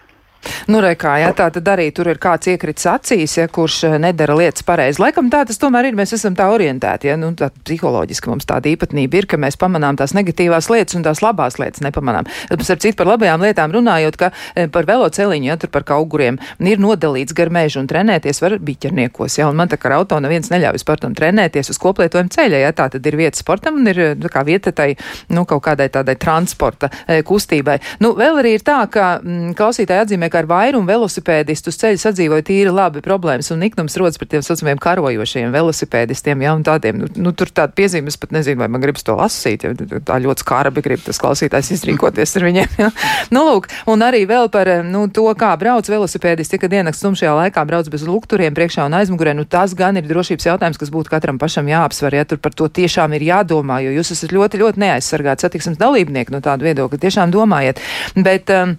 Nu, 0.68 0.80
re, 0.84 0.94
kā, 0.98 1.16
jā, 1.22 1.32
tā 1.36 1.48
tad 1.54 1.68
arī 1.72 1.88
tur 1.94 2.10
ir 2.12 2.20
kāds 2.22 2.50
iekrits 2.52 2.86
acīs, 2.90 3.36
ja, 3.40 3.48
kurš 3.52 3.80
eh, 3.88 3.96
nedara 4.02 4.36
lietas 4.38 4.64
pareizi. 4.66 5.02
Laikam 5.02 5.30
tā 5.32 5.44
tas 5.48 5.60
tomēr 5.60 5.90
ir, 5.90 5.98
mēs 5.98 6.14
esam 6.16 6.36
tā 6.38 6.48
orientēti, 6.52 7.10
ja, 7.10 7.18
nu, 7.20 7.32
tā 7.38 7.50
psiholoģiski 7.64 8.32
mums 8.32 8.48
tāda 8.48 8.70
īpatnība 8.72 9.22
ir, 9.22 9.28
ka 9.30 9.40
mēs 9.40 9.58
pamanām 9.60 9.98
tās 9.98 10.14
negatīvās 10.16 10.70
lietas 10.72 10.98
un 10.98 11.06
tās 11.06 11.22
labās 11.24 11.58
lietas 11.60 11.84
nepamanām. 11.84 12.28
Mums 12.52 12.72
ar 12.72 12.80
citu 12.82 12.98
par 13.00 13.12
labajām 13.12 13.44
lietām 13.44 13.74
runājot, 13.74 14.20
ka 14.20 14.30
eh, 14.54 14.68
par 14.72 14.88
veloceliņu, 14.88 15.50
ja 15.50 15.58
tur 15.60 15.72
par 15.74 15.86
auguriem 15.98 16.38
ir 16.60 16.80
nodalīts 16.82 17.34
gar 17.36 17.50
mežu 17.54 17.82
un 17.82 17.88
trenēties 17.90 18.42
var 18.44 18.58
biķerniekos, 18.62 19.38
ja, 19.40 19.48
un 19.48 19.58
man 19.58 19.70
tā 19.70 19.78
kā 19.80 19.88
ar 19.88 19.98
auto 20.00 20.18
neviens 20.20 20.50
neļauj 20.52 20.82
sportam 20.82 21.14
trenēties 21.16 21.72
uz 21.72 21.80
koplietojumu 21.80 22.32
ceļa, 22.34 22.62
ja, 22.66 22.74
tā 22.76 22.88
tad 22.92 23.06
ir 23.08 23.16
vieta 23.18 23.40
sportam 23.40 23.80
un 23.80 23.88
ir 23.90 24.02
kā 24.32 24.44
vieta 24.46 24.72
tai, 24.76 24.90
nu, 25.32 25.44
kaut 25.48 25.62
kādai 25.64 25.88
tādai 25.92 26.16
transporta 26.20 26.90
e, 27.06 27.20
kustībai. 27.26 27.78
Nu, 28.04 28.12
vēl 28.18 28.40
arī 28.42 28.54
ir 28.58 28.64
tā, 28.66 28.78
ka 28.92 29.18
m, 29.18 29.30
mm, 29.30 29.56
klausītāji 29.58 30.04
atzīmē, 30.04 30.30
ka 30.32 30.37
ar 30.38 30.48
vairumu 30.48 30.88
velosipēdistu 30.88 31.72
uz 31.72 31.78
ceļa 31.80 32.00
sadzīvoja 32.02 32.46
tīri 32.46 32.72
labi 32.74 33.02
problēmas 33.04 33.50
un 33.54 33.62
niknums 33.62 33.96
rodas 34.00 34.18
par 34.20 34.30
tiem 34.30 34.44
saucamiem 34.44 34.80
karojošiem 34.82 35.52
velosipēdistiem, 35.54 36.44
ja, 36.46 36.54
un 36.56 36.64
tādiem, 36.66 37.02
nu, 37.02 37.08
nu 37.28 37.32
tur 37.36 37.50
tāda 37.54 37.74
piezīme, 37.76 38.12
es 38.12 38.18
pat 38.20 38.32
nezinu, 38.34 38.60
vai 38.62 38.70
man 38.72 38.82
gribas 38.82 39.06
to 39.06 39.16
lasīt, 39.18 39.66
ja 39.66 40.00
tā 40.06 40.18
ļoti 40.22 40.44
skarbi 40.44 40.84
grib 40.84 41.02
tas 41.04 41.20
klausītājs 41.22 41.72
izrīkoties 41.76 42.36
ar 42.38 42.48
viņiem. 42.48 42.78
Ja. 42.78 42.90
Nu, 43.34 43.42
lūk, 43.44 43.68
un 43.90 44.02
arī 44.04 44.22
vēl 44.28 44.48
par 44.52 44.68
nu, 44.86 45.04
to, 45.12 45.26
kā 45.38 45.50
brauc 45.60 45.88
velosipēdisti, 45.90 46.60
kad 46.62 46.72
dienas 46.72 47.00
tumšajā 47.02 47.34
laikā 47.42 47.64
brauc 47.68 47.90
bez 47.92 48.04
lukturiem 48.08 48.56
priekšā 48.56 48.86
un 48.88 48.96
aizmugurē. 48.98 49.34
Nu, 49.36 49.44
tas 49.44 49.74
gan 49.76 49.98
ir 50.00 50.08
drošības 50.08 50.48
jautājums, 50.48 50.80
kas 50.80 50.92
būtu 50.94 51.12
katram 51.12 51.40
pašam 51.40 51.68
jāapsver, 51.68 52.16
ja 52.18 52.26
tur 52.28 52.40
par 52.42 52.56
to 52.56 52.70
tiešām 52.72 53.14
ir 53.18 53.26
jādomā, 53.28 53.80
jo 53.84 53.92
jūs 53.98 54.14
esat 54.16 54.32
ļoti, 54.34 54.62
ļoti 54.62 54.84
neaizsargāti 54.84 55.46
satiksmes 55.46 55.80
dalībnieki 55.80 56.34
no 56.34 56.42
tāda 56.44 56.68
viedokļa. 56.68 57.02
Tiešām 57.04 57.34
domājiet. 57.34 57.82
Bet, 58.16 58.52
um, 58.54 58.78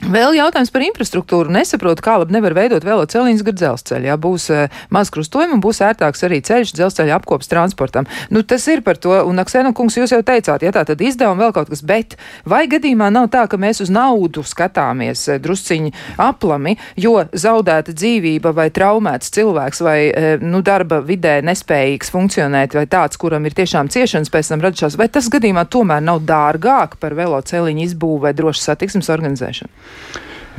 Vēl 0.00 0.32
jautājums 0.38 0.70
par 0.72 0.80
infrastruktūru. 0.86 1.52
Nesaprotu, 1.52 2.00
kā 2.00 2.14
labi 2.22 2.32
nevar 2.32 2.54
veidot 2.56 2.84
veloceliņus 2.86 3.42
gar 3.44 3.54
dzelzceļu. 3.58 4.08
Jā, 4.08 4.14
būs 4.16 4.46
uh, 4.48 4.78
maz 4.88 5.10
krustojumi 5.12 5.58
un 5.58 5.60
būs 5.60 5.82
ērtāks 5.84 6.24
arī 6.24 6.38
ceļš 6.46 6.72
dzelzceļa 6.78 7.18
apkops 7.18 7.50
transportam. 7.50 8.08
Nu, 8.32 8.40
tas 8.40 8.64
ir 8.72 8.80
par 8.86 8.96
to, 8.96 9.12
un 9.28 9.42
Aksena 9.42 9.74
kungs, 9.76 9.98
jūs 10.00 10.14
jau 10.14 10.22
teicāt, 10.24 10.64
ja 10.64 10.72
tā 10.72 10.86
tad 10.88 11.04
izdevumi 11.04 11.44
vēl 11.44 11.52
kaut 11.52 11.68
kas, 11.68 11.82
bet 11.84 12.16
vai 12.48 12.62
gadījumā 12.72 13.10
nav 13.12 13.28
tā, 13.34 13.44
ka 13.44 13.60
mēs 13.60 13.82
uz 13.84 13.92
naudu 13.92 14.40
skatāmies 14.40 15.26
uh, 15.28 15.36
drusciņi 15.42 15.92
aplami, 16.24 16.78
jo 16.96 17.18
zaudēta 17.36 17.92
dzīvība 17.92 18.54
vai 18.56 18.70
traumēts 18.72 19.36
cilvēks 19.36 19.84
vai, 19.84 19.98
uh, 20.08 20.30
nu, 20.40 20.64
darba 20.64 21.02
vidē 21.04 21.36
nespējīgs 21.44 22.14
funkcionēt 22.16 22.78
vai 22.80 22.86
tāds, 22.88 23.20
kuram 23.20 23.44
ir 23.44 23.58
tiešām 23.60 23.92
ciešanas 23.92 24.32
pēc 24.32 24.54
tam 24.54 24.64
radušās, 24.64 24.96
vai 24.96 25.10
tas 25.12 25.28
gadījumā 25.28 25.68
tomēr 25.68 26.00
nav 26.08 26.24
dārgāk 26.24 26.96
par 27.04 27.18
veloceliņu 27.20 27.86
izbūvu 27.90 28.24
vai 28.24 28.34
drošas 28.40 28.72
satiksmes 28.72 29.12
organizēšanu? 29.12 29.89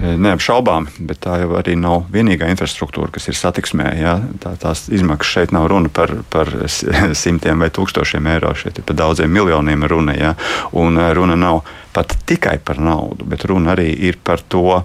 Neapšaubām, 0.02 0.88
bet 1.06 1.20
tā 1.22 1.36
jau 1.44 1.52
arī 1.60 1.76
nav 1.78 2.08
vienīgā 2.10 2.48
infrastruktūra, 2.50 3.12
kas 3.14 3.28
ir 3.30 3.38
satiksmē. 3.38 3.90
Ja? 4.00 4.16
Tā, 4.42 4.56
tās 4.58 4.88
izmaksas 4.90 5.34
šeit 5.36 5.54
nav 5.54 5.68
runa 5.70 5.92
par, 5.94 6.16
par 6.34 6.50
simtiem 7.24 7.62
vai 7.62 7.70
tūkstošiem 7.76 8.30
eiro, 8.34 8.56
šeit 8.58 8.80
ir 8.82 8.88
par 8.88 8.98
daudziem 8.98 9.30
miljoniem 9.30 9.86
runa. 9.92 10.16
Ja? 10.18 10.34
Un 10.74 10.98
runa 10.98 11.38
nav 11.38 11.62
pat 11.94 12.16
tikai 12.30 12.58
par 12.64 12.80
naudu, 12.82 13.26
bet 13.28 13.46
runa 13.50 13.76
arī 13.76 13.90
ir 14.10 14.18
par 14.24 14.42
to 14.42 14.82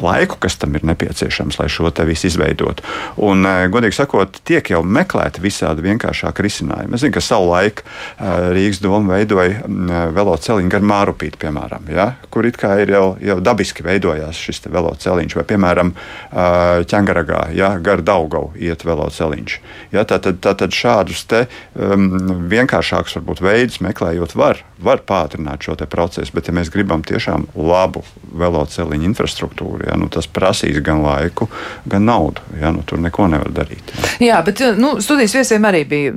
laiku, 0.00 0.38
kas 0.40 0.56
tam 0.60 0.74
ir 0.74 0.84
nepieciešams, 0.86 1.58
lai 1.60 1.68
šo 1.72 1.90
te 1.94 2.04
visu 2.08 2.28
izveidotu. 2.30 2.84
Un, 3.20 3.44
eh, 3.46 3.66
godīgi 3.72 3.96
sakot, 4.00 4.40
tiek 4.44 4.70
jau 4.72 4.82
meklēti 4.82 5.42
visādi 5.44 5.84
vienkāršāki 5.84 6.44
risinājumi. 6.46 6.94
Es 6.94 7.04
zinu, 7.04 7.14
ka 7.16 7.24
savulaik 7.24 7.82
eh, 7.84 8.24
Rīgas 8.56 8.80
doma 8.82 9.16
veidoja 9.16 9.66
mm, 9.66 10.14
veloceliņu 10.16 10.72
gar 10.72 10.86
Mārupīti, 10.92 11.40
piemēram, 11.44 11.88
ja, 11.92 12.08
kur 12.30 12.48
it 12.48 12.58
kā 12.60 12.76
ir 12.82 12.94
jau, 12.94 13.04
jau 13.20 13.38
dabiski 13.40 13.84
veidojās 13.86 14.40
šis 14.40 14.64
veloceliņš, 14.70 15.36
vai, 15.36 15.46
piemēram, 15.52 15.92
eh, 15.94 16.84
ķengaragā, 16.90 17.44
ja, 17.56 17.74
gar 17.78 18.02
Daugavu 18.04 18.54
iet 18.56 18.84
veloceliņš. 18.84 19.58
Ja, 19.92 20.04
tātad, 20.08 20.40
tātad 20.44 20.74
šādus 20.74 21.24
te 21.28 21.44
um, 21.74 22.46
vienkāršākus 22.50 23.18
varbūt 23.18 23.42
veidus 23.44 23.80
meklējot 23.84 24.34
var, 24.38 24.62
var 24.80 25.02
pātrināt 25.06 25.64
šo 25.66 25.76
procesu 25.90 26.34
bet 26.40 26.48
ja 26.48 26.56
mēs 26.56 26.72
gribam 26.72 27.04
tiešām 27.04 27.50
labu 27.60 28.02
veloceliņu 28.30 29.08
infrastruktūru, 29.10 29.84
ja, 29.88 29.96
nu, 30.00 30.08
tas 30.12 30.28
prasīs 30.30 30.78
gan 30.84 31.02
laiku, 31.04 31.50
gan 31.90 32.06
naudu. 32.08 32.42
Ja, 32.60 32.70
nu, 32.74 32.84
tur 32.86 33.00
neko 33.02 33.26
nevar 33.30 33.50
darīt. 33.52 33.92
Ja. 34.20 34.30
Jā, 34.30 34.38
bet 34.46 34.60
nu, 34.78 34.94
studijas 35.02 35.34
viesiem 35.34 35.64
arī 35.66 35.82
bija 35.88 36.12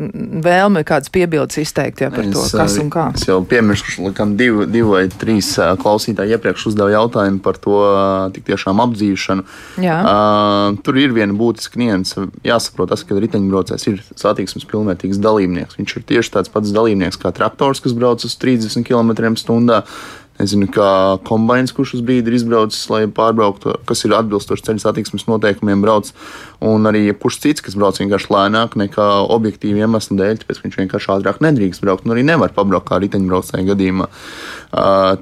vēlme 0.45 0.83
kādas 0.87 1.09
piebildes 1.13 1.57
izteikt 1.63 2.03
ja, 2.03 2.11
par 2.13 2.27
es, 2.27 2.33
to, 2.35 2.43
kas 2.53 2.77
un 2.81 2.91
kā. 2.93 3.07
Es 3.17 3.25
jau 3.27 3.39
piemirstu, 3.47 4.11
ka 4.15 4.27
divi, 4.29 4.67
divi 4.69 4.85
vai 4.85 5.03
trīs 5.09 5.53
klausītāji 5.81 6.35
iepriekš 6.37 6.67
uzdeva 6.71 6.93
jautājumu 6.93 7.41
par 7.43 7.57
to 7.61 7.79
tik 8.35 8.45
tiešām 8.51 8.81
apdzīšanu. 8.83 9.47
Jā. 9.83 9.97
Uh, 10.03 10.79
tur 10.85 10.99
ir 11.01 11.15
viena 11.15 11.35
būtiska 11.37 11.81
nianse. 11.81 12.27
Jāsaprot, 12.45 12.91
tas, 12.93 13.05
ka 13.07 13.17
riteņbraucējs 13.17 13.89
ir 13.89 14.03
satiksmes 14.19 14.67
pilnvērtīgs 14.69 15.21
dalībnieks. 15.23 15.79
Viņš 15.79 15.97
ir 15.97 16.07
tieši 16.13 16.35
tāds 16.37 16.53
pats 16.53 16.73
dalībnieks 16.75 17.19
kā 17.19 17.33
traktors, 17.35 17.81
kas 17.83 17.97
brauc 17.97 18.23
uz 18.27 18.37
30 18.39 18.85
km/h 18.85 19.81
nezinu, 20.43 20.67
kā 20.71 21.17
kombains, 21.25 21.73
kurš 21.73 21.95
uz 21.97 22.03
brīdi 22.05 22.29
ir 22.29 22.37
izbraucis, 22.37 22.83
lai 22.91 23.05
pārbrauktu, 23.07 23.77
kas 23.89 24.03
ir 24.05 24.15
atbilstoši 24.17 24.67
ceļu 24.67 24.83
satiksmes 24.83 25.25
noteikumiem, 25.29 25.81
brauc. 25.83 26.11
Un 26.63 26.85
arī 26.89 27.05
jebkurš 27.07 27.39
cits, 27.43 27.63
kas 27.65 27.79
brauc 27.79 27.97
vienkārši 27.99 28.29
lēnāk 28.35 28.77
nekā 28.79 29.07
objektīvi 29.33 29.83
iemeslu 29.83 30.19
dēļ, 30.19 30.43
tāpēc 30.43 30.61
viņš 30.63 30.79
vienkārši 30.83 31.11
ātrāk 31.15 31.41
nedrīkst 31.43 31.83
braukt, 31.83 32.05
un 32.05 32.15
arī 32.15 32.27
nevar 32.27 32.53
pabraukt 32.55 32.91
kā 32.91 33.01
riteņbraucēju 33.03 33.71
gadījumā. 33.73 34.11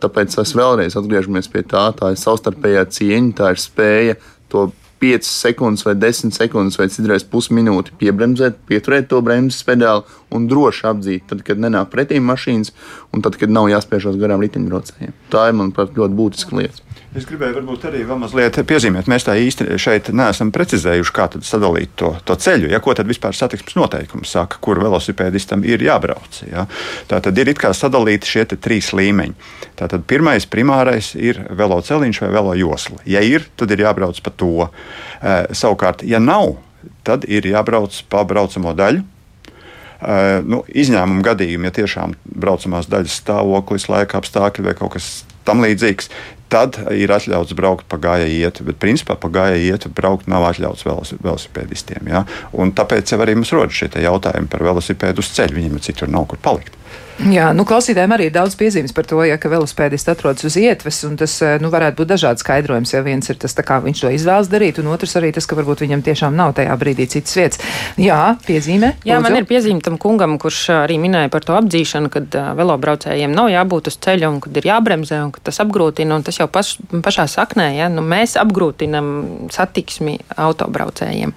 Tāpēc 0.04 0.38
es 0.44 0.54
vēlreiz 0.58 1.00
atgriežamies 1.00 1.50
pie 1.54 1.64
tā, 1.64 1.88
tā 1.98 2.14
ir 2.14 2.22
savstarpējā 2.22 2.86
cieņa, 2.98 3.34
tā 3.40 3.56
ir 3.56 3.62
spēja 3.62 4.20
to 4.52 4.70
5 5.02 5.26
sekundes 5.26 5.86
vai 5.88 5.96
10 5.98 6.36
sekundes 6.36 6.78
vai 6.78 6.88
citreiz 6.94 7.26
pusminūti 7.26 7.96
piebremzēt, 7.98 8.60
pieturēt 8.70 9.10
to 9.10 9.22
bremzes 9.26 9.66
pedāli 9.66 10.06
un 10.32 10.46
droši 10.52 10.86
apdzīt, 10.92 11.26
tad, 11.32 11.42
kad 11.48 11.62
nenāk 11.62 11.90
pretī 11.94 12.22
mašīnas 12.22 12.70
un 13.12 13.26
tad, 13.26 13.40
kad 13.42 13.50
nav 13.50 13.72
jāspiežās 13.72 14.20
garām 14.22 14.44
riteņbraucējiem. 14.46 15.18
Tā 15.34 15.50
ir, 15.50 15.58
manuprāt, 15.58 15.98
ļoti 15.98 16.18
būtiska 16.22 16.62
lieta. 16.62 16.91
Es 17.12 17.26
gribēju 17.28 17.58
varbūt 17.58 17.90
arī 17.90 18.06
vēl 18.08 18.20
mazliet 18.22 18.56
piezīmēt, 18.64 19.10
mēs 19.12 19.26
tā 19.28 19.34
īsti 19.36 19.66
šeit 19.84 20.14
neesam 20.16 20.48
precizējuši, 20.56 21.12
kā 21.12 21.26
sadalīt 21.44 21.92
to, 22.00 22.14
to 22.24 22.38
ceļu. 22.40 22.70
Ja, 22.72 22.80
ko 22.80 22.94
tad 22.96 23.10
vispār 23.12 23.36
satiksmes 23.36 23.76
noteikumi 23.76 24.24
saka, 24.28 24.62
kur 24.64 24.80
velosipēdistam 24.80 25.66
ir 25.68 25.84
jābrauc? 25.84 26.40
Ja? 26.48 26.64
Tā 27.12 27.20
tad 27.26 27.42
ir 27.44 27.52
it 27.52 27.60
kā 27.60 27.74
sadalīti 27.76 28.32
šie 28.32 28.46
trīs 28.54 28.94
līmeņi. 28.96 29.36
Tātad 29.82 30.08
pirmais, 30.08 30.48
primārais 30.48 31.12
ir 31.20 31.44
veloceliņš 31.52 32.24
vai 32.24 32.32
velo 32.32 32.56
josla. 32.56 33.04
Ja 33.04 33.20
ir, 33.28 33.50
tad 33.60 33.76
ir 33.76 33.84
jābrauc 33.84 34.24
pa 34.24 34.32
to. 34.32 34.70
E, 35.20 35.38
savukārt, 35.52 36.08
ja 36.08 36.24
nav, 36.24 36.62
tad 37.04 37.28
ir 37.28 37.50
jābrauc 37.52 38.06
pa 38.08 38.24
braucamo 38.28 38.72
daļu. 38.78 39.04
Uh, 40.02 40.40
nu, 40.50 40.64
izņēmuma 40.66 41.22
gadījumā, 41.22 41.70
ja 41.70 41.76
tiešām 41.76 42.16
braucamās 42.26 42.88
daļas 42.90 43.20
stāvoklis, 43.22 43.84
laika 43.86 44.18
apstākļi 44.18 44.64
vai 44.66 44.74
kaut 44.80 44.96
kas 44.96 45.10
tam 45.46 45.62
līdzīgs, 45.62 46.10
tad 46.52 46.78
ir 46.96 47.14
atļauts 47.16 47.56
braukt 47.58 47.88
pa 47.92 48.00
gājēju 48.02 48.42
ietu. 48.44 48.68
Bet, 48.68 48.80
principā, 48.82 49.16
pa 49.20 49.32
gājēju 49.32 49.72
ietu 49.72 49.94
braukt 49.96 50.30
nav 50.32 50.50
atļauts 50.52 50.86
velosipēdistiem. 51.24 52.12
Ja? 52.12 52.26
Un 52.52 52.76
tāpēc 52.78 53.16
arī 53.18 53.38
mums 53.40 53.54
rodas 53.56 53.78
šie 53.78 53.92
jautājumi 54.04 54.52
par 54.52 54.68
velosipēdu 54.68 55.24
uz 55.24 55.32
ceļa. 55.38 55.58
Viņiem 55.58 55.82
citur 55.84 56.12
nav 56.12 56.28
kur 56.32 56.42
palikt. 56.44 56.78
Jā, 57.30 57.52
nu, 57.54 57.68
klausītājiem 57.70 58.14
arī 58.16 58.28
ir 58.30 58.34
daudz 58.34 58.56
piezīmes 58.58 58.96
par 58.98 59.06
to, 59.06 59.20
ja, 59.28 59.36
ka 59.38 59.50
velospēdists 59.52 60.10
atrodas 60.10 60.46
uz 60.48 60.56
ietves, 60.58 61.04
un 61.06 61.20
tas 61.20 61.36
eh, 61.46 61.60
nu, 61.62 61.70
varētu 61.74 62.00
būt 62.00 62.10
dažādi 62.16 62.42
skaidrojums. 62.42 62.94
Ja 62.96 63.04
viens 63.06 63.30
ir 63.30 63.38
tas, 63.42 63.54
kā 63.54 63.78
viņš 63.84 64.02
to 64.02 64.12
izvēlas 64.16 64.50
darīt, 64.50 64.80
un 64.82 64.90
otrs 64.90 65.14
arī 65.20 65.30
tas, 65.36 65.46
ka 65.46 65.58
varbūt 65.60 65.84
viņam 65.86 66.02
tiešām 66.08 66.34
nav 66.38 66.56
tajā 66.58 66.74
brīdī 66.82 67.06
citas 67.12 67.36
vietas. 67.38 67.62
Jā, 68.02 68.18
piezīme. 68.48 68.96
Jā, 69.06 69.20
lūdzu. 69.20 69.28
man 69.28 69.38
ir 69.38 69.46
piezīme 69.50 69.86
tam 69.86 70.00
kungam, 70.02 70.40
kurš 70.42 70.64
arī 70.80 70.98
minēja 71.04 71.30
par 71.34 71.46
to 71.46 71.54
apdzīšanu, 71.60 72.10
kad 72.14 72.40
uh, 72.40 72.50
velobraucējiem 72.58 73.38
nav 73.38 73.52
jābūt 73.54 73.92
uz 73.92 74.00
ceļa, 74.02 74.32
un 74.32 74.42
kad 74.42 74.58
ir 74.58 74.70
jābremzē, 74.72 75.22
un 75.28 75.36
tas 75.38 75.62
apgrūtina, 75.62 76.18
un 76.18 76.26
tas 76.26 76.41
jau 76.42 76.50
paš, 76.52 76.76
pašā 77.06 77.28
saknē, 77.32 77.68
ja, 77.78 77.90
nu, 77.92 78.04
mēs 78.06 78.36
apgrūtinam 78.42 79.08
satiksmi 79.54 80.18
autobraucējiem. 80.42 81.34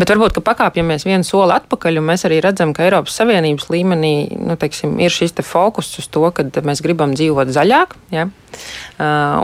Bet 0.00 0.12
varbūt, 0.12 0.36
ka 0.36 0.44
pakāpjamies 0.50 1.06
vienu 1.08 1.26
soli 1.26 1.56
atpakaļ, 1.56 2.00
un 2.00 2.08
mēs 2.10 2.26
arī 2.28 2.40
redzam, 2.44 2.74
ka 2.76 2.86
Eiropas 2.86 3.16
Savienības 3.20 3.70
līmenī, 3.72 4.14
nu, 4.40 4.58
teiksim, 4.60 4.98
ir 5.02 5.12
šis 5.12 5.36
fokus 5.46 5.92
uz 6.00 6.08
to, 6.12 6.24
ka 6.34 6.46
mēs 6.66 6.82
gribam 6.84 7.14
dzīvot 7.16 7.52
zaļāk. 7.54 7.96
Ja? 8.14 8.28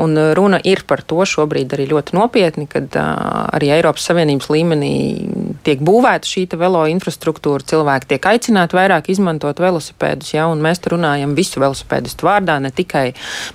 Un 0.00 0.16
runa 0.36 0.60
ir 0.64 0.84
par 0.88 1.02
to 1.04 1.24
šobrīd 1.28 1.74
arī 1.76 1.88
ļoti 1.90 2.16
nopietni, 2.16 2.68
kad 2.70 2.94
arī 2.96 3.72
Eiropas 3.76 4.06
Savienības 4.08 4.48
līmenī 4.52 4.94
tiek 5.64 5.82
būvēta 5.84 6.28
šī 6.28 6.46
velo 6.58 6.82
infrastruktūra, 6.90 7.64
cilvēki 7.72 8.10
tiek 8.12 8.28
aicināti 8.32 8.76
vairāk 8.76 9.08
izmantot 9.12 9.60
velosipēdus, 9.62 10.34
ja, 10.34 10.46
un 10.50 10.62
mēs 10.64 10.82
runājam 10.90 11.34
visu 11.38 11.62
velosipēdistu 11.62 12.26
vārdā, 12.26 12.58
ne 12.62 12.72
tikai 12.74 13.12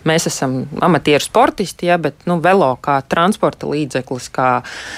mēs 0.08 0.28
esam 0.32 0.60
amatieru 0.84 1.24
sportisti, 1.24 1.90
ja, 1.92 2.00
bet 2.02 2.26
nu, 2.30 2.40
velo 2.44 2.70
kā 2.84 3.00
transporta 3.10 3.70
līdzeklis, 3.70 4.30
kā, 4.34 4.50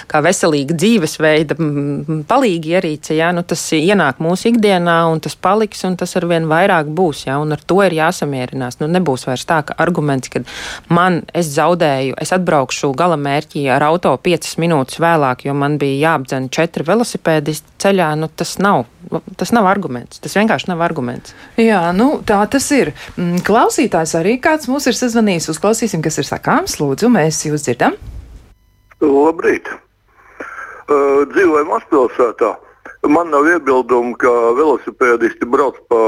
kā 0.10 0.22
veselīga 0.26 0.78
dzīvesveida 0.78 1.58
palīgi 2.30 2.76
ierīce, 2.76 3.18
ja, 3.18 3.32
nu, 3.36 3.44
tas 3.48 3.64
ienāk 3.76 4.22
mūsu 4.24 4.52
ikdienā, 4.54 5.00
un 5.12 5.24
tas 5.24 5.36
paliks, 5.36 5.84
un 5.88 5.98
tas 6.00 6.16
arvien 6.20 6.48
vairāk 6.50 6.92
būs, 6.96 7.26
ja, 7.28 7.40
un 7.42 7.56
ar 7.56 7.64
to 7.66 7.82
ir 7.86 7.98
jāsamierinās. 8.00 8.80
Nu, 8.82 8.90
nebūs 8.92 9.26
vairs 9.30 9.48
tā, 9.50 9.62
ka 9.68 9.78
arguments, 9.82 10.32
ka 10.32 10.44
man 10.94 11.22
es 11.36 11.52
zaudēju, 11.56 12.18
es 12.22 12.34
atbraukšu 12.36 12.92
galamērķī 13.00 13.66
ar 13.74 13.86
auto 13.90 14.14
5 14.30 14.56
minūtes 14.62 15.00
vēlāk, 15.02 15.46
jo 15.48 15.56
man 15.58 15.78
bija 15.82 16.10
jāapdzen 16.10 16.50
četri 16.54 16.86
velosipēdisti 17.00 17.78
ceļā, 17.80 18.12
nu, 18.20 18.28
tas 18.28 18.58
nav, 18.60 18.86
tas 19.40 19.52
nav 19.56 19.68
arguments. 19.70 20.20
Tas 20.20 20.36
vienkārši 20.36 20.70
nav 20.70 20.82
arguments. 20.84 21.34
Jā, 21.58 21.92
nu, 21.96 22.20
tā 22.26 22.42
tas 22.52 22.68
ir. 22.76 22.92
Mm, 23.16 23.40
klausītājs 23.48 24.16
arī 24.20 24.40
kāds 24.44 24.68
mums 24.68 24.88
ir 24.88 24.98
sazvanījis. 24.98 25.50
Uzklausīsim, 25.54 26.04
kas 26.04 26.20
ir 26.20 26.28
sakāms. 26.28 26.80
Lūdzu, 26.82 27.12
mēs 27.14 27.46
jūs 27.48 27.64
dzirdam. 27.68 27.96
Labrīt! 29.00 29.70
Uh, 30.90 31.24
dzīvoju 31.32 31.70
mazpilsētā. 31.70 32.56
Man 33.08 33.30
nav 33.32 33.48
iebildumu, 33.48 34.18
ka 34.20 34.32
velosipēdisti 34.58 35.48
brauc 35.48 35.78
pa 35.88 36.00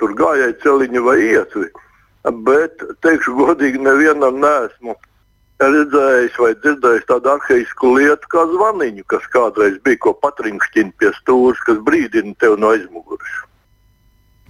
tur 0.00 0.14
gājēju 0.16 0.60
celiņu 0.62 1.02
vai 1.04 1.18
ietvi. 1.26 1.68
Bet, 2.46 2.84
teikšu 3.04 3.34
godīgi, 3.36 3.82
nevienam 3.82 4.38
nesmu 4.40 4.94
redzējis 5.70 6.38
vai 6.42 6.52
dzirdējis 6.62 7.08
tādu 7.10 7.32
arhēisku 7.34 7.94
lietu 7.96 8.30
kā 8.34 8.44
zvaniņu, 8.50 9.06
kas 9.12 9.26
kādreiz 9.34 9.78
bija 9.86 10.00
ko 10.06 10.14
patrinkšķina 10.24 10.94
pie 10.98 11.12
stūra, 11.20 11.56
kas 11.66 11.80
brīdina 11.86 12.34
tevi 12.42 12.60
no 12.62 12.72
aizmugures. 12.74 13.40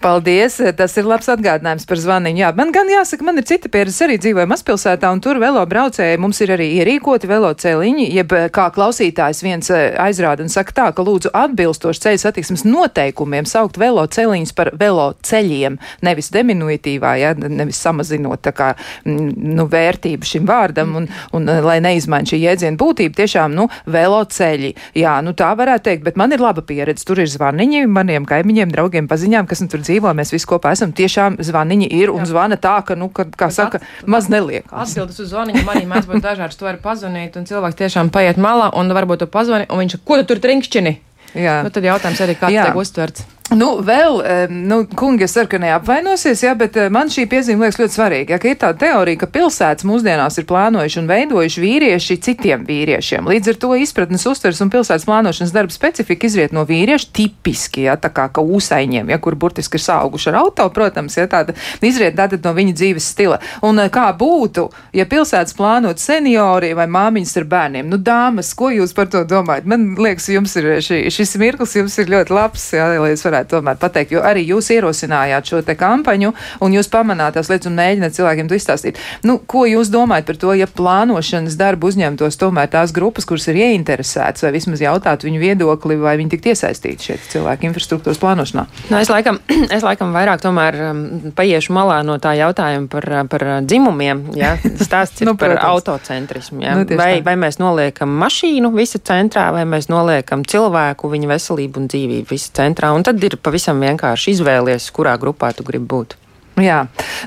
Paldies! 0.03 0.57
Tas 0.75 0.97
ir 0.99 1.07
labs 1.07 1.29
atgādinājums 1.31 1.85
par 1.87 2.01
zvaniņu. 2.03 2.41
Jā, 2.43 2.49
man 2.59 2.73
gan 2.75 2.89
jāsaka, 2.91 3.23
man 3.23 3.39
ir 3.39 3.47
cita 3.47 3.71
pieredze. 3.71 4.03
Arī 4.03 4.17
dzīvoju 4.19 4.49
mazpilsētā, 4.51 5.07
un 5.15 5.21
tur 5.23 5.39
velo 5.39 5.63
braucēji 5.69 6.19
mums 6.19 6.41
ir 6.43 6.51
arī 6.57 6.67
ierīkoti 6.81 7.29
velo 7.31 7.53
celiņi, 7.55 8.09
jeb 8.11 8.35
kā 8.55 8.65
klausītājs 8.75 9.43
viens 9.47 9.71
eh, 9.71 9.95
aizrāda 10.03 10.43
un 10.43 10.51
saka 10.51 10.75
tā, 10.75 10.87
ka 10.97 11.05
lūdzu 11.07 11.31
atbilstoši 11.39 12.03
ceļu 12.03 12.23
satiksmes 12.23 12.65
noteikumiem 12.67 13.47
saukt 13.47 13.79
velo 13.79 14.03
celiņus 14.11 14.55
par 14.59 14.73
velo 14.81 15.13
ceļiem, 15.23 15.79
nevis 16.03 16.33
diminuitīvā, 16.35 17.15
ja, 17.23 17.31
nevis 17.39 17.79
samazinot 17.87 18.51
kā, 18.59 18.73
mm, 19.07 19.55
nu, 19.55 19.69
vērtību 19.71 20.27
šim 20.27 20.51
vārdam, 20.51 20.97
un, 20.99 21.09
un 21.31 21.47
eh, 21.47 21.63
lai 21.63 21.79
neizmaina 21.85 22.27
šī 22.27 22.43
jēdziena 22.43 22.81
būtība, 22.81 23.21
tiešām, 23.23 23.55
nu, 23.55 23.69
velo 23.87 24.25
ceļi. 24.27 24.75
Jā, 24.99 25.15
nu 25.23 25.37
tā 25.39 25.55
varētu 25.59 25.93
teikt, 25.93 26.07
bet 26.11 26.19
man 26.19 26.35
ir 26.35 26.43
laba 26.43 26.67
pieredze. 26.67 27.07
Tur 27.07 27.23
ir 27.23 27.31
zvaniņi 27.31 27.87
maniem 27.87 28.27
kaimiņiem, 28.27 28.75
draugiem, 28.75 29.07
paziņām, 29.11 29.47
kas 29.47 29.63
nu 29.63 29.71
tur 29.71 29.87
dzīvo 29.87 29.92
dzīvo, 29.93 30.15
mēs 30.17 30.33
visi 30.35 30.49
kopā 30.49 30.73
esam. 30.77 30.97
Tiešām 30.97 31.39
zvaniņi 31.45 31.91
ir 32.01 32.13
un 32.13 32.27
zvana 32.29 32.59
tā, 32.61 32.79
ka, 32.87 32.97
nu, 32.99 33.11
kad, 33.15 33.31
kā 33.39 33.51
saka, 33.55 33.83
maz 34.09 34.31
neliek. 34.33 34.67
Atbildes 34.73 35.21
uz 35.23 35.31
zvaniņu 35.33 35.65
arī 35.69 35.85
mēdz 35.91 36.11
būt 36.11 36.25
dažādas. 36.25 36.59
To 36.59 36.69
var 36.69 36.81
pazvanīt, 36.83 37.39
un 37.39 37.47
cilvēks 37.49 37.79
tiešām 37.79 38.13
paiet 38.15 38.41
malā, 38.41 38.73
un 38.79 38.93
varbūt 38.97 39.25
to 39.25 39.31
pazvani, 39.31 39.69
un 39.71 39.85
viņš, 39.85 40.01
ko 40.09 40.21
tu 40.23 40.33
tur 40.33 40.43
trinkšķini? 40.43 40.97
Jā. 41.39 41.63
Nu, 41.65 41.73
tad 41.73 41.87
jautājums 41.87 42.21
arī, 42.25 42.37
kā 42.37 42.51
tas 42.51 42.69
tiek 42.69 42.83
uztverts. 42.83 43.25
Nu, 43.51 43.83
vēl, 43.85 44.21
nu, 44.49 44.79
kungi, 44.97 45.27
es 45.27 45.35
ceru, 45.35 45.49
ka 45.51 45.59
neapvainosies, 45.61 46.41
jā, 46.45 46.53
bet 46.57 46.77
man 46.95 47.11
šī 47.13 47.27
piezīme 47.29 47.67
liekas 47.67 47.81
ļoti 47.81 47.97
svarīga. 47.97 48.37
Ja, 48.37 48.39
ka 48.41 48.49
ir 48.49 48.59
tā 48.61 48.71
teorija, 48.79 49.19
ka 49.21 49.29
pilsētas 49.35 49.85
mūsdienās 49.89 50.39
ir 50.41 50.47
plānojuši 50.49 51.01
un 51.03 51.11
veidojuši 51.11 51.65
vīrieši 51.65 52.17
citiem 52.25 52.65
vīriešiem. 52.69 53.29
Līdz 53.29 53.53
ar 53.53 53.59
to 53.61 53.73
izpratnes 53.77 54.25
uztvers 54.31 54.63
un 54.65 54.71
pilsētas 54.73 55.05
plānošanas 55.09 55.53
darba 55.53 55.75
specifika 55.75 56.29
izriet 56.31 56.55
no 56.57 56.65
vīriešu 56.69 57.11
tipiski, 57.19 57.85
ja, 57.89 57.99
tā 58.01 58.13
kā 58.15 58.29
ka 58.33 58.41
ūsaiņiem, 58.41 59.11
ja, 59.13 59.19
kur 59.21 59.37
burtiski 59.37 59.77
ir 59.77 59.85
sauguši 59.85 60.31
ar 60.33 60.39
auto, 60.45 60.69
protams, 60.73 61.19
ja 61.19 61.27
tāda 61.31 61.57
izriet 61.85 62.17
tātad 62.17 62.47
no 62.47 62.55
viņa 62.57 62.77
dzīves 62.79 63.11
stila. 63.13 63.41
Un 63.69 63.83
eh, 63.83 63.91
kā 63.93 64.07
būtu, 64.17 64.69
ja 64.97 65.07
pilsētas 65.11 65.59
plānot 65.59 66.01
seniori 66.01 66.73
vai 66.79 66.89
māmiņas 66.89 67.37
ar 67.43 67.49
bērniem? 67.53 67.91
Nu, 67.93 68.01
dāmas, 68.01 68.55
ko 68.57 68.73
jūs 68.73 68.97
par 68.97 69.13
to 69.13 69.27
domājat? 69.29 69.69
Man 69.69 69.93
liekas, 70.01 70.31
jums 70.33 70.57
ir 70.61 70.73
šī, 70.81 71.05
šis 71.13 71.37
mirklis 71.43 71.77
jums 71.77 71.99
ir 72.01 72.13
ļoti 72.17 72.39
labs, 72.39 72.71
ja, 72.79 72.89
lai 72.97 73.13
es 73.13 73.25
varētu 73.27 73.42
gribētu 73.43 73.59
tomēr 73.59 73.79
pateikt, 73.79 74.13
jo 74.13 74.23
arī 74.23 74.45
jūs 74.47 74.71
ierosinājāt 74.73 75.47
šo 75.47 75.63
te 75.63 75.75
kampaņu 75.75 76.33
un 76.61 76.73
jūs 76.73 76.89
pamanāt 76.89 77.35
tās 77.35 77.51
lietas 77.51 77.69
un 77.69 77.77
mēģināt 77.77 78.15
cilvēkiem 78.17 78.49
to 78.49 78.55
izstāstīt. 78.57 78.99
Nu, 79.25 79.39
ko 79.39 79.67
jūs 79.67 79.91
domājat 79.91 80.27
par 80.27 80.37
to, 80.37 80.53
ja 80.55 80.67
plānošanas 80.67 81.57
darbu 81.57 81.89
uzņemtos 81.89 82.39
tomēr 82.39 82.71
tās 82.71 82.93
grupas, 82.93 83.27
kuras 83.27 83.49
ir 83.49 83.57
ieinteresētas, 83.57 84.43
vai 84.43 84.53
vismaz 84.53 84.83
jautāt 84.83 85.25
viņu 85.25 85.41
viedokli, 85.41 85.97
vai 85.97 86.17
viņi 86.21 86.37
tik 86.37 86.53
iesaistīti 86.53 87.11
šeit 87.11 87.27
cilvēku 87.33 87.67
infrastruktūras 87.69 88.21
plānošanā? 88.23 88.67
Nu, 88.91 88.99
es, 89.01 89.11
laikam, 89.11 89.41
es 89.77 89.85
laikam 89.85 90.15
vairāk 90.15 90.43
tomēr 90.43 90.79
um, 90.91 91.03
paiešu 91.37 91.75
malā 91.75 92.03
no 92.07 92.19
tā 92.23 92.35
jautājuma 92.39 92.91
par, 92.93 93.09
par 93.33 93.47
dzimumiem. 93.67 94.25
Ja? 94.39 94.55
Stāsts 94.87 95.23
ir 95.23 95.31
nu, 95.31 95.37
par 95.41 95.57
autocentrismu. 95.63 96.63
Ja? 96.65 96.77
Nu, 96.79 96.87
vai, 96.99 97.15
vai 97.25 97.37
mēs 97.41 97.59
noliekam 97.63 98.13
mašīnu 98.23 98.73
visu 98.77 99.01
centrā, 99.03 99.49
vai 99.55 99.65
mēs 99.69 99.89
noliekam 99.93 100.45
cilvēku, 100.49 101.11
viņa 101.13 101.31
veselību 101.33 101.83
un 101.83 101.91
dzīvību 101.93 102.33
visu 102.33 102.53
centrā. 102.57 102.93
Un 102.97 103.05
tad 103.07 103.22
ir 103.29 103.39
pavisam 103.43 103.81
vienkārši 103.83 104.37
izvēlies, 104.37 104.91
kurā 104.95 105.17
grupā 105.21 105.53
tu 105.57 105.67
gribi 105.67 105.89
būt. 105.95 106.19
Jā, 106.61 106.83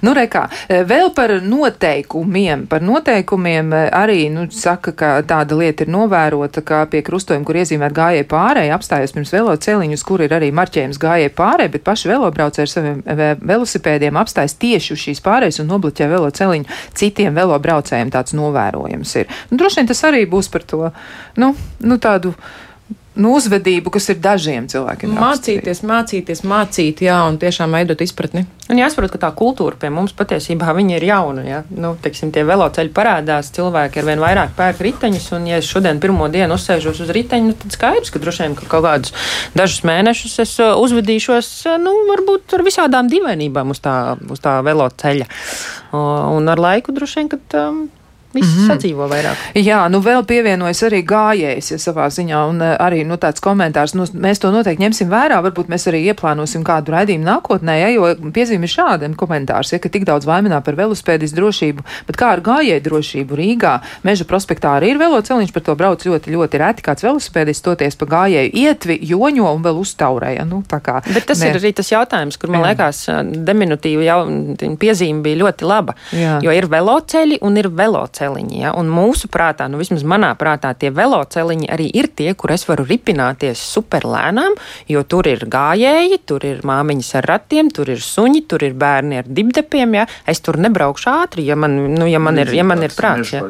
nu 0.05 0.11
rekā, 0.13 0.43
e, 0.69 0.83
vēl 0.85 1.07
par 1.17 1.31
noteikumiem. 1.41 2.67
Par 2.69 2.83
noteikumiem 2.85 3.71
e, 3.73 3.79
arī, 3.89 4.17
nu, 4.29 4.43
saka, 4.53 4.91
ka 4.93 5.07
tāda 5.25 5.57
lieta 5.57 5.81
ir 5.81 5.89
novērota, 5.89 6.61
ka 6.61 6.83
pie 6.91 7.01
krustojuma, 7.05 7.41
kur 7.47 7.57
iezīmēt 7.57 7.95
gājēju 7.95 8.27
pārēju, 8.29 8.73
apstājas 8.75 9.15
pirms 9.15 9.33
velo 9.33 9.55
celiņus, 9.57 10.03
kur 10.05 10.21
ir 10.21 10.35
arī 10.37 10.51
marķējums 10.53 11.01
gājēju 11.01 11.33
pārēju, 11.39 11.73
bet 11.73 11.85
paši 11.87 12.11
velobraucēji 12.11 12.67
ar 12.67 12.73
saviem 12.75 13.01
e, 13.01 13.31
velosipēdiem 13.41 14.21
apstājas 14.21 14.59
tieši 14.61 14.93
uz 14.93 15.01
šīs 15.07 15.23
pārējas 15.25 15.57
un 15.63 15.73
nobloķē 15.73 16.11
velo 16.11 16.29
celiņu. 16.29 16.69
Citiem 16.93 17.33
velobraucējiem 17.41 18.13
tāds 18.13 18.37
novērojums 18.37 19.15
ir. 19.23 19.33
Nu, 19.49 19.57
droši 19.57 19.81
vien 19.81 19.89
tas 19.89 20.05
arī 20.05 20.21
būs 20.29 20.53
par 20.53 20.69
to, 20.69 20.93
nu, 21.41 21.55
nu 21.81 21.97
tādu 21.97 22.35
nu, 23.16 23.32
uzvedību, 23.38 23.91
kas 23.93 24.09
ir 24.11 24.20
dažiem 24.24 24.68
cilvēkiem. 24.72 25.13
Mācīties, 25.16 25.82
mācīties, 25.88 26.43
mācīt, 26.47 27.03
jā, 27.05 27.18
un 27.30 27.39
tiešām 27.41 27.76
veidot 27.76 28.01
izpratni. 28.03 28.45
Un 28.66 28.80
jāsaprot, 28.82 29.11
ka 29.13 29.20
tā 29.22 29.30
kultūra 29.38 29.78
pie 29.80 29.91
mums 29.93 30.16
patiesībā 30.18 30.74
ir 30.82 31.03
jauna. 31.05 31.43
Ja? 31.45 31.63
Nu, 31.70 31.93
teiksim, 32.01 32.32
tie 32.34 32.43
veloceļi 32.47 32.91
parādās, 32.95 33.51
cilvēki 33.55 34.01
ar 34.01 34.07
vien 34.09 34.24
vairāk 34.24 34.55
pērk 34.57 34.82
riteņus, 34.88 35.28
un 35.38 35.47
ja 35.51 35.59
es 35.61 35.70
šodien 35.70 35.99
pirmo 36.01 36.28
dienu 36.34 36.57
uzsēžos 36.57 37.03
uz 37.05 37.11
riteņa, 37.13 37.51
nu, 37.51 37.57
tad 37.61 37.76
skaidrs, 37.78 38.11
ka 38.11 38.22
droši 38.24 38.45
vien 38.45 38.55
ka 38.57 38.70
kaut 38.72 38.88
kādus 38.88 39.13
dažus 39.55 39.86
mēnešus 39.86 40.39
es 40.43 40.55
uh, 40.63 40.74
uzvedīšos, 40.82 41.51
uh, 41.70 41.78
nu, 41.82 41.93
varbūt 42.09 42.57
ar 42.57 42.66
visādām 42.66 43.11
dīvainībām 43.11 43.76
uz 43.76 43.84
tā, 43.86 44.16
uz 44.30 44.41
tā 44.41 44.57
veloceļa. 44.66 45.30
Un 45.95 46.49
ar 46.51 46.66
laiku 46.70 46.95
droši 46.95 47.22
vien, 47.22 47.32
ka. 47.32 47.43
Um, 47.68 47.86
Visi 48.36 48.49
mm 48.51 48.61
-hmm. 48.61 48.67
sadzīvo 48.67 49.07
vairāk. 49.07 49.43
Jā, 49.55 49.86
nu 49.89 50.01
vēl 50.03 50.25
pievienojas 50.27 50.83
arī 50.83 50.99
gājējs, 51.07 51.71
ja 51.71 51.77
savā 51.79 52.09
ziņā, 52.11 52.39
un 52.49 52.61
eh, 52.61 52.75
arī 52.79 53.05
nu, 53.07 53.15
tāds 53.15 53.39
komentārs. 53.39 53.95
Nu, 53.95 54.03
mēs 54.03 54.41
to 54.43 54.51
noteikti 54.51 54.83
ņemsim 54.83 55.09
vērā, 55.09 55.39
varbūt 55.45 55.71
mēs 55.71 55.88
arī 55.88 56.03
ieplānosim 56.11 56.63
kādu 56.67 56.91
raidījumu 56.91 57.23
nākotnē, 57.23 57.79
ja, 57.79 57.89
jo 57.95 58.31
piezīme 58.36 58.67
ir 58.67 58.73
šāda 58.75 59.07
komentārs, 59.15 59.71
ja, 59.71 59.79
ka 59.79 59.89
tik 59.89 60.03
daudz 60.03 60.27
vaiminā 60.27 60.59
par 60.61 60.75
velospēdis 60.75 61.31
drošību, 61.31 61.86
bet 62.07 62.17
kā 62.17 62.33
ar 62.36 62.41
gājēju 62.41 62.83
drošību 62.83 63.36
Rīgā, 63.36 63.79
Meža 64.03 64.25
prospektā 64.25 64.75
arī 64.77 64.91
ir 64.91 64.97
veloceliņš, 64.99 65.53
par 65.53 65.63
to 65.63 65.75
brauc 65.75 66.03
ļoti, 66.05 66.31
ļoti 66.36 66.57
reti 66.57 66.83
kāds 66.83 67.03
velospēdis 67.03 67.61
toties 67.61 67.95
pa 67.95 68.05
gājēju 68.05 68.51
ietvi, 68.51 68.99
joņo 69.01 69.55
un 69.55 69.63
vēl 69.63 69.79
uztaurēja. 69.79 70.43
Nu, 70.45 70.61
kā, 70.67 70.99
bet 71.13 71.25
tas 71.25 71.39
ne. 71.39 71.49
ir 71.49 71.55
arī 71.61 71.71
tas 71.73 71.91
jautājums, 71.91 72.38
kur 72.38 72.49
man 72.49 72.65
Jā. 72.65 72.73
liekas, 72.73 72.99
diminutīva 73.47 74.03
jau 74.03 74.19
piezīme 74.81 75.23
bija 75.23 75.45
ļoti 75.45 75.63
laba, 75.65 75.95
Jā. 76.11 76.39
jo 76.43 76.51
ir 76.51 76.67
veloceļi 76.67 77.39
un 77.41 77.57
ir 77.57 77.69
veloceļi 77.69 78.24
veloceliņi. 78.26 78.61
Ja? 78.61 78.73
Un 78.78 78.89
mūsu 78.91 79.30
prātā, 79.32 79.67
nu 79.69 79.80
vismaz 79.80 80.03
manā 80.07 80.34
prātā, 80.38 80.73
tie 80.78 80.91
veloceliņi 80.93 81.69
arī 81.71 81.89
ir 81.93 82.07
tie, 82.07 82.34
kur 82.34 82.51
es 82.51 82.65
varu 82.67 82.86
ripināties 82.86 83.61
superlēnām, 83.76 84.55
jo 84.89 85.03
tur 85.03 85.28
ir 85.28 85.45
gājēji, 85.49 86.21
tur 86.26 86.45
ir 86.45 86.61
māmiņas 86.65 87.13
ar 87.19 87.30
ratiem, 87.30 87.71
tur 87.73 87.89
ir 87.93 88.01
suņi, 88.01 88.45
tur 88.49 88.63
ir 88.65 88.73
bērni 88.73 89.19
ar 89.21 89.26
dibdepiem. 89.28 89.95
Ja? 89.99 90.07
Es 90.28 90.41
tur 90.41 90.57
nebraukšu 90.61 91.09
ātri, 91.11 91.45
ja 91.45 91.55
man, 91.55 91.78
nu, 91.95 92.07
ja 92.09 92.19
man, 92.19 92.39
ir, 92.41 92.53
ja 92.55 92.65
man 92.67 92.84
ir 92.86 92.93
prāts. 92.95 93.36
Ja? 93.36 93.43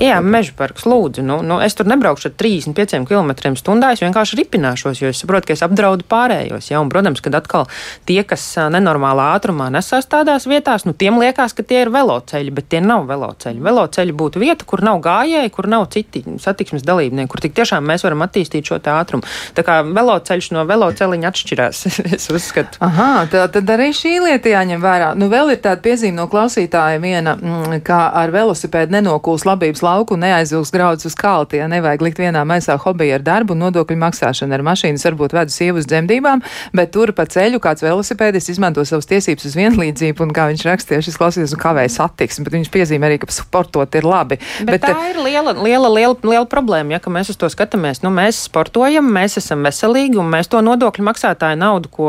Jā, 0.00 0.20
meža 0.20 0.54
parks, 0.58 0.86
lūdzu. 0.88 1.24
Nu, 1.26 1.40
nu, 1.46 1.60
es 1.64 1.76
tur 1.78 1.88
nebraukšu 1.90 2.30
ar 2.30 2.36
35 2.38 3.06
km/h, 3.08 3.92
es 3.92 4.04
vienkārši 4.04 4.40
ripināšos, 4.42 5.02
jo 5.02 5.12
es 5.12 5.22
saprotu, 5.22 5.50
ka 5.50 5.56
es 5.56 5.64
apdraudu 5.64 6.06
pārējos. 6.08 6.70
Ja? 6.72 6.82
Un, 6.82 6.92
protams, 6.92 7.22
kad 7.24 7.36
atkal 7.38 7.68
tie, 8.08 8.20
kas 8.26 8.44
nenormālā 8.72 9.32
ātrumā 9.36 9.68
nesās 9.72 10.08
tādās 10.10 10.46
vietās, 10.50 10.86
nu, 10.88 10.94
tiem 10.96 11.18
liekas, 11.22 11.54
ka 11.56 11.64
tie 11.66 11.82
ir 11.84 11.92
veloceļi, 11.94 12.52
bet 12.54 12.68
tie 12.72 12.82
nav 12.84 13.06
veloceļi 13.08 13.61
Veloceļi 13.64 14.14
būtu 14.16 14.42
vieta, 14.42 14.66
kur 14.68 14.82
nav 14.84 15.00
gājēji, 15.04 15.52
kur 15.54 15.68
nav 15.70 15.88
citi 15.94 16.24
satiksmes 16.42 16.84
dalībnieki, 16.86 17.30
kur 17.30 17.42
tik 17.42 17.54
tiešām 17.56 17.84
mēs 17.88 18.04
varam 18.06 18.24
attīstīt 18.26 18.68
šo 18.68 18.80
ātrumu. 18.92 19.26
Tā 19.56 19.64
kā 19.66 19.80
veloceļš 19.86 20.50
no 20.56 20.64
veloceliņa 20.68 21.30
atšķirās, 21.30 21.82
es 22.16 22.28
uzskatu. 22.32 22.80
Aha, 22.84 23.26
tā, 23.32 23.44
tad 23.52 23.70
arī 23.74 23.90
šī 23.96 24.16
lieta 24.26 24.52
jāņem 24.52 24.82
vērā. 24.82 25.12
Nu, 25.18 25.28
vēl 25.32 25.54
ir 25.54 25.62
tāda 25.64 25.82
piezīme 25.84 26.18
no 26.18 26.28
klausītāja 26.32 27.00
viena, 27.02 27.36
mm, 27.36 27.80
kā 27.86 28.00
ar 28.18 28.32
velosipēdu 28.34 28.96
nenokūs 28.96 29.46
labības 29.48 29.84
lauku 29.84 30.16
un 30.16 30.24
neaizvilks 30.26 30.72
graudus 30.74 31.08
uz 31.10 31.16
kalti, 31.18 31.60
ja 31.62 31.68
nevajag 31.70 32.04
likt 32.06 32.22
vienā 32.22 32.44
maisā 32.48 32.76
hobiju 32.80 33.16
ar 33.18 33.26
darbu 33.26 33.56
un 33.56 33.66
nodokļu 33.66 33.98
maksāšanu. 34.02 34.56
Ar 34.56 34.66
mašīnas 34.66 35.06
varbūt 35.08 35.36
vedu 35.36 35.54
sievu 35.54 35.80
uz 35.82 35.88
dzemdībām, 35.90 36.42
bet 36.76 36.92
tur 36.94 37.14
pa 37.16 37.26
ceļu 37.30 37.60
kāds 37.62 37.84
velosipēdists 37.84 38.54
izmanto 38.54 38.84
savas 38.88 39.08
tiesības 39.10 39.48
uz 39.48 39.56
vienlīdzību 39.58 40.26
un, 40.26 40.34
kā 40.36 40.48
viņš 40.50 40.66
rakstīja, 40.68 41.04
šis 41.06 41.18
klausītājs 41.20 41.56
un 41.56 41.62
kavēja 41.62 41.94
satiksmi, 41.96 42.46
bet 42.46 42.56
viņš 42.58 42.72
piezīmē 42.74 43.08
arī, 43.08 43.20
ka 43.22 43.30
sportot 43.52 43.98
ir 43.98 44.06
labi. 44.08 44.38
Bet, 44.64 44.78
bet 44.78 44.86
tā 44.88 44.96
ir 45.10 45.20
liela, 45.20 45.52
liela, 45.52 45.90
liela, 45.92 46.16
liela 46.24 46.48
problēma, 46.48 46.96
ja 46.96 47.12
mēs 47.12 47.32
uz 47.34 47.38
to 47.40 47.50
skatāmies. 47.52 48.00
Nu, 48.04 48.12
mēs 48.14 48.46
sportojam, 48.48 49.04
mēs 49.12 49.36
esam 49.42 49.66
veselīgi 49.66 50.16
un 50.20 50.30
mēs 50.32 50.48
to 50.52 50.62
nodokļu 50.64 51.04
maksātāju 51.04 51.60
naudu, 51.60 51.90
ko 51.92 52.08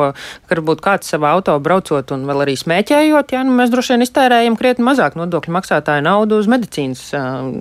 varbūt 0.51 0.83
kāds 0.85 1.11
savā 1.11 1.33
auto 1.35 1.57
braucot 1.63 2.15
un 2.15 2.23
vēl 2.29 2.45
arī 2.45 2.55
smēķējot, 2.59 3.35
ja, 3.35 3.43
nu, 3.43 3.57
mēs 3.57 3.73
droši 3.73 3.95
vien 3.95 4.07
iztērējam 4.07 4.57
krietni 4.59 4.87
mazāk 4.87 5.17
nodokļu 5.19 5.57
maksātāju 5.57 6.05
naudu 6.07 6.39
uz 6.39 6.47
medicīnas 6.51 7.03
uh, 7.17 7.51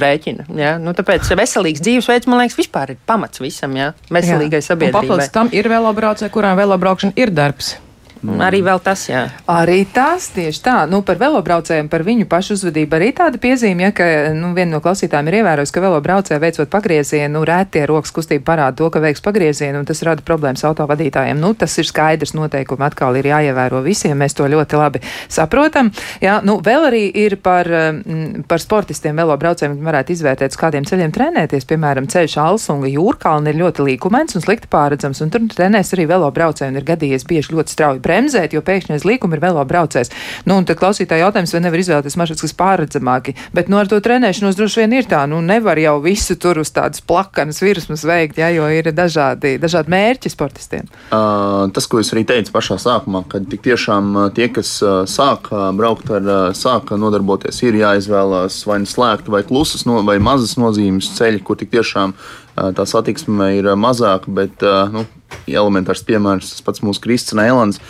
rēķina. 0.00 0.48
Ja. 0.56 0.72
Nu, 0.80 0.96
tāpēc 0.96 1.28
veselīgs 1.36 1.84
dzīvesveids, 1.84 2.30
man 2.30 2.44
liekas, 2.44 2.58
vispār 2.60 2.96
ir 2.96 3.04
pamats 3.06 3.42
visam 3.42 3.76
ja, 3.76 3.92
veselīgai 4.08 4.64
sabiedrībai. 4.64 5.04
Papildus 5.04 5.34
tam 5.34 5.52
ir 5.52 5.68
velobraucēji, 5.70 6.32
kurām 6.32 6.58
velobraukšana 6.60 7.16
ir 7.20 7.36
darbs. 7.36 7.76
Mm. 8.20 8.40
Arī 8.44 8.60
vēl 8.64 8.80
tas, 8.84 9.06
jā. 9.08 9.22
Arī 9.48 9.78
tas 9.88 10.26
tieši 10.34 10.60
tā. 10.64 10.76
Nu, 10.90 11.00
par 11.06 11.16
velobraucējiem, 11.20 11.88
par 11.88 12.02
viņu 12.04 12.26
pašu 12.28 12.58
uzvedību 12.58 12.98
arī 12.98 13.10
tāda 13.16 13.40
piezīme, 13.40 13.86
ja, 13.86 13.94
ka 13.96 14.04
nu, 14.36 14.50
viena 14.56 14.74
no 14.74 14.80
klausītājiem 14.84 15.30
ir 15.30 15.38
ievērojusi, 15.38 15.72
ka 15.72 15.82
velobraucēji 15.86 16.42
veicot 16.42 16.72
pagriezienu, 16.72 17.32
nu, 17.38 17.44
rētie 17.48 17.86
rokas 17.88 18.12
kustība 18.12 18.44
parāda 18.50 18.76
to, 18.82 18.90
ka 18.92 19.00
veiks 19.00 19.24
pagriezienu, 19.24 19.80
un 19.80 19.88
tas 19.88 20.02
rada 20.04 20.24
problēmas 20.26 20.66
autovadītājiem. 20.68 21.40
Nu, 21.40 21.54
tas 21.56 21.78
ir 21.80 21.88
skaidrs, 21.88 22.34
noteikumi 22.36 22.84
atkal 22.90 23.16
ir 23.16 23.30
jāievēro 23.30 23.80
visiem, 23.86 24.18
mēs 24.20 24.36
to 24.36 24.48
ļoti 24.52 24.80
labi 24.80 25.00
saprotam. 25.32 25.88
Jā, 26.20 26.40
nu, 26.44 26.58
vēl 26.64 26.90
arī 26.90 27.02
ir 27.24 27.38
par, 27.40 27.68
mm, 27.72 28.44
par 28.50 28.60
sportistiem 28.60 29.16
velobraucējiem, 29.16 29.80
varētu 29.86 30.16
izvērtēt, 30.16 30.52
uz 30.52 30.60
kādiem 30.60 30.84
ceļiem 30.84 31.16
trenēties. 31.16 31.68
Piemēram, 31.72 32.10
ceļš 32.12 32.36
Alsunga 32.44 32.92
jūrkalna 32.92 33.48
ir 33.48 33.62
ļoti 33.64 33.88
līkumains 33.88 34.36
un 34.36 34.44
slikti 34.44 34.68
pārredzams, 34.68 35.24
un 35.24 35.32
tur 35.32 35.48
trenēs 35.56 35.94
arī 35.96 36.04
velobraucēji 36.10 36.74
un 36.74 36.80
ir 36.82 36.88
gadījies 36.92 37.24
bieži 37.30 37.56
ļoti 37.56 37.78
strauji 37.78 38.04
bremzēt, 38.10 38.54
jo 38.56 38.62
pēkšņi 38.66 38.96
aiz 38.96 39.06
līkuma 39.06 39.38
ir 39.38 39.44
velo 39.44 39.64
braucējs. 39.66 40.12
Nu, 40.48 40.58
un 40.58 40.66
tad 40.68 40.80
klausītāji 40.80 41.24
jautājums, 41.24 41.54
vai 41.54 41.62
nevar 41.64 41.82
izvēlēties 41.82 42.18
maršruts, 42.18 42.44
kas 42.46 42.56
pārredzamāki. 42.58 43.36
Bet 43.56 43.70
nu, 43.70 43.78
ar 43.80 43.90
to 43.90 44.00
trenēšanos 44.02 44.58
droši 44.58 44.82
vien 44.82 44.96
ir 44.98 45.08
tā, 45.10 45.22
nu 45.30 45.40
nevar 45.44 45.78
jau 45.80 45.96
visu 46.04 46.36
tur 46.40 46.62
uz 46.62 46.72
tādas 46.74 47.04
plakanas 47.04 47.62
virsmas 47.62 48.04
veikt, 48.06 48.40
ja, 48.42 48.50
jo 48.54 48.66
ir 48.74 48.90
dažādi, 48.96 49.56
dažādi 49.62 49.94
mērķi 49.94 50.32
sportistiem. 50.32 50.90
Uh, 51.10 51.68
tas, 51.74 51.86
ko 51.90 52.02
es 52.02 52.12
arī 52.14 52.26
teicu 52.28 52.54
pašā 52.54 52.80
sākumā, 52.82 53.24
kad 53.30 53.46
tik 53.50 53.64
tiešām 53.68 54.12
tie, 54.36 54.50
kas 54.52 54.76
sāk 55.10 55.50
braukt 55.78 56.10
ar, 56.14 56.30
sāk 56.56 56.92
nodarboties, 56.98 57.62
ir 57.66 57.80
jāizvēlās 57.80 58.62
vai 58.68 58.80
nu 58.82 58.90
slēgta 58.90 59.32
vai 59.32 59.44
klusas 59.46 59.86
no, 59.88 60.00
vai 60.06 60.18
mazas 60.22 60.56
nozīmes 60.60 61.12
ceļi, 61.18 61.42
kur 61.46 61.58
tik 61.60 61.72
tiešām 61.74 62.14
uh, 62.14 62.39
tā 62.76 62.86
satiksme 62.88 63.54
ir 63.58 63.70
mazāka, 63.78 64.30
bet 64.32 64.64
nu, 64.92 65.06
elementārs 65.50 66.02
piemērs, 66.06 66.54
tas 66.54 66.64
pats 66.66 66.82
mūsu 66.84 67.02
Kristis 67.04 67.36
Nēlands, 67.38 67.80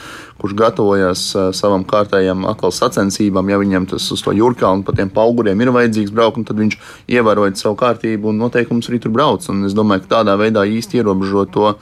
kurš 0.41 0.55
gatavojas 0.57 1.23
uh, 1.37 1.49
savam 1.57 1.85
kārtējam 1.89 2.47
atkal 2.49 2.73
sacensībām. 2.73 3.51
Ja 3.53 3.59
viņam 3.61 3.89
tas 3.91 4.07
uz 4.15 4.23
to 4.25 4.33
jūrkālu 4.37 4.81
un 4.81 4.85
pa 4.87 4.95
tiem 4.97 5.13
auguriem 5.23 5.61
ir 5.61 5.73
vajadzīgs 5.75 6.15
braukt, 6.17 6.41
tad 6.49 6.61
viņš 6.61 6.79
ievērojot 7.13 7.61
savu 7.61 7.77
kārtību 7.81 8.33
un 8.33 8.41
noteikumus 8.41 8.89
arī 8.89 9.03
tur 9.05 9.15
brauc. 9.17 9.45
Un 9.53 9.67
es 9.69 9.77
domāju, 9.77 10.07
ka 10.07 10.15
tādā 10.19 10.37
veidā 10.41 10.65
īsti 10.65 11.03
ierobežot 11.03 11.53
to 11.57 11.75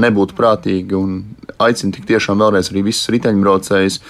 nebūtu 0.00 0.34
prātīgi 0.38 0.96
un 0.96 1.20
aicinu 1.60 1.94
tik 1.94 2.08
tiešām 2.10 2.40
vēlreiz 2.40 2.70
arī 2.72 2.86
visus 2.90 3.10
riteņbraucējus 3.12 4.00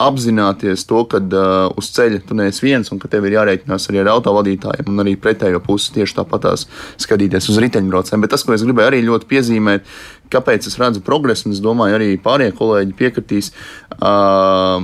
apzināties 0.00 0.86
to, 0.88 1.02
ka 1.10 1.20
uh, 1.20 1.68
uz 1.78 1.90
ceļa 1.94 2.22
tu 2.28 2.36
neesi 2.38 2.64
viens 2.64 2.90
un 2.92 3.00
ka 3.02 3.10
tev 3.12 3.26
ir 3.28 3.36
jārēķinās 3.36 3.88
arī 3.90 4.02
ar 4.02 4.12
autovadītājiem 4.16 4.90
un 4.92 5.04
arī 5.04 5.14
pretējo 5.20 5.62
pusi 5.64 5.92
tieši 5.98 6.18
tāpatās 6.20 6.66
skatīties 7.02 7.50
uz 7.52 7.60
riteņbraucējiem. 7.62 8.24
Bet 8.24 8.34
tas, 8.34 8.44
ko 8.46 8.56
es 8.56 8.64
gribēju 8.66 8.92
arī 8.92 9.02
ļoti 9.06 9.30
piezīmēt, 9.30 9.86
kāpēc 10.32 10.66
es 10.68 10.78
redzu 10.80 11.02
progresu, 11.04 11.46
un 11.48 11.56
es 11.56 11.60
domāju, 11.62 11.96
arī 11.98 12.08
pārējie 12.22 12.54
kolēģi 12.56 12.96
piekritīs, 12.98 13.50
uh, 13.98 14.80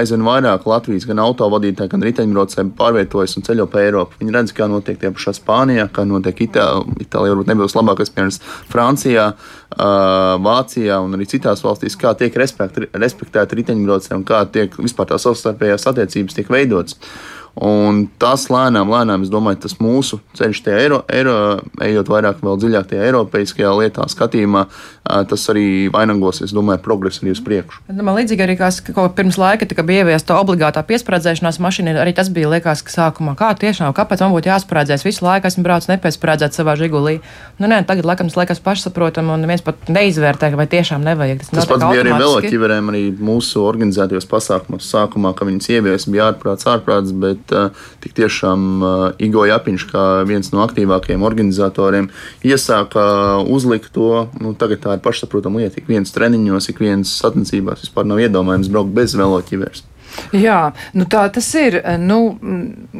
aizvien 0.00 0.26
vairāk 0.26 0.66
Latvijas 0.66 1.06
gan 1.08 1.22
autovadītāji, 1.22 1.92
gan 1.92 2.06
riteņbraucēji 2.06 2.72
pārvietojas 2.78 3.36
un 3.38 3.46
ceļo 3.46 3.68
pa 3.70 3.84
Eiropu. 3.84 4.18
Viņi 4.22 4.34
redz, 4.34 4.54
kā 4.56 4.68
notiek 4.70 4.98
tie 5.00 5.12
pašā 5.14 5.36
Spānijā, 5.38 5.86
kā 5.94 6.06
notiek 6.08 6.42
Itālijā, 6.48 6.98
Itālijā 7.06 7.36
varbūt 7.36 7.52
nebūs 7.52 7.76
labākais 7.78 8.12
piemērs 8.16 8.40
Francijā, 8.72 9.28
uh, 9.36 10.34
Vācijā 10.42 10.98
un 11.04 11.14
arī 11.16 11.28
citās 11.30 11.62
valstīs, 11.64 11.98
kā 12.00 12.14
tiek 12.18 12.34
respektēti 12.36 13.60
riteņbraucēji 13.60 14.25
kā 14.26 14.42
tiek 14.52 14.76
vispār 14.80 15.12
tās 15.12 15.26
savstarpējās 15.26 15.88
attiecības 15.92 16.38
tiek 16.38 16.52
veidotas. 16.52 16.98
Un 17.56 18.02
tas 18.20 18.42
lēnām, 18.52 18.90
lēnām, 18.92 19.22
es 19.24 19.30
domāju, 19.32 19.62
tas 19.64 19.78
mūsu 19.80 20.18
ceļš, 20.36 20.58
eiro, 20.76 20.98
eiro, 21.08 21.36
ejot 21.80 22.10
vairāk, 22.12 22.42
vēl 22.44 22.58
dziļāk 22.60 22.90
tajā 22.90 23.06
eiropeiskajā 23.08 23.70
lietā, 23.78 24.04
skatījumā, 24.12 24.66
tas 25.30 25.46
arī 25.48 25.88
vainagosies, 25.92 26.52
domāju, 26.52 26.82
progresu 26.84 27.22
arī 27.24 27.32
uz 27.32 27.40
priekšu. 27.46 27.80
Man 27.96 28.18
līdzīgi 28.18 28.44
arī, 28.44 28.58
kā, 28.60 28.68
ko 28.92 29.06
pirms 29.16 29.38
laika 29.40 29.64
bija 29.88 30.04
ieviesta 30.04 30.36
obligātā 30.36 30.82
piesprādzēšanās 30.84 31.56
mašīna, 31.64 31.94
arī 32.02 32.12
tas 32.18 32.28
bija 32.28 32.50
liekas, 32.52 32.82
ka 32.84 32.92
sākumā 32.92 33.32
kā 33.40 33.54
tiešām, 33.56 33.94
kāpēc 33.96 34.26
man 34.26 34.36
būtu 34.36 34.52
jāsprādzēs 34.52 35.06
visu 35.08 35.24
laiku, 35.24 35.48
esmu 35.48 35.64
braucis 35.64 35.88
nepiesprādzēt 35.94 36.52
savā 36.58 36.76
žigulī. 36.76 37.22
Nu, 37.56 37.70
nē, 37.72 37.80
tagad 37.88 38.04
laikam 38.04 38.28
tas 38.28 38.36
liekas 38.36 38.60
pašsaprotam 38.60 39.32
un 39.32 39.46
neviens 39.46 39.64
pat 39.64 39.88
neizvērtē, 39.88 40.52
vai 40.60 40.68
tiešām 40.68 41.00
nevajag. 41.08 41.40
Tas, 41.46 41.54
tas 41.62 41.70
pats 41.72 41.88
bija 41.88 42.04
arī 42.04 42.12
veloķiverēm, 42.20 42.92
arī 42.92 43.02
mūsu 43.16 43.64
organizētajos 43.64 44.28
pasākumos 44.28 44.92
sākumā, 44.92 45.32
ka 45.38 45.48
viņas 45.48 45.72
ievies 45.72 46.08
bija 46.12 46.28
ārprāts, 46.32 46.68
ārprāts, 46.68 47.16
bet 47.16 47.45
bet 47.46 47.56
uh, 47.56 47.70
tik 48.00 48.14
tiešām 48.16 48.82
uh, 48.82 49.22
Igo 49.22 49.46
Japiņš, 49.46 49.86
kā 49.90 50.04
viens 50.26 50.52
no 50.52 50.62
aktīvākajiem 50.66 51.22
organizatoriem, 51.22 52.10
iesāka 52.44 53.42
uzlikt 53.46 53.92
to. 53.94 54.28
Nu, 54.40 54.54
tagad 54.54 54.82
tā 54.82 54.96
ir 54.96 55.04
pašsaprotama 55.04 55.62
lieta. 55.62 55.80
Ik 55.80 55.88
viens 55.88 56.12
treniņos, 56.12 56.70
ik 56.70 56.80
viens 56.80 57.10
sacensībās 57.20 57.84
vispār 57.86 58.06
nav 58.06 58.20
iedomājams 58.20 58.70
braukt 58.72 58.94
bez 58.96 59.16
veloķiveres. 59.16 59.84
Jā, 60.36 60.72
nu 60.96 61.06
tā 61.10 61.26
tas 61.32 61.48
ir. 61.58 61.78
Nu, 62.00 62.18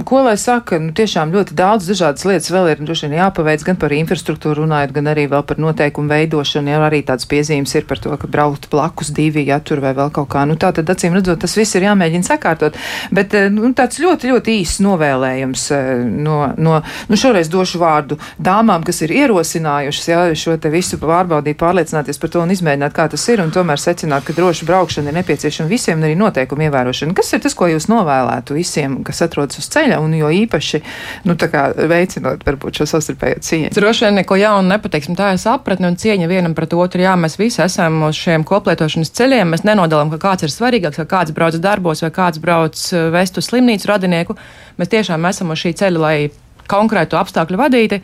ko 0.07 0.23
lai 0.27 0.37
saka, 0.41 0.79
nu, 0.83 0.93
tiešām 0.97 1.33
ļoti 1.35 1.57
daudz 1.59 1.89
dažādas 1.91 2.27
lietas 2.29 2.51
vēl 2.53 2.71
ir 2.73 2.83
droši 2.83 3.07
vien 3.07 3.19
jāpaveic 3.21 3.65
gan 3.67 3.79
par 3.81 3.95
infrastruktūru 3.97 4.65
runājot, 4.65 4.95
gan 4.97 5.11
arī 5.13 5.27
vēl 5.31 5.45
par 5.49 5.61
noteikumu 5.63 6.13
veidošanu. 6.13 6.73
Jā, 6.73 6.81
arī 6.87 7.03
tāds 7.07 7.29
piezīmes 7.29 7.75
ir 7.79 7.87
par 7.89 8.01
to, 8.03 8.15
ka 8.21 8.31
braukt 8.31 8.69
blakus 8.73 9.13
divi, 9.17 9.47
ja 9.49 9.59
tur 9.61 9.83
vai 9.85 9.95
vēl 9.97 10.13
kaut 10.15 10.31
kā. 10.33 10.45
Nu, 10.49 10.59
tā 10.61 10.73
tad 10.77 10.91
acīm 10.93 11.17
redzot, 11.17 11.41
tas 11.43 11.57
viss 11.59 11.77
ir 11.79 11.87
jāmēģina 11.89 12.27
sakārtot. 12.27 12.79
Bet 13.15 13.35
eh, 13.37 13.49
nu, 13.53 13.73
tāds 13.77 14.01
ļoti, 14.03 14.33
ļoti 14.33 14.59
īsts 14.63 14.83
novēlējums 14.87 15.67
eh, 15.77 15.93
no, 16.07 16.39
no 16.57 16.81
nu, 16.83 17.19
šoreiz 17.19 17.51
došu 17.53 17.81
vārdu 17.83 18.21
dāmām, 18.39 18.85
kas 18.87 19.03
ir 19.07 19.15
ierosinājušas 19.23 20.11
jā, 20.11 20.23
šo 20.39 20.57
te 20.61 20.71
visu 20.73 20.99
pārbaudīt, 21.03 21.59
pārliecināties 21.61 22.21
par 22.23 22.33
to 22.33 22.43
un 22.45 22.55
izmēģināt, 22.55 22.95
kā 22.97 23.09
tas 23.13 23.27
ir, 23.33 23.43
un 23.45 23.53
tomēr 23.55 23.81
secināt, 23.81 24.27
ka 24.27 24.37
droša 24.37 24.69
braukšana 24.69 25.13
ir 25.13 25.19
nepieciešama 25.21 25.71
visiem 25.71 26.01
un 26.01 26.09
arī 26.09 26.19
noteikumu 26.19 26.67
ievērošana 26.67 27.06
ievērošana. 27.07 27.15
Kas 27.15 27.33
ir 27.33 27.43
tas, 27.43 27.55
ko 27.55 27.69
jūs 27.69 27.89
novēlētu 27.89 28.57
visiem, 28.57 29.03
kas 29.05 29.23
atrodas 29.23 29.59
uz 29.59 29.69
ceļa, 29.69 30.01
un 30.01 30.15
jo 30.15 30.29
īpaši 30.29 30.83
nu, 31.25 31.37
veicinot 31.89 32.45
varbūt 32.47 32.81
šo 32.81 32.87
sastarpējo 32.87 33.41
cieņu? 33.41 33.71
Droši 33.75 34.07
vien 34.07 34.19
neko 34.21 34.37
jaunu 34.37 34.69
nepateiksim. 34.69 35.17
Tā 35.17 35.33
ir 35.33 35.39
sapratne 35.39 35.89
un 35.89 35.97
cieņa 35.97 36.29
vienam 36.29 36.55
pret 36.55 36.73
otru. 36.75 37.01
Jā, 37.01 37.17
mēs 37.17 37.39
visi 37.39 37.63
esam 37.63 38.03
uz 38.09 38.17
šiem 38.17 38.45
koplietošanas 38.45 39.13
ceļiem. 39.13 39.53
Mēs 39.53 39.65
nenodalām, 39.67 40.11
ka 40.11 40.19
kāds 40.19 40.47
ir 40.47 40.51
svarīgāks, 40.53 40.97
ka 41.03 41.07
kāds 41.07 41.35
brauc 41.37 41.57
darbos 41.57 42.03
vai 42.03 42.11
kāds 42.11 42.41
brauc 42.43 42.77
eh, 42.93 43.11
vest 43.15 43.39
uz 43.39 43.51
slimnīcu 43.51 43.93
radinieku. 43.93 44.37
Mēs 44.79 44.93
tiešām 44.93 45.31
esam 45.31 45.55
uz 45.55 45.63
šī 45.63 45.77
ceļa, 45.77 46.01
lai 46.03 46.17
konkrētu 46.67 47.19
apstākļu 47.19 47.61
vadīti. 47.61 48.03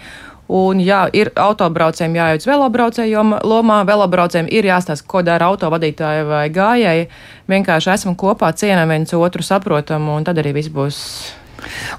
Un, 0.53 0.80
jā, 0.82 1.05
ir 1.16 1.30
autobraucējiem 1.38 2.16
jāiet 2.18 2.43
uz 2.43 2.49
velobraucēju 2.51 3.22
lomā, 3.47 3.82
velobraucējiem 3.88 4.51
ir 4.53 4.66
jāstāsta, 4.68 5.07
ko 5.09 5.22
dara 5.24 5.53
autovadītāji 5.53 6.26
vai 6.28 6.47
gājēji. 6.53 7.07
Vienkārši 7.53 7.93
esam 7.95 8.18
kopā, 8.18 8.51
cienām 8.53 8.90
viens 8.93 9.14
otru, 9.16 9.47
saprotam, 9.47 10.11
un 10.12 10.26
tad 10.26 10.43
arī 10.43 10.53
viss 10.59 10.72
būs 10.72 10.99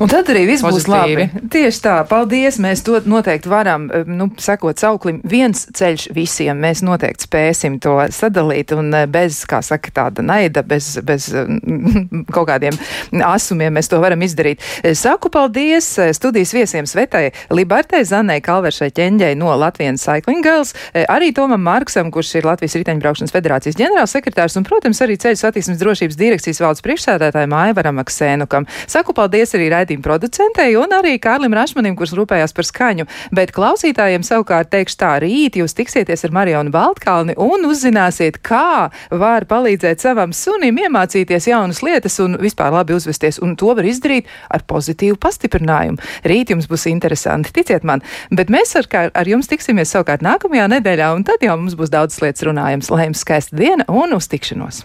Un 0.04 0.12
tad 0.12 0.30
arī 0.32 0.46
viss 0.48 0.64
būs 0.66 0.84
Pozitīvi. 0.84 1.28
labi. 1.28 1.48
Tieši 1.54 1.82
tā, 1.84 1.96
paldies. 2.10 2.60
Mēs 2.64 2.84
to 2.86 3.00
noteikti 3.10 3.50
varam, 3.52 3.90
eh, 3.92 4.08
nu, 4.08 4.30
sekot 4.38 4.80
sauklim, 4.80 5.22
viens 5.24 5.66
ceļš 5.74 6.10
visiem. 6.16 6.60
Mēs 6.60 6.84
noteikti 6.86 7.28
spēsim 7.28 7.80
to 7.84 7.96
sadalīt 8.14 8.74
un 8.76 8.94
eh, 8.94 9.06
bez, 9.08 9.44
kā 9.50 9.62
saka, 9.66 9.92
tāda 9.94 10.26
naida, 10.26 10.64
bez, 10.64 10.98
bez 11.04 11.30
eh, 11.34 11.48
kaut 12.36 12.48
kādiem 12.50 12.78
asumiem 13.24 13.74
mēs 13.74 13.90
to 13.92 14.00
varam 14.04 14.22
izdarīt. 14.26 14.64
Saku 14.98 15.30
paldies 15.34 15.88
studijas 16.16 16.54
viesiem 16.56 16.88
Svetai 16.90 17.32
Libertai, 17.54 18.04
Zanai 18.08 18.40
Kalveršai 18.44 18.92
ķeņģei 18.96 19.38
no 19.40 19.54
Latvijas 19.58 20.04
Cycling 20.04 20.44
Girls, 20.46 20.74
arī 20.94 21.32
Tomam 21.36 21.62
Marksam, 21.64 22.12
kurš 22.14 22.36
ir 22.40 22.48
Latvijas 22.48 22.76
riteņbraukšanas 22.80 23.34
federācijas 23.34 23.78
ģenerālsekretārs 23.80 24.58
un, 24.60 24.68
protams, 24.68 25.02
arī 25.06 25.18
ceļu 25.22 25.40
satiksmes 25.40 25.80
drošības 25.82 26.20
direkcijas 26.20 26.62
valdes 26.64 26.84
priekšsēdētājiem 26.86 27.56
Aivaram 27.58 28.02
Aksēnukam. 28.04 28.68
Saku 28.90 29.16
paldies 29.18 29.53
arī 29.58 29.70
raidījuma 29.74 30.06
producentei 30.06 30.76
un 30.80 30.94
arī 30.96 31.16
Kārlim 31.22 31.56
Rašmanim, 31.56 31.96
kurš 32.00 32.16
rūpējās 32.18 32.56
par 32.56 32.68
skaņu. 32.68 33.08
Bet 33.36 33.54
klausītājiem 33.56 34.26
savukārt 34.26 34.72
teikšu 34.74 35.00
tā, 35.02 35.12
rīt 35.24 35.58
jūs 35.60 35.76
tiksieties 35.78 36.26
ar 36.28 36.34
Marionu 36.36 36.74
Baltkalni 36.74 37.36
un 37.42 37.68
uzzināsiet, 37.70 38.40
kā 38.46 38.90
var 39.12 39.48
palīdzēt 39.50 40.04
savam 40.04 40.34
sunim 40.36 40.80
iemācīties 40.84 41.50
jaunas 41.52 41.84
lietas 41.86 42.20
un 42.24 42.38
vispār 42.42 42.74
labi 42.76 42.98
uzvesties. 42.98 43.42
Un 43.44 43.56
to 43.60 43.74
var 43.76 43.88
izdarīt 43.88 44.30
ar 44.54 44.66
pozitīvu 44.70 45.20
pastiprinājumu. 45.22 46.02
Rīt 46.30 46.54
jums 46.54 46.70
būs 46.72 46.88
interesanti, 46.92 47.54
ticiet 47.56 47.86
man. 47.88 48.04
Bet 48.32 48.54
mēs 48.54 48.76
ar, 48.80 48.90
ar 49.14 49.30
jums 49.30 49.52
tiksimies 49.52 49.94
savukārt 49.94 50.26
nākamajā 50.26 50.70
nedēļā, 50.78 51.14
un 51.18 51.28
tad 51.28 51.46
jau 51.46 51.58
mums 51.60 51.78
būs 51.80 51.94
daudz 51.94 52.22
lietas 52.24 52.46
runājams. 52.48 52.92
Lai 52.94 53.08
jums 53.10 53.24
skaista 53.26 53.58
diena 53.60 53.88
un 53.92 54.18
uz 54.18 54.30
tikšanos! 54.32 54.84